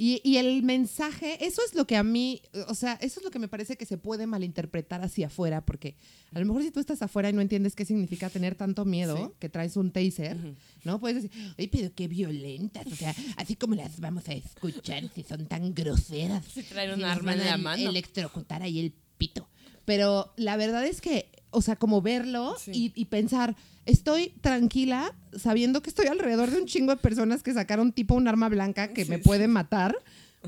Y, 0.03 0.23
y 0.25 0.39
el 0.39 0.63
mensaje, 0.63 1.45
eso 1.45 1.61
es 1.67 1.75
lo 1.75 1.87
que 1.87 1.95
a 1.99 2.03
mí, 2.03 2.41
o 2.69 2.75
sea, 2.75 2.95
eso 3.03 3.21
es 3.21 3.25
lo 3.25 3.31
que 3.31 3.39
me 3.39 3.49
parece 3.49 3.77
que 3.77 3.85
se 3.85 3.99
puede 3.99 4.27
malinterpretar 4.27 5.03
hacia 5.05 5.27
afuera, 5.27 5.67
porque 5.67 5.95
a 6.33 6.39
lo 6.41 6.47
mejor 6.47 6.63
si 6.63 6.71
tú 6.71 6.81
estás 6.81 7.03
afuera 7.03 7.29
y 7.29 7.35
no 7.35 7.43
entiendes 7.43 7.75
qué 7.75 7.85
significa 7.85 8.31
tener 8.31 8.55
tanto 8.55 8.87
miedo, 8.87 9.17
Sí. 9.19 9.35
que 9.39 9.51
traes 9.51 9.77
un 9.77 9.91
taser, 9.93 10.39
¿no? 10.85 10.99
Puedes 11.01 11.23
decir, 11.25 11.55
ay, 11.59 11.69
pero 11.69 11.93
qué 11.95 12.09
violentas, 12.09 12.87
o 12.87 12.97
sea, 12.97 13.15
así 13.37 13.57
como 13.57 13.75
las 13.75 14.01
vamos 14.01 14.27
a 14.31 14.33
escuchar 14.33 15.07
si 15.15 15.23
son 15.23 15.45
tan 15.47 15.75
groseras. 15.75 16.47
Si 16.47 16.63
traen 16.63 16.93
un 16.93 17.01
Si 17.01 17.05
arma 17.05 17.35
en 17.35 17.45
la 17.45 17.59
mano. 17.59 17.91
electrocutar 17.91 18.63
ahí 18.63 18.81
el 18.81 18.95
pito. 19.19 19.51
Pero 19.85 20.33
la 20.39 20.57
verdad 20.57 20.87
es 20.87 21.03
que, 21.03 21.31
o 21.51 21.61
sea, 21.61 21.77
como 21.77 22.01
verlo 22.01 22.57
Sí. 22.59 22.71
y, 22.73 22.93
y 23.03 23.05
pensar, 23.05 23.55
estoy 23.91 24.31
tranquila 24.41 25.15
sabiendo 25.37 25.83
que 25.83 25.91
estoy 25.91 26.07
alrededor 26.07 26.51
de 26.51 26.59
un 26.59 26.67
chingo 26.67 26.93
de 26.95 27.01
personas 27.01 27.43
que 27.43 27.53
sacaron 27.53 27.93
tipo 27.93 28.15
un 28.15 28.29
arma 28.29 28.49
blanca 28.49 28.89
que 28.93 29.05
Sí, 29.05 29.11
me 29.11 29.17
sí. 29.19 29.23
puede 29.23 29.49
matar 29.49 29.97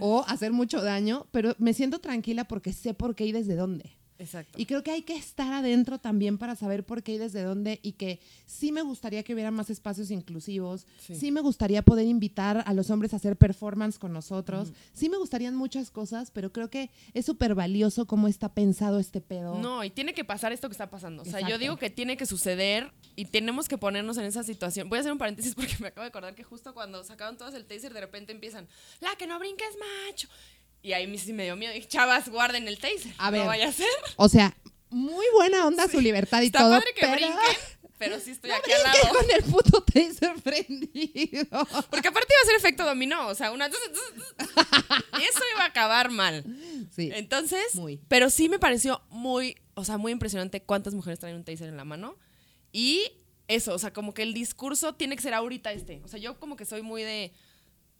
o 0.01 0.25
hacer 0.27 0.53
mucho 0.53 0.83
daño, 0.83 1.27
pero 1.33 1.55
me 1.59 1.75
siento 1.75 1.99
tranquila 2.01 2.45
porque 2.45 2.73
sé 2.73 2.95
por 2.95 3.15
qué 3.15 3.27
y 3.27 3.33
desde 3.33 3.55
dónde. 3.57 3.97
Exacto. 4.23 4.59
Y 4.61 4.67
creo 4.67 4.83
que 4.83 4.93
hay 4.93 5.03
que 5.03 5.17
estar 5.17 5.53
adentro 5.53 5.99
también 5.99 6.39
para 6.39 6.55
saber 6.57 6.85
por 6.85 7.03
qué 7.03 7.15
y 7.15 7.19
desde 7.19 7.43
dónde 7.43 7.81
y 7.83 7.93
que 7.93 8.21
sí 8.47 8.71
me 8.73 8.83
gustaría 8.83 9.23
que 9.23 9.35
hubiera 9.35 9.51
más 9.51 9.69
espacios 9.69 10.11
inclusivos, 10.11 10.87
sí, 10.99 11.15
Sí. 11.17 11.31
me 11.33 11.41
gustaría 11.41 11.83
poder 11.83 12.07
invitar 12.07 12.63
a 12.67 12.73
los 12.75 12.91
hombres 12.91 13.13
a 13.13 13.17
hacer 13.17 13.37
performance 13.37 13.99
con 13.99 14.13
nosotros, 14.13 14.73
sí 14.93 15.09
me 15.09 15.17
gustarían 15.19 15.57
muchas 15.57 15.91
cosas, 15.91 16.31
pero 16.31 16.53
creo 16.53 16.71
que 16.71 16.91
es 17.15 17.27
súper 17.27 17.55
valioso 17.55 18.07
cómo 18.07 18.29
está 18.29 18.55
pensado 18.55 18.99
este 19.01 19.21
pedo. 19.21 19.59
No, 19.59 19.83
y 19.83 19.91
tiene 19.91 20.15
que 20.15 20.25
pasar 20.25 20.53
esto 20.53 20.69
que 20.69 20.73
está 20.73 20.89
pasando. 20.91 21.23
O 21.23 21.25
sea, 21.27 21.41
yo 21.49 21.59
digo 21.59 21.77
que 21.77 21.91
tiene 21.91 22.17
que 22.17 22.27
suceder 22.27 22.93
y 23.17 23.25
tenemos 23.27 23.69
que 23.69 23.77
ponernos 23.79 24.17
en 24.19 24.25
esa 24.25 24.43
situación. 24.45 24.89
Voy 24.89 24.99
a 24.99 25.01
hacer 25.01 25.13
un 25.13 25.19
paréntesis 25.19 25.55
porque 25.57 25.77
me 25.81 25.89
acabo 25.89 26.03
de 26.03 26.09
acordar 26.09 26.35
que 26.35 26.45
justo 26.45 26.73
cuando 26.75 27.03
sacaban 27.05 27.37
todos 27.37 27.55
el 27.55 27.65
taser, 27.67 27.93
de 27.93 28.01
repente 28.01 28.33
empiezan, 28.33 28.69
la 29.01 29.11
que 29.17 29.27
no 29.27 29.39
brinques, 29.39 29.69
macho. 30.07 30.29
Y 30.83 30.93
ahí 30.95 31.17
sí 31.19 31.33
me 31.33 31.45
dio 31.45 31.57
miedo. 31.57 31.75
Y 31.75 31.85
chavas, 31.87 32.29
guarden 32.29 32.67
el 32.69 32.79
taser. 32.79 33.15
A 33.19 33.31
ver. 33.31 33.43
No 33.43 33.47
vaya 33.47 33.69
a 33.69 33.73
ser. 33.73 33.87
O 34.17 34.29
sea, 34.29 34.57
muy 34.91 35.27
buena 35.33 35.67
onda 35.67 35.89
su 35.89 36.01
libertad 36.01 36.43
y 36.43 36.47
Está 36.47 36.61
todo, 36.61 36.71
padre 36.73 36.93
que 36.95 37.01
pero 37.01 37.15
brinquen, 37.15 37.57
pero 37.99 38.21
sí 38.21 38.33
estoy 38.33 38.51
no 38.51 38.57
aquí 38.57 38.73
al 38.73 38.83
lado. 38.83 39.09
con 39.15 39.31
el 39.31 39.43
puto 39.45 39.83
taser 39.85 40.35
prendido. 40.43 41.47
Porque 41.91 42.09
aparte 42.09 42.35
iba 42.35 42.43
a 42.43 42.47
ser 42.47 42.57
efecto 42.57 42.85
dominó. 42.85 43.29
O 43.29 43.35
sea, 43.35 43.53
una. 43.53 43.67
Eso 43.67 45.41
iba 45.55 45.63
a 45.63 45.67
acabar 45.67 46.11
mal. 46.11 46.45
Sí. 46.95 47.11
Entonces, 47.15 47.75
Muy. 47.75 48.01
pero 48.09 48.29
sí 48.29 48.49
me 48.49 48.59
pareció 48.59 49.03
muy, 49.09 49.57
o 49.75 49.85
sea, 49.85 49.99
muy 49.99 50.13
impresionante 50.13 50.63
cuántas 50.63 50.95
mujeres 50.95 51.21
traen 51.21 51.37
un 51.37 51.45
taser 51.45 51.69
en 51.69 51.77
la 51.77 51.85
mano. 51.85 52.19
Y 52.73 53.13
eso, 53.49 53.75
o 53.75 53.79
sea, 53.79 53.93
como 53.93 54.15
que 54.15 54.23
el 54.23 54.35
discurso 54.35 54.95
tiene 54.95 55.15
que 55.17 55.23
ser 55.23 55.35
ahorita 55.35 55.73
este. 55.73 56.01
O 56.05 56.09
sea, 56.09 56.19
yo 56.19 56.39
como 56.41 56.57
que 56.57 56.65
soy 56.65 56.83
muy 56.83 57.03
de, 57.03 57.33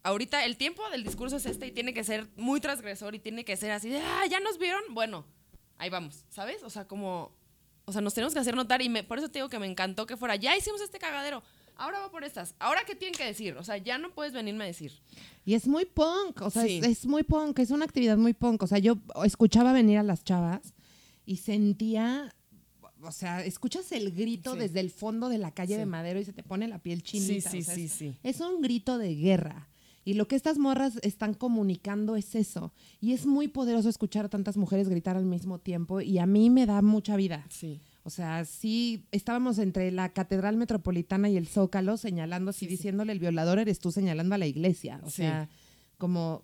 ahorita 0.03 0.45
el 0.45 0.57
tiempo 0.57 0.87
del 0.89 1.03
discurso 1.03 1.37
es 1.37 1.45
este 1.45 1.67
y 1.67 1.71
tiene 1.71 1.93
que 1.93 2.03
ser 2.03 2.27
muy 2.35 2.59
transgresor 2.59 3.15
y 3.15 3.19
tiene 3.19 3.45
que 3.45 3.55
ser 3.57 3.71
así 3.71 3.89
de, 3.89 3.99
ah, 3.99 4.25
ya 4.29 4.39
nos 4.39 4.57
vieron, 4.57 4.81
bueno, 4.91 5.25
ahí 5.77 5.89
vamos, 5.89 6.25
¿sabes? 6.29 6.61
O 6.63 6.69
sea, 6.69 6.87
como, 6.87 7.35
o 7.85 7.91
sea, 7.91 8.01
nos 8.01 8.13
tenemos 8.13 8.33
que 8.33 8.39
hacer 8.39 8.55
notar 8.55 8.81
y 8.81 8.89
me, 8.89 9.03
por 9.03 9.17
eso 9.17 9.29
te 9.29 9.39
digo 9.39 9.49
que 9.49 9.59
me 9.59 9.67
encantó 9.67 10.05
que 10.05 10.17
fuera, 10.17 10.35
ya 10.35 10.55
hicimos 10.57 10.81
este 10.81 10.99
cagadero. 10.99 11.41
Ahora 11.75 11.99
va 12.01 12.11
por 12.11 12.23
estas. 12.23 12.53
Ahora 12.59 12.81
qué 12.85 12.93
tienen 12.93 13.17
que 13.17 13.25
decir? 13.25 13.57
O 13.57 13.63
sea, 13.63 13.77
ya 13.77 13.97
no 13.97 14.11
puedes 14.13 14.31
venirme 14.31 14.63
a 14.63 14.67
decir. 14.67 14.91
Y 15.43 15.55
es 15.55 15.67
muy 15.67 15.85
punk, 15.85 16.39
o 16.43 16.51
sea, 16.51 16.61
Sí. 16.63 16.77
es, 16.77 16.85
es 16.85 17.05
muy 17.07 17.23
punk, 17.23 17.57
es 17.57 17.71
una 17.71 17.83
actividad 17.83 18.15
muy 18.15 18.33
punk. 18.35 18.61
O 18.61 18.67
sea, 18.67 18.77
yo 18.77 18.97
escuchaba 19.25 19.73
venir 19.73 19.97
a 19.97 20.03
las 20.03 20.23
chavas 20.23 20.75
y 21.25 21.37
sentía, 21.37 22.31
o 23.01 23.11
sea, 23.11 23.43
escuchas 23.43 23.91
el 23.91 24.11
grito 24.11 24.53
Sí. 24.53 24.59
desde 24.59 24.81
el 24.81 24.91
fondo 24.91 25.29
de 25.29 25.39
la 25.39 25.49
calle 25.49 25.73
Sí. 25.73 25.79
de 25.79 25.87
Madero 25.87 26.19
y 26.19 26.25
se 26.25 26.31
te 26.33 26.43
pone 26.43 26.67
la 26.67 26.77
piel 26.77 27.01
chinita. 27.01 27.49
Sí, 27.49 27.57
sí, 27.57 27.59
o 27.61 27.63
sea, 27.63 27.75
sí, 27.75 27.85
es, 27.85 27.91
sí. 27.91 28.17
es 28.21 28.39
un 28.39 28.61
grito 28.61 28.99
de 28.99 29.15
guerra. 29.15 29.67
Y 30.05 30.15
lo 30.15 30.27
que 30.27 30.35
estas 30.35 30.57
morras 30.57 30.99
están 31.01 31.33
comunicando 31.33 32.15
es 32.15 32.35
eso. 32.35 32.73
Y 32.99 33.13
es 33.13 33.25
muy 33.25 33.47
poderoso 33.47 33.89
escuchar 33.89 34.25
a 34.25 34.29
tantas 34.29 34.57
mujeres 34.57 34.89
gritar 34.89 35.15
al 35.15 35.25
mismo 35.25 35.59
tiempo 35.59 36.01
y 36.01 36.17
a 36.19 36.25
mí 36.25 36.49
me 36.49 36.65
da 36.65 36.81
mucha 36.81 37.15
vida. 37.15 37.45
Sí. 37.49 37.79
O 38.03 38.09
sea, 38.09 38.43
sí, 38.43 39.05
estábamos 39.11 39.59
entre 39.59 39.89
la 39.91 40.09
Catedral 40.09 40.57
Metropolitana 40.57 41.29
y 41.29 41.37
el 41.37 41.47
Zócalo 41.47 41.95
señalando 41.95 42.49
así, 42.49 42.67
diciéndole 42.67 43.13
el 43.13 43.19
violador 43.19 43.59
eres 43.59 43.79
tú 43.79 43.91
señalando 43.93 44.35
a 44.35 44.37
la 44.37 44.45
iglesia. 44.47 44.99
O 45.03 45.09
Sí. 45.09 45.17
sea, 45.23 45.49
como, 45.97 46.43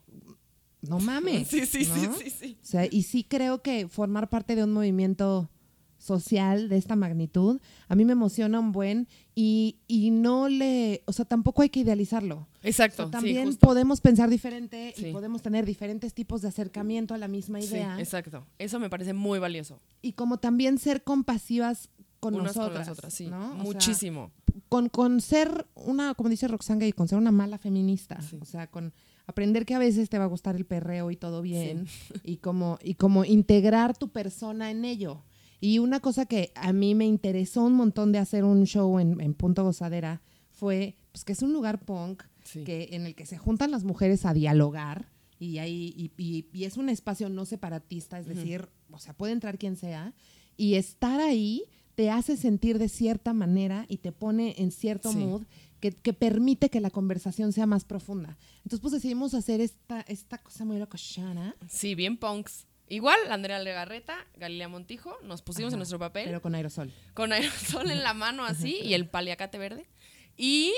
no 0.82 1.00
mames. 1.00 1.48
Sí, 1.50 1.65
sí, 1.65 1.84
sí, 1.84 2.08
sí, 2.17 2.30
sí. 2.30 2.58
O 2.62 2.65
sea, 2.65 2.86
y 2.89 3.04
sí 3.04 3.26
creo 3.26 3.62
que 3.62 3.89
formar 3.89 4.30
parte 4.30 4.56
de 4.56 4.63
un 4.63 4.72
movimiento 4.72 5.50
social 5.99 6.69
de 6.69 6.77
esta 6.77 6.95
magnitud, 6.95 7.59
a 7.88 7.93
mí 7.95 8.05
me 8.05 8.13
emociona 8.13 8.59
un 8.59 8.71
buen 8.71 9.07
y, 9.35 9.77
y 9.88 10.09
no 10.09 10.49
le, 10.49 11.03
o 11.05 11.13
sea, 11.13 11.25
tampoco 11.25 11.62
hay 11.62 11.69
que 11.69 11.81
idealizarlo. 11.81 12.38
O 12.38 12.47
Exacto. 12.63 13.03
sea, 13.03 13.12
también 13.12 13.51
sí, 13.53 13.59
podemos 13.62 14.01
pensar 14.01 14.29
diferente 14.29 14.93
Sí. 14.97 15.07
y 15.09 15.12
podemos 15.13 15.41
tener 15.41 15.65
diferentes 15.65 16.13
tipos 16.13 16.41
de 16.41 16.47
acercamiento 16.47 17.13
a 17.13 17.17
la 17.17 17.27
misma 17.27 17.59
idea. 17.59 17.95
Sí, 17.97 18.01
exacto. 18.01 18.47
Eso 18.57 18.79
me 18.79 18.89
parece 18.89 19.13
muy 19.13 19.38
valioso. 19.39 19.79
y 20.01 20.13
como 20.13 20.38
también 20.39 20.77
ser 20.79 21.03
compasivas 21.03 21.89
con 22.19 22.33
Unas 22.35 22.55
nosotras. 22.55 22.71
con 22.71 22.79
las 22.79 22.89
otras, 22.89 23.13
sí. 23.13 23.27
¿no? 23.27 23.51
O 23.51 23.53
sea, 23.55 23.63
Muchísimo. 23.63 24.31
con, 24.67 24.89
con 24.89 25.21
ser 25.21 25.67
una, 25.75 26.15
como 26.15 26.29
dice 26.29 26.47
Roxanga, 26.49 26.85
y 26.85 26.91
con 26.91 27.07
ser 27.07 27.17
una 27.17 27.31
mala 27.31 27.57
feminista. 27.57 28.19
O 28.41 28.45
sea, 28.45 28.67
con 28.67 28.93
aprender 29.25 29.65
que 29.65 29.73
a 29.75 29.79
veces 29.79 30.09
te 30.09 30.17
va 30.17 30.25
a 30.25 30.27
gustar 30.27 30.55
el 30.57 30.65
perreo 30.65 31.12
y 31.12 31.15
todo 31.15 31.41
bien. 31.41 31.88
Y 32.25 32.38
como, 32.38 32.77
y 32.83 32.95
como 32.95 33.23
integrar 33.23 33.95
tu 33.97 34.09
persona 34.09 34.69
en 34.69 34.83
ello. 34.83 35.23
Y 35.62 35.80
una 35.80 36.00
cosa 36.00 36.26
que 36.26 36.52
a 36.56 36.72
mí 36.74 36.95
me 36.95 37.06
interesó 37.06 37.63
un 37.63 37.74
montón 37.74 38.12
de 38.12 38.19
hacer 38.19 38.43
un 38.43 38.65
show 38.65 39.00
en, 39.00 39.19
en 39.22 39.34
Punto 39.34 39.63
Gozadera 39.63 40.22
fue 40.52 40.95
pues, 41.12 41.24
que 41.26 41.34
es 41.34 41.41
un 41.41 41.54
lugar 41.54 41.80
punk 41.86 42.24
Sí. 42.43 42.63
que, 42.63 42.89
en 42.93 43.06
el 43.06 43.13
que 43.15 43.26
se 43.28 43.38
juntan 43.38 43.69
las 43.69 43.84
mujeres 43.84 44.26
a 44.26 44.34
dialogar. 44.34 45.10
Y, 45.39 45.60
ahí, 45.60 45.93
y, 45.95 46.12
y- 46.22 46.45
y 46.52 46.63
es 46.63 46.78
un 46.78 46.89
espacio 46.89 47.30
no 47.30 47.45
separatista, 47.45 48.17
es 48.19 48.26
decir, 48.26 48.67
o 48.91 48.98
sea, 49.00 49.13
puede 49.13 49.34
entrar 49.34 49.58
quien 49.60 49.76
sea. 49.76 50.13
Y 50.58 50.76
estar 50.76 51.19
ahí 51.22 51.63
te 51.95 52.10
hace 52.10 52.38
sentir 52.38 52.80
de 52.80 52.89
cierta 52.89 53.34
manera 53.34 53.86
y 53.88 53.98
te 53.98 54.12
pone 54.12 54.56
en 54.58 54.72
cierto 54.72 55.12
Sí. 55.12 55.17
mood 55.17 55.43
que, 55.80 55.91
que 55.91 56.13
permite 56.13 56.69
que 56.69 56.80
la 56.82 56.89
conversación 56.89 57.54
sea 57.54 57.65
más 57.67 57.86
profunda. 57.86 58.38
Entonces, 58.60 58.80
pues 58.80 58.93
decidimos 58.93 59.34
hacer 59.34 59.62
esta, 59.62 60.02
esta 60.02 60.38
cosa 60.39 60.65
muy 60.65 60.78
locochana, 60.80 61.56
Sí, 61.69 61.93
bien 61.95 62.17
punks. 62.17 62.65
Igual, 62.89 63.19
Andrea 63.32 63.60
Legarreta, 63.60 64.25
Galilea 64.36 64.67
Montijo, 64.67 65.15
nos 65.23 65.43
pusimos 65.43 65.69
Ajá, 65.69 65.75
en 65.75 65.80
nuestro 65.80 65.99
papel 65.99 66.25
pero 66.25 66.41
con 66.41 66.56
aerosol. 66.56 66.91
con 67.13 67.32
aerosol 67.32 67.91
en 67.91 68.04
la 68.04 68.13
mano 68.15 68.43
así 68.43 68.80
y 68.82 68.95
el 68.95 69.08
paliacate 69.08 69.58
verde. 69.60 69.88
Y 70.36 70.73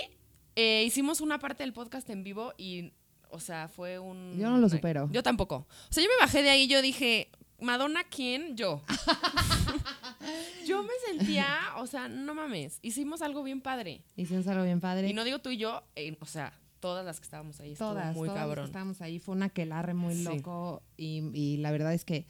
eh, 0.55 0.83
hicimos 0.85 1.21
una 1.21 1.39
parte 1.39 1.63
del 1.63 1.71
podcast 1.71 2.09
en 2.09 2.23
vivo 2.23 2.53
y, 2.57 2.91
o 3.29 3.39
sea, 3.39 3.69
fue 3.69 3.97
un... 3.97 4.37
Yo 4.37 4.49
no 4.49 4.57
lo 4.57 4.67
supero. 4.67 5.09
Yo 5.11 5.23
tampoco. 5.23 5.67
O 5.89 5.93
sea, 5.93 6.03
yo 6.03 6.09
me 6.09 6.17
bajé 6.17 6.43
de 6.43 6.49
ahí 6.49 6.63
y 6.63 6.67
yo 6.67 6.81
dije, 6.81 7.29
Madonna, 7.61 8.03
¿quién? 8.03 8.57
Yo. 8.57 8.81
yo 10.67 10.83
me 10.83 10.93
sentía, 11.07 11.47
o 11.77 11.87
sea, 11.87 12.09
no 12.09 12.33
mames, 12.33 12.79
hicimos 12.81 13.21
algo 13.21 13.43
bien 13.43 13.61
padre. 13.61 14.03
Hicimos 14.15 14.47
algo 14.47 14.63
bien 14.63 14.81
padre. 14.81 15.07
Y 15.07 15.13
no 15.13 15.23
digo 15.23 15.39
tú 15.39 15.51
y 15.51 15.57
yo, 15.57 15.83
eh, 15.95 16.17
o 16.19 16.25
sea, 16.25 16.53
todas 16.81 17.05
las 17.05 17.19
que 17.21 17.23
estábamos 17.23 17.59
ahí, 17.61 17.75
todas, 17.75 18.13
muy 18.15 18.27
todas 18.27 18.35
las 18.41 18.43
que 18.43 18.49
cabrón. 18.49 18.65
estábamos 18.65 19.01
ahí. 19.01 19.19
Fue 19.19 19.33
una 19.35 19.47
quelarre 19.49 19.93
muy 19.93 20.15
Sí. 20.15 20.23
loco 20.25 20.83
y, 20.97 21.23
y 21.33 21.57
la 21.57 21.71
verdad 21.71 21.93
es 21.93 22.03
que 22.03 22.25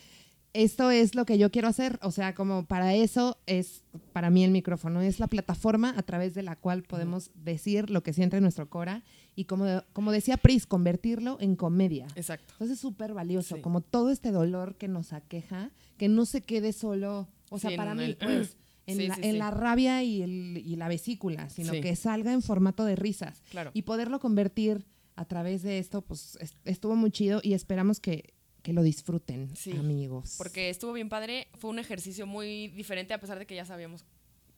esto 0.54 0.92
es 0.92 1.16
lo 1.16 1.26
que 1.26 1.38
yo 1.38 1.50
quiero 1.50 1.70
hacer. 1.70 1.98
O 2.02 2.12
sea, 2.12 2.36
como 2.36 2.66
para 2.66 2.94
eso 2.94 3.38
es 3.46 3.86
para 4.12 4.30
mí 4.30 4.44
el 4.44 4.52
micrófono. 4.52 5.02
Es 5.02 5.20
la 5.22 5.28
plataforma 5.28 5.94
a 5.98 6.04
través 6.04 6.34
de 6.34 6.44
la 6.44 6.58
cual 6.58 6.84
podemos 6.84 7.32
decir 7.36 7.90
lo 7.90 8.04
que 8.04 8.12
siente 8.12 8.42
nuestro 8.42 8.70
cora 8.70 9.02
y 9.34 9.46
como, 9.46 9.66
como 9.94 10.12
decía 10.12 10.36
Pris, 10.36 10.68
convertirlo 10.68 11.38
en 11.40 11.56
comedia. 11.56 12.06
Exacto. 12.16 12.52
Entonces 12.54 12.76
es 12.76 12.82
súper 12.82 13.14
valioso, 13.14 13.56
Sí. 13.56 13.62
como 13.62 13.80
todo 13.80 14.12
este 14.12 14.32
dolor 14.32 14.76
que 14.76 14.90
nos 14.90 15.14
aqueja, 15.14 15.72
que 15.98 16.10
no 16.10 16.26
se 16.26 16.42
quede 16.42 16.74
solo, 16.74 17.30
o 17.50 17.58
sea, 17.58 17.70
Sí, 17.70 17.78
para 17.78 17.96
mí, 17.96 18.04
el- 18.04 18.18
pues, 18.18 18.58
en, 18.88 18.98
Sí, 18.98 19.08
la, 19.08 19.16
sí, 19.16 19.22
en 19.24 19.32
sí. 19.34 19.38
la 19.38 19.52
rabia 19.52 20.04
y, 20.04 20.22
el- 20.22 20.58
y 20.66 20.76
la 20.76 20.88
vesícula, 20.88 21.50
sino 21.50 21.72
que 21.74 21.96
salga 21.96 22.34
en 22.34 22.42
formato 22.42 22.84
de 22.86 22.96
risas. 22.96 23.42
Claro. 23.52 23.72
Y 23.74 23.84
poderlo 23.84 24.20
convertir 24.20 24.86
a 25.16 25.26
través 25.26 25.62
de 25.64 25.78
esto, 25.80 26.02
pues 26.02 26.38
es- 26.42 26.56
estuvo 26.66 26.96
muy 26.96 27.12
chido 27.12 27.42
y 27.44 27.54
esperamos 27.54 28.00
que, 28.00 28.34
que 28.64 28.74
lo 28.74 28.82
disfruten, 28.84 29.52
amigos. 29.78 30.36
Porque 30.38 30.70
estuvo 30.70 30.94
bien 30.94 31.10
padre, 31.10 31.48
fue 31.58 31.70
un 31.70 31.80
ejercicio 31.80 32.26
muy 32.28 32.68
diferente 32.70 33.14
a 33.14 33.20
pesar 33.20 33.38
de 33.40 33.46
que 33.46 33.56
ya 33.56 33.66
sabíamos 33.66 34.06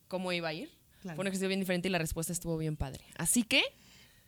cómo 0.08 0.32
iba 0.32 0.50
a 0.50 0.54
ir. 0.54 0.70
Claro. 1.02 1.16
Fue 1.16 1.24
un 1.24 1.28
ejercicio 1.28 1.48
bien 1.50 1.60
diferente 1.60 1.90
y 1.90 1.92
la 1.92 1.98
respuesta 2.00 2.32
estuvo 2.32 2.58
bien 2.58 2.78
padre. 2.78 3.04
Así 3.18 3.44
que, 3.44 3.62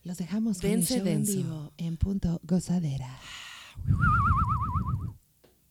los 0.04 0.18
dejamos 0.18 0.60
con 0.60 0.70
en 0.72 0.86
denso. 0.86 1.36
vivo 1.38 1.74
en 1.78 1.98
punto 1.98 2.39
gozadera. 2.43 3.18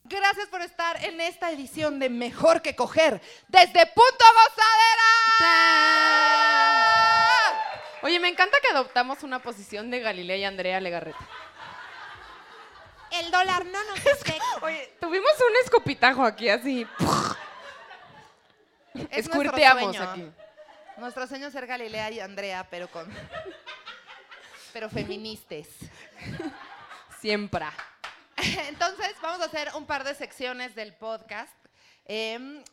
Gracias 0.07 0.47
por 0.49 0.61
estar 0.61 1.03
en 1.03 1.19
esta 1.19 1.49
edición 1.49 1.97
de 1.97 2.09
Mejor 2.09 2.61
que 2.61 2.75
Coger 2.75 3.19
desde 3.47 3.87
Punto 3.87 4.25
Gozadera. 4.35 5.03
Oye, 8.03 8.19
me 8.19 8.27
encanta 8.29 8.55
que 8.61 8.67
adoptamos 8.67 9.23
una 9.23 9.39
posición 9.41 9.89
de 9.89 10.01
Galilea 10.01 10.37
y 10.37 10.43
Andrea 10.43 10.79
Legarreta. 10.79 11.17
El 13.13 13.31
dólar 13.31 13.65
no 13.65 13.83
nos 13.83 13.97
afecta. 14.05 14.43
Oye, 14.61 14.95
tuvimos 15.01 15.31
un 15.39 15.55
escopitajo 15.63 16.23
aquí 16.23 16.49
así. 16.49 16.85
Es 19.09 19.27
nuestro 19.27 19.57
sueño. 19.57 20.03
aquí. 20.03 20.31
Nuestro 20.97 21.25
sueño 21.25 21.47
es 21.47 21.53
ser 21.53 21.65
Galilea 21.65 22.11
y 22.11 22.19
Andrea, 22.19 22.67
pero 22.69 22.87
con. 22.89 23.11
pero 24.71 24.87
feministas. 24.87 25.65
Siempre. 27.19 27.65
Entonces, 28.67 29.15
vamos 29.21 29.41
a 29.41 29.45
hacer 29.45 29.69
un 29.75 29.85
par 29.85 30.03
de 30.03 30.13
secciones 30.13 30.75
del 30.75 30.93
podcast. 30.93 31.53
Em, 32.05 32.63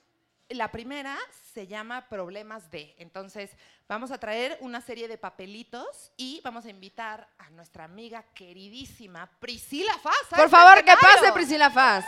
la 0.49 0.71
primera 0.71 1.17
se 1.55 1.67
llama 1.67 2.09
Problemas 2.09 2.71
de. 2.71 2.95
Entonces, 2.99 3.51
vamos 3.89 4.11
a 4.11 4.19
traer 4.19 4.59
una 4.61 4.81
serie 4.81 5.09
de 5.09 5.19
papelitos 5.19 6.13
y 6.17 6.41
vamos 6.43 6.67
a 6.67 6.71
invitar 6.71 7.29
a 7.39 7.51
nuestra 7.51 7.85
amiga 7.85 8.25
queridísima 8.35 9.31
Priscila 9.39 9.97
Faz. 9.99 10.27
Por 10.31 10.51
favor, 10.51 10.85
que 10.85 10.93
pase 11.01 11.33
Priscila 11.33 11.71
Faz. 11.71 12.05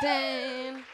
Ten. 0.00 0.84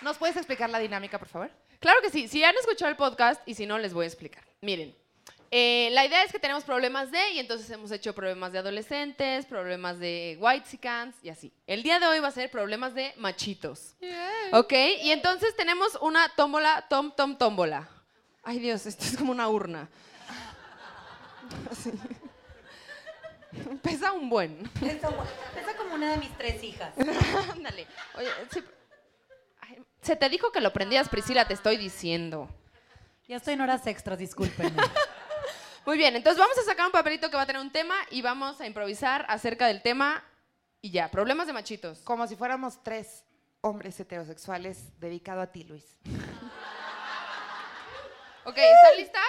¿Nos 0.00 0.16
puedes 0.16 0.36
explicar 0.36 0.70
la 0.70 0.78
dinámica, 0.78 1.18
por 1.18 1.28
favor? 1.28 1.50
Claro 1.80 2.00
que 2.02 2.10
sí. 2.10 2.28
Si 2.28 2.44
han 2.44 2.54
escuchado 2.56 2.90
el 2.90 2.96
podcast 2.96 3.40
y 3.46 3.54
si 3.54 3.66
no, 3.66 3.78
les 3.78 3.92
voy 3.92 4.04
a 4.04 4.08
explicar. 4.08 4.44
Miren, 4.60 4.96
eh, 5.50 5.88
la 5.92 6.04
idea 6.04 6.22
es 6.24 6.32
que 6.32 6.38
tenemos 6.38 6.64
problemas 6.64 7.10
de, 7.10 7.32
y 7.32 7.38
entonces 7.38 7.70
hemos 7.70 7.90
hecho 7.90 8.14
problemas 8.14 8.52
de 8.52 8.58
adolescentes, 8.58 9.46
problemas 9.46 9.98
de 9.98 10.36
white 10.40 10.78
y 11.22 11.28
así. 11.30 11.52
El 11.66 11.82
día 11.82 11.98
de 11.98 12.06
hoy 12.06 12.20
va 12.20 12.28
a 12.28 12.32
ser 12.32 12.50
problemas 12.50 12.94
de 12.94 13.14
machitos. 13.16 13.96
¿Ok? 14.52 14.72
Y 15.02 15.10
entonces 15.10 15.56
tenemos 15.56 15.96
una 16.02 16.28
tómbola, 16.36 16.86
tom, 16.88 17.12
tom, 17.16 17.36
tómbola. 17.36 17.88
Ay 18.42 18.58
Dios, 18.58 18.86
esto 18.86 19.04
es 19.04 19.16
como 19.16 19.32
una 19.32 19.48
urna. 19.48 19.88
Así. 21.70 21.92
Pesa 23.82 24.12
un 24.12 24.28
buen. 24.28 24.68
Pesa 24.80 25.08
como 25.76 25.94
una 25.94 26.12
de 26.12 26.18
mis 26.18 26.36
tres 26.36 26.62
hijas. 26.62 26.92
Ándale. 27.52 27.86
Oye, 28.16 28.28
ay, 29.60 29.82
se 30.02 30.16
te 30.16 30.28
dijo 30.28 30.52
que 30.52 30.60
lo 30.60 30.72
prendías, 30.72 31.08
Priscila, 31.08 31.46
te 31.46 31.54
estoy 31.54 31.78
diciendo. 31.78 32.48
Ya 33.26 33.36
estoy 33.36 33.54
en 33.54 33.60
horas 33.62 33.86
extras, 33.86 34.18
discúlpenme. 34.18 34.82
Muy 35.86 35.96
bien, 35.96 36.16
entonces 36.16 36.38
vamos 36.38 36.58
a 36.58 36.62
sacar 36.62 36.86
un 36.86 36.92
papelito 36.92 37.30
que 37.30 37.36
va 37.36 37.42
a 37.42 37.46
tener 37.46 37.62
un 37.62 37.70
tema 37.70 37.94
y 38.10 38.22
vamos 38.22 38.60
a 38.60 38.66
improvisar 38.66 39.24
acerca 39.28 39.66
del 39.66 39.82
tema 39.82 40.22
y 40.80 40.90
ya, 40.90 41.10
problemas 41.10 41.46
de 41.46 41.52
machitos. 41.52 42.00
Como 42.00 42.26
si 42.26 42.36
fuéramos 42.36 42.82
tres 42.82 43.24
hombres 43.60 43.98
heterosexuales 43.98 44.98
dedicado 45.00 45.40
a 45.40 45.46
ti, 45.48 45.64
Luis. 45.64 45.96
Ok, 48.44 48.56
¿están 48.56 48.96
listas? 48.96 49.22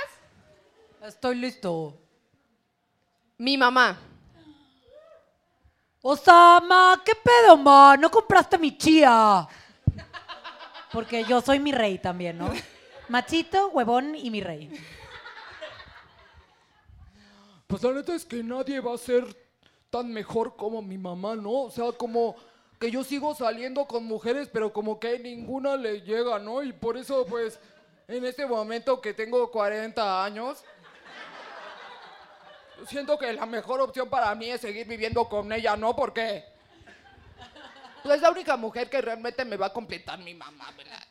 Estoy 1.02 1.36
listo. 1.36 1.98
Mi 3.38 3.58
mamá. 3.58 3.98
O 6.02 6.16
sea, 6.16 6.62
ma, 6.66 7.02
¿qué 7.06 7.14
pedo, 7.16 7.58
ma? 7.58 7.98
No 7.98 8.10
compraste 8.10 8.58
mi 8.58 8.78
chía. 8.78 9.48
Porque 10.92 11.24
yo 11.26 11.42
soy 11.42 11.60
mi 11.60 11.72
rey 11.72 11.98
también, 11.98 12.38
¿no? 12.38 12.52
Machito, 13.10 13.70
huevón 13.70 14.16
y 14.16 14.30
mi 14.30 14.42
rey. 14.42 14.72
Pues 17.70 17.84
la 17.84 17.92
neta 17.92 18.16
es 18.16 18.26
que 18.26 18.42
nadie 18.42 18.80
va 18.80 18.96
a 18.96 18.98
ser 18.98 19.24
tan 19.92 20.12
mejor 20.12 20.56
como 20.56 20.82
mi 20.82 20.98
mamá, 20.98 21.36
¿no? 21.36 21.52
O 21.52 21.70
sea, 21.70 21.92
como 21.92 22.36
que 22.80 22.90
yo 22.90 23.04
sigo 23.04 23.36
saliendo 23.36 23.86
con 23.86 24.06
mujeres, 24.06 24.50
pero 24.52 24.74
como 24.74 25.00
que 25.00 25.20
ninguna 25.20 25.76
le 25.76 26.02
llega, 26.02 26.40
¿no? 26.40 26.64
Y 26.64 26.74
por 26.74 26.98
eso, 26.98 27.28
pues, 27.28 27.60
en 28.08 28.26
este 28.26 28.48
momento 28.48 29.00
que 29.00 29.14
tengo 29.14 29.52
40 29.52 30.26
años, 30.26 30.64
siento 32.88 33.20
que 33.20 33.34
la 33.34 33.46
mejor 33.46 33.82
opción 33.82 34.10
para 34.10 34.34
mí 34.34 34.50
es 34.50 34.62
seguir 34.62 34.88
viviendo 34.88 35.30
con 35.30 35.54
ella, 35.54 35.78
¿no? 35.78 35.96
Porque 35.96 36.44
pues, 38.02 38.16
es 38.16 38.22
la 38.24 38.32
única 38.32 38.58
mujer 38.58 38.90
que 38.90 39.00
realmente 39.00 39.46
me 39.46 39.58
va 39.58 39.68
a 39.68 39.74
completar 39.74 40.18
mi 40.18 40.34
mamá, 40.34 40.74
¿verdad? 40.76 41.04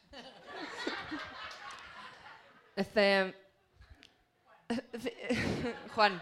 Este. 2.75 3.33
Juan. 5.95 6.21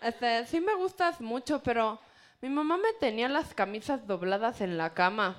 Este, 0.00 0.46
sí 0.46 0.60
me 0.60 0.74
gustas 0.74 1.20
mucho, 1.20 1.62
pero 1.62 2.00
mi 2.40 2.48
mamá 2.48 2.76
me 2.76 2.92
tenía 2.94 3.28
las 3.28 3.54
camisas 3.54 4.06
dobladas 4.06 4.60
en 4.60 4.76
la 4.76 4.92
cama. 4.94 5.36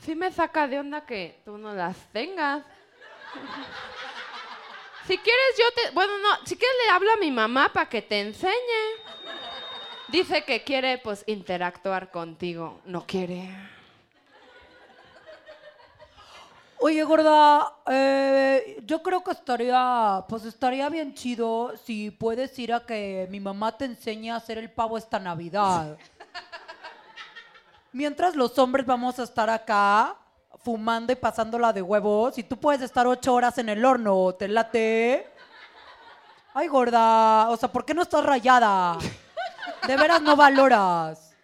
Sí 0.00 0.14
me 0.14 0.32
saca 0.32 0.66
de 0.66 0.78
onda 0.78 1.04
que 1.04 1.40
tú 1.44 1.58
no 1.58 1.74
las 1.74 1.96
tengas. 2.12 2.64
Si 5.06 5.18
quieres 5.18 5.58
yo 5.58 5.64
te... 5.74 5.90
Bueno, 5.90 6.12
no, 6.18 6.46
si 6.46 6.56
quieres 6.56 6.76
le 6.86 6.92
hablo 6.92 7.12
a 7.12 7.16
mi 7.16 7.30
mamá 7.30 7.70
para 7.72 7.88
que 7.88 8.00
te 8.00 8.20
enseñe. 8.20 8.52
Dice 10.08 10.44
que 10.44 10.64
quiere, 10.64 10.96
pues, 10.96 11.24
interactuar 11.26 12.10
contigo. 12.10 12.80
No 12.86 13.06
quiere. 13.06 13.50
Oye, 16.80 17.02
gorda, 17.02 17.74
eh, 17.86 18.80
yo 18.84 19.02
creo 19.02 19.24
que 19.24 19.32
estaría, 19.32 20.24
pues 20.28 20.44
estaría 20.44 20.88
bien 20.88 21.12
chido 21.12 21.76
si 21.76 22.12
puedes 22.12 22.56
ir 22.58 22.72
a 22.72 22.86
que 22.86 23.26
mi 23.30 23.40
mamá 23.40 23.76
te 23.76 23.84
enseñe 23.84 24.30
a 24.30 24.36
hacer 24.36 24.58
el 24.58 24.70
pavo 24.70 24.96
esta 24.96 25.18
Navidad. 25.18 25.98
Mientras 27.92 28.36
los 28.36 28.56
hombres 28.60 28.86
vamos 28.86 29.18
a 29.18 29.24
estar 29.24 29.50
acá 29.50 30.16
fumando 30.62 31.12
y 31.12 31.16
pasándola 31.16 31.72
de 31.72 31.82
huevos 31.82 32.38
y 32.38 32.44
tú 32.44 32.56
puedes 32.56 32.82
estar 32.82 33.08
ocho 33.08 33.34
horas 33.34 33.58
en 33.58 33.70
el 33.70 33.84
horno, 33.84 34.34
¿te 34.34 34.46
late? 34.46 35.28
Ay, 36.54 36.68
gorda, 36.68 37.50
o 37.50 37.56
sea, 37.56 37.72
¿por 37.72 37.84
qué 37.84 37.92
no 37.92 38.02
estás 38.02 38.24
rayada? 38.24 38.98
De 39.84 39.96
veras 39.96 40.22
no 40.22 40.36
valoras. 40.36 41.34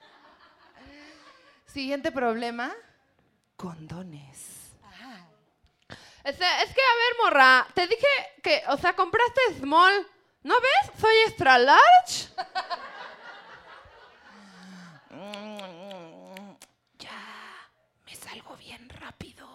Siguiente 1.67 2.13
problema. 2.13 2.73
Condones. 3.57 4.34
Es 6.25 6.37
que, 6.37 6.45
a 6.45 6.57
ver, 6.57 7.17
morra, 7.23 7.67
te 7.75 7.87
dije 7.87 8.07
que, 8.43 8.63
o 8.69 8.79
sea, 8.79 8.97
compraste 8.97 9.41
small. 9.59 10.07
¿No 10.43 10.55
ves? 10.55 11.01
Soy 11.01 11.15
extra 11.27 11.59
large. 11.59 12.29
Ya, 16.99 17.71
me 18.05 18.15
salgo 18.17 18.57
bien 18.57 18.89
rápido. 18.89 19.47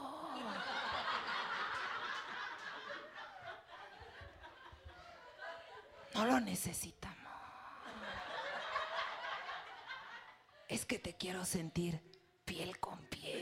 No 6.13 6.25
lo 6.25 6.39
necesitamos. 6.39 7.17
Es 10.67 10.85
que 10.85 10.99
te 10.99 11.15
quiero 11.17 11.43
sentir 11.45 11.99
piel 12.45 12.79
con 12.79 12.99
piel. 13.07 13.38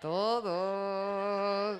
Todo. 0.00 1.78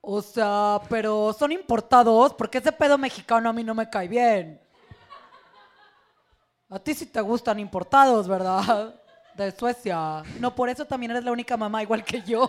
O 0.00 0.20
sea, 0.22 0.80
pero 0.88 1.32
son 1.38 1.52
importados 1.52 2.34
porque 2.34 2.58
ese 2.58 2.72
pedo 2.72 2.98
mexicano 2.98 3.50
a 3.50 3.52
mí 3.52 3.62
no 3.62 3.74
me 3.74 3.88
cae 3.88 4.08
bien. 4.08 4.60
A 6.70 6.78
ti 6.78 6.94
sí 6.94 7.06
te 7.06 7.20
gustan 7.20 7.60
importados, 7.60 8.26
¿verdad? 8.26 8.94
De 9.34 9.52
Suecia. 9.52 10.22
No, 10.40 10.54
por 10.54 10.70
eso 10.70 10.86
también 10.86 11.12
eres 11.12 11.24
la 11.24 11.32
única 11.32 11.56
mamá 11.56 11.82
igual 11.82 12.02
que 12.02 12.22
yo. 12.22 12.48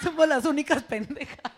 Somos 0.00 0.26
las 0.28 0.44
únicas 0.44 0.82
pendejas. 0.84 1.52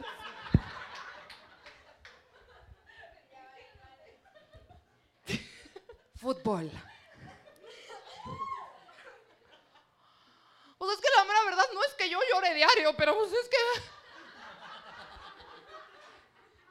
Fútbol. 6.16 6.70
Pues 10.82 10.98
es 10.98 11.00
que 11.00 11.16
la 11.16 11.22
mera 11.22 11.44
verdad 11.44 11.68
no 11.74 11.84
es 11.84 11.92
que 11.94 12.10
yo 12.10 12.18
llore 12.28 12.54
diario, 12.54 12.92
pero 12.96 13.16
pues 13.16 13.32
es 13.32 13.48
que. 13.48 13.56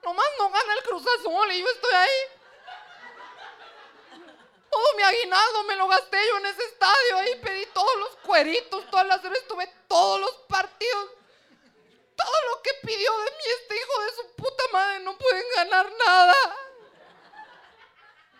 Nomás 0.03 0.26
no 0.38 0.49
gana 0.49 0.74
el 0.74 0.84
Cruz 0.84 1.05
Azul 1.18 1.49
y 1.49 1.62
yo 1.62 1.68
estoy 1.70 1.93
ahí. 1.93 2.20
Todo 4.70 4.97
mi 4.97 5.03
aguinaldo 5.03 5.64
me 5.64 5.78
lo 5.78 5.88
gasté 5.88 6.18
yo 6.28 6.39
en 6.39 6.45
ese 6.47 6.62
estadio. 6.62 7.18
Ahí 7.20 7.36
pedí 7.41 7.66
todos 7.68 7.95
los 7.99 8.18
cueritos, 8.18 8.86
todas 8.91 9.07
las 9.07 9.24
horas 9.24 9.38
estuve 9.38 9.74
todos 9.88 10.20
los 10.20 10.32
partidos. 10.49 11.12
Todo 12.18 12.36
lo 12.49 12.62
que 12.64 12.72
pidió 12.86 13.18
de 13.18 13.32
mí 13.32 13.43
este 13.62 13.78
hijo 13.78 14.03
de 14.03 14.12
su 14.12 14.36
puta 14.36 14.64
madre 14.74 14.99
no 15.05 15.18
pueden 15.18 15.45
ganar 15.55 15.89
nada. 16.05 16.57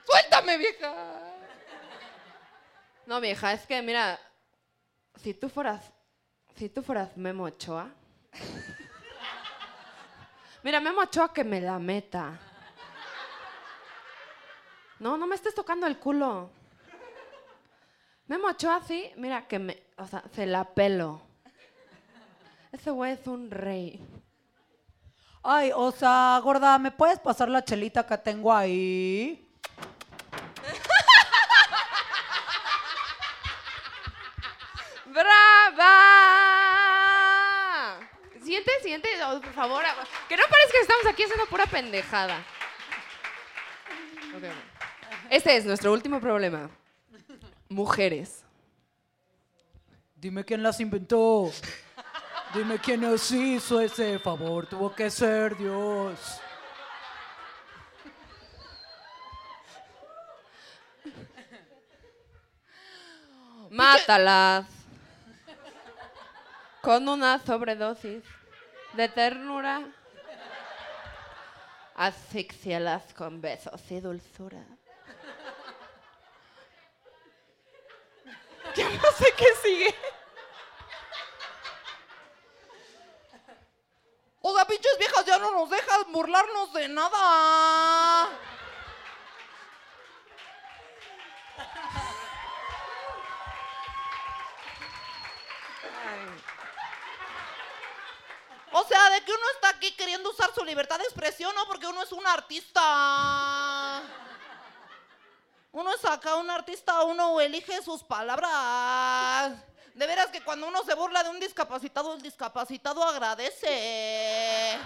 Suéltame, 0.05 0.57
vieja. 0.57 0.93
No, 3.05 3.22
vieja, 3.22 3.53
es 3.53 3.65
que, 3.65 3.82
mira, 3.82 4.19
si 5.22 5.34
tú 5.34 5.49
fueras, 5.49 5.91
si 6.55 6.69
tú 6.69 6.82
fueras 6.82 7.15
Memo 7.15 7.43
Ochoa. 7.43 7.89
Mira, 10.63 10.80
Memo 10.80 11.01
Ochoa 11.01 11.34
que 11.34 11.43
me 11.43 11.61
la 11.61 11.80
meta. 11.80 12.39
No, 14.99 15.17
no 15.17 15.28
me 15.28 15.36
estés 15.36 15.55
tocando 15.55 15.88
el 15.88 15.97
culo. 15.97 16.51
Memo 18.28 18.47
Ochoa 18.47 18.82
sí, 18.84 19.11
mira 19.17 19.47
que 19.47 19.59
me, 19.59 19.84
o 19.97 20.07
sea, 20.07 20.24
se 20.32 20.45
la 20.45 20.63
pelo. 20.63 21.22
Ese 22.72 22.91
güey 22.91 23.13
es 23.13 23.28
un 23.28 23.51
rey. 23.51 23.99
Ay, 25.43 25.72
o 25.76 25.91
sea, 25.91 26.39
gorda, 26.43 26.78
¿me 26.78 26.91
puedes 26.91 27.19
pasar 27.19 27.49
la 27.49 27.65
chelita 27.65 28.05
que 28.05 28.17
tengo 28.17 28.53
ahí? 28.53 29.50
Siguiente, 38.62 38.84
siguiente, 38.84 39.09
oh, 39.26 39.41
por 39.41 39.53
favor. 39.53 39.84
Que 40.30 40.38
no 40.38 40.43
parezca 40.43 40.72
que 40.72 40.82
estamos 40.82 41.05
aquí 41.07 41.24
haciendo 41.24 41.47
pura 41.47 41.66
pendejada. 41.66 42.38
Ok, 44.36 44.39
bueno. 44.39 44.55
Este 45.32 45.57
es 45.57 45.66
nuestro 45.66 45.91
último 45.91 46.20
problema. 46.20 46.70
Mujeres. 47.70 48.43
Dime 50.16 50.45
quién 50.45 50.62
las 50.62 50.80
inventó. 50.80 51.51
Dime 52.53 52.78
quién 52.78 53.01
nos 53.01 53.32
hizo 53.32 53.82
ese 53.82 54.20
favor. 54.20 54.68
Tuvo 54.68 54.93
que 54.93 55.09
ser 55.09 55.57
Dios. 55.57 56.39
Mátalas. 63.72 64.68
Con 66.82 67.09
una 67.09 67.39
sobredosis 67.39 68.24
de 68.93 69.09
ternura. 69.09 69.83
Asfixialas 71.95 73.13
con 73.13 73.41
besos 73.41 73.79
y 73.91 73.99
dulzura. 73.99 74.63
Yo 78.75 78.89
no 78.89 79.11
sé 79.17 79.33
qué 79.37 79.47
sigue. 79.61 79.95
O 84.41 84.55
sea, 84.55 84.65
pinches 84.65 84.97
viejas 84.97 85.25
ya 85.25 85.37
no 85.37 85.51
nos 85.51 85.69
dejan 85.69 86.11
burlarnos 86.11 86.73
de 86.73 86.87
nada. 86.89 88.29
O 98.73 98.83
sea, 98.85 99.09
que 99.24 99.32
uno 99.32 99.43
está 99.55 99.69
aquí 99.69 99.91
queriendo 99.95 100.30
usar 100.30 100.53
su 100.53 100.63
libertad 100.63 100.97
de 100.97 101.05
expresión, 101.05 101.53
¿no? 101.55 101.65
Porque 101.65 101.88
uno 101.88 102.03
es 102.03 102.11
un 102.11 102.26
artista. 102.26 104.01
Uno 105.72 105.93
es 105.93 106.03
acá 106.05 106.36
un 106.36 106.49
artista, 106.49 107.03
uno 107.03 107.39
elige 107.39 107.82
sus 107.82 108.03
palabras. 108.03 109.53
De 109.93 110.07
veras 110.07 110.28
que 110.28 110.43
cuando 110.43 110.67
uno 110.67 110.84
se 110.84 110.93
burla 110.93 111.24
de 111.24 111.30
un 111.30 111.39
discapacitado, 111.39 112.13
el 112.13 112.22
discapacitado 112.22 113.03
agradece. 113.03 114.80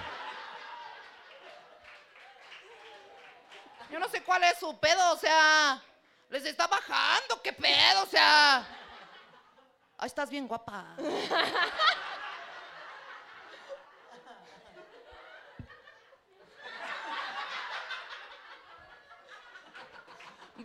Yo 3.89 3.99
no 3.99 4.09
sé 4.09 4.23
cuál 4.23 4.43
es 4.43 4.57
su 4.59 4.77
pedo, 4.79 5.13
o 5.13 5.17
sea, 5.17 5.81
les 6.29 6.45
está 6.45 6.67
bajando, 6.67 7.41
qué 7.41 7.53
pedo, 7.53 8.03
o 8.03 8.07
sea. 8.07 8.65
Ay, 9.97 10.07
estás 10.07 10.29
bien 10.29 10.47
guapa. 10.47 10.95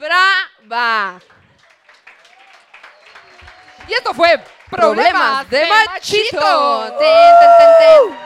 ¡Brava! 0.00 1.20
Y 3.86 3.92
esto 3.92 4.14
fue 4.14 4.42
Problemas 4.70 5.50
de 5.50 5.66
machito. 5.66 6.96
Ten, 6.98 7.32
ten, 7.40 7.50
ten, 7.58 7.72
ten. 7.78 8.18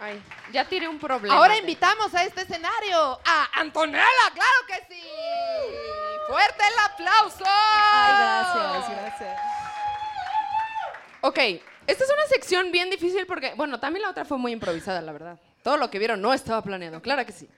Ay, 0.00 0.22
ya 0.52 0.64
tiré 0.66 0.86
un 0.86 0.98
problema. 0.98 1.34
Ahora 1.34 1.56
invitamos 1.56 2.14
a 2.14 2.22
este 2.24 2.42
escenario 2.42 3.20
a 3.24 3.48
Antonella, 3.54 4.04
claro 4.34 4.66
que 4.66 4.74
sí. 4.94 5.02
Fuerte 6.28 6.62
el 6.62 6.78
aplauso. 6.78 7.44
gracias. 8.90 9.40
Ok, 11.22 11.38
esta 11.86 12.04
es 12.04 12.10
una 12.10 12.26
sección 12.28 12.70
bien 12.70 12.90
difícil 12.90 13.26
porque, 13.26 13.54
bueno, 13.54 13.80
también 13.80 14.02
la 14.02 14.10
otra 14.10 14.26
fue 14.26 14.36
muy 14.36 14.52
improvisada, 14.52 15.00
la 15.00 15.12
verdad. 15.12 15.38
Todo 15.62 15.78
lo 15.78 15.90
que 15.90 15.98
vieron 15.98 16.20
no 16.20 16.34
estaba 16.34 16.62
planeado, 16.62 17.00
claro 17.00 17.24
que 17.24 17.32
sí. 17.32 17.48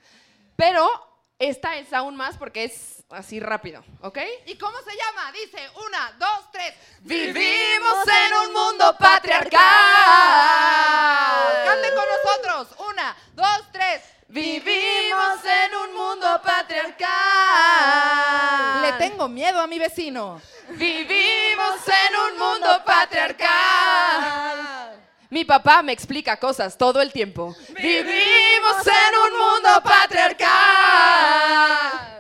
Pero 0.54 1.09
esta 1.40 1.76
es 1.76 1.92
aún 1.92 2.14
más 2.16 2.36
porque 2.36 2.64
es 2.64 3.02
así 3.08 3.40
rápido, 3.40 3.82
¿ok? 4.02 4.18
¿Y 4.46 4.56
cómo 4.56 4.76
se 4.82 4.94
llama? 4.94 5.32
Dice 5.32 5.58
una, 5.86 6.12
dos, 6.18 6.52
tres. 6.52 6.74
Vivimos 7.00 8.06
en 8.06 8.34
un 8.46 8.52
mundo 8.52 8.94
patriarcal. 8.98 9.58
Canten 11.64 11.94
con 11.94 12.04
nosotros. 12.06 12.68
Una, 12.90 13.16
dos, 13.34 13.62
tres. 13.72 14.02
Vivimos 14.28 15.38
en 15.44 15.74
un 15.76 15.94
mundo 15.94 16.40
patriarcal. 16.44 17.08
Le 18.82 18.92
tengo 19.08 19.26
miedo 19.28 19.60
a 19.60 19.66
mi 19.66 19.78
vecino. 19.78 20.42
Vivimos 20.68 21.76
en 21.88 22.16
un 22.16 22.38
mundo 22.38 22.84
patriarcal. 22.84 24.70
Mi 25.30 25.44
papá 25.44 25.82
me 25.82 25.92
explica 25.92 26.36
cosas 26.36 26.76
todo 26.76 27.00
el 27.00 27.12
tiempo. 27.12 27.56
Vivimos 27.70 28.49
en 28.86 29.18
un 29.18 29.32
mundo 29.38 29.82
patriarcal. 29.82 30.48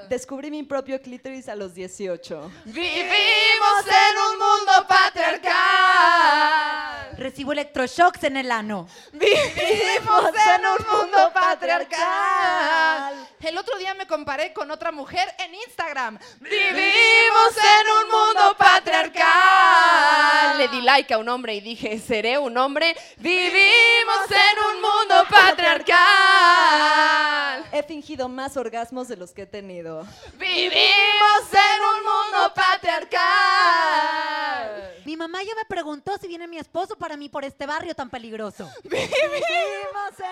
Descubrí 0.08 0.50
mi 0.50 0.64
propio 0.64 1.00
clítoris 1.00 1.48
a 1.48 1.54
los 1.54 1.72
18. 1.74 2.50
Vivimos 2.64 3.86
en 3.86 4.18
un 4.18 4.38
mundo 4.38 4.72
patriarcal. 4.88 6.89
Recibo 7.20 7.52
electroshocks 7.52 8.24
en 8.24 8.38
el 8.38 8.50
ano. 8.50 8.88
Vivimos 9.12 10.32
en 10.56 10.64
un 10.64 10.78
mundo 10.90 11.30
patriarcal. 11.34 13.28
El 13.40 13.58
otro 13.58 13.76
día 13.76 13.92
me 13.92 14.06
comparé 14.06 14.54
con 14.54 14.70
otra 14.70 14.90
mujer 14.90 15.28
en 15.38 15.54
Instagram. 15.54 16.18
Vivimos 16.40 17.58
en 17.58 17.92
un 17.92 18.08
mundo 18.10 18.56
patriarcal. 18.56 20.56
Le 20.56 20.68
di 20.68 20.80
like 20.80 21.12
a 21.12 21.18
un 21.18 21.28
hombre 21.28 21.56
y 21.56 21.60
dije, 21.60 21.98
seré 21.98 22.38
un 22.38 22.56
hombre. 22.56 22.96
Vivimos 23.18 24.30
en 24.30 24.58
un 24.74 24.80
mundo 24.80 25.26
patriarcal. 25.28 27.66
He 27.70 27.82
fingido 27.82 28.30
más 28.30 28.56
orgasmos 28.56 29.08
de 29.08 29.16
los 29.16 29.32
que 29.32 29.42
he 29.42 29.46
tenido. 29.46 30.06
Vivimos 30.38 31.52
en 31.52 31.84
un 31.84 32.02
mundo 32.02 32.54
patriarcal. 32.54 34.94
Mamá 35.20 35.42
ya 35.42 35.54
me 35.54 35.66
preguntó 35.66 36.16
si 36.16 36.26
viene 36.28 36.48
mi 36.48 36.56
esposo 36.56 36.96
para 36.96 37.14
mí 37.14 37.28
por 37.28 37.44
este 37.44 37.66
barrio 37.66 37.94
tan 37.94 38.08
peligroso. 38.08 38.72
Vivimos 38.84 39.04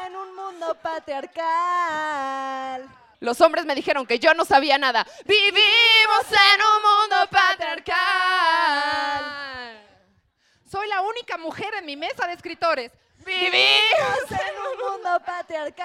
en 0.07 0.17
un 0.17 0.35
mundo 0.35 0.75
patriarcal. 0.81 1.29
Los 3.21 3.39
hombres 3.43 3.67
me 3.67 3.75
dijeron 3.75 4.07
que 4.07 4.19
yo 4.19 4.33
no 4.33 4.47
sabía 4.47 4.79
nada. 4.79 5.07
Vivimos 5.27 6.25
en 6.31 6.61
un 6.63 6.81
mundo 6.83 7.17
patriarcal. 7.31 7.99
Soy 10.65 10.89
la 10.89 11.03
única 11.03 11.37
mujer 11.37 11.75
en 11.75 11.85
mi 11.85 11.99
mesa 11.99 12.27
de 12.27 12.33
escritores. 12.33 12.91
Vivimos. 13.27 14.31
en 14.31 14.57
un 14.59 14.79
mundo 14.91 15.21
patriarcal. 15.23 15.83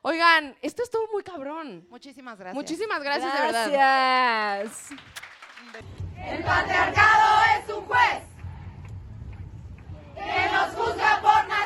Oigan, 0.00 0.56
esto 0.60 0.82
estuvo 0.82 1.06
muy 1.12 1.22
cabrón. 1.22 1.86
Muchísimas 1.88 2.36
gracias. 2.36 2.56
Muchísimas 2.56 3.00
gracias, 3.00 3.32
de 3.32 3.40
verdad. 3.40 3.70
Gracias. 3.70 4.90
El 6.30 6.42
patriarcado 6.44 7.42
es 7.58 7.74
un 7.74 7.84
juez 7.86 8.22
que 10.14 10.52
nos 10.52 10.74
juzga 10.74 11.20
por 11.20 11.48
nada. 11.48 11.61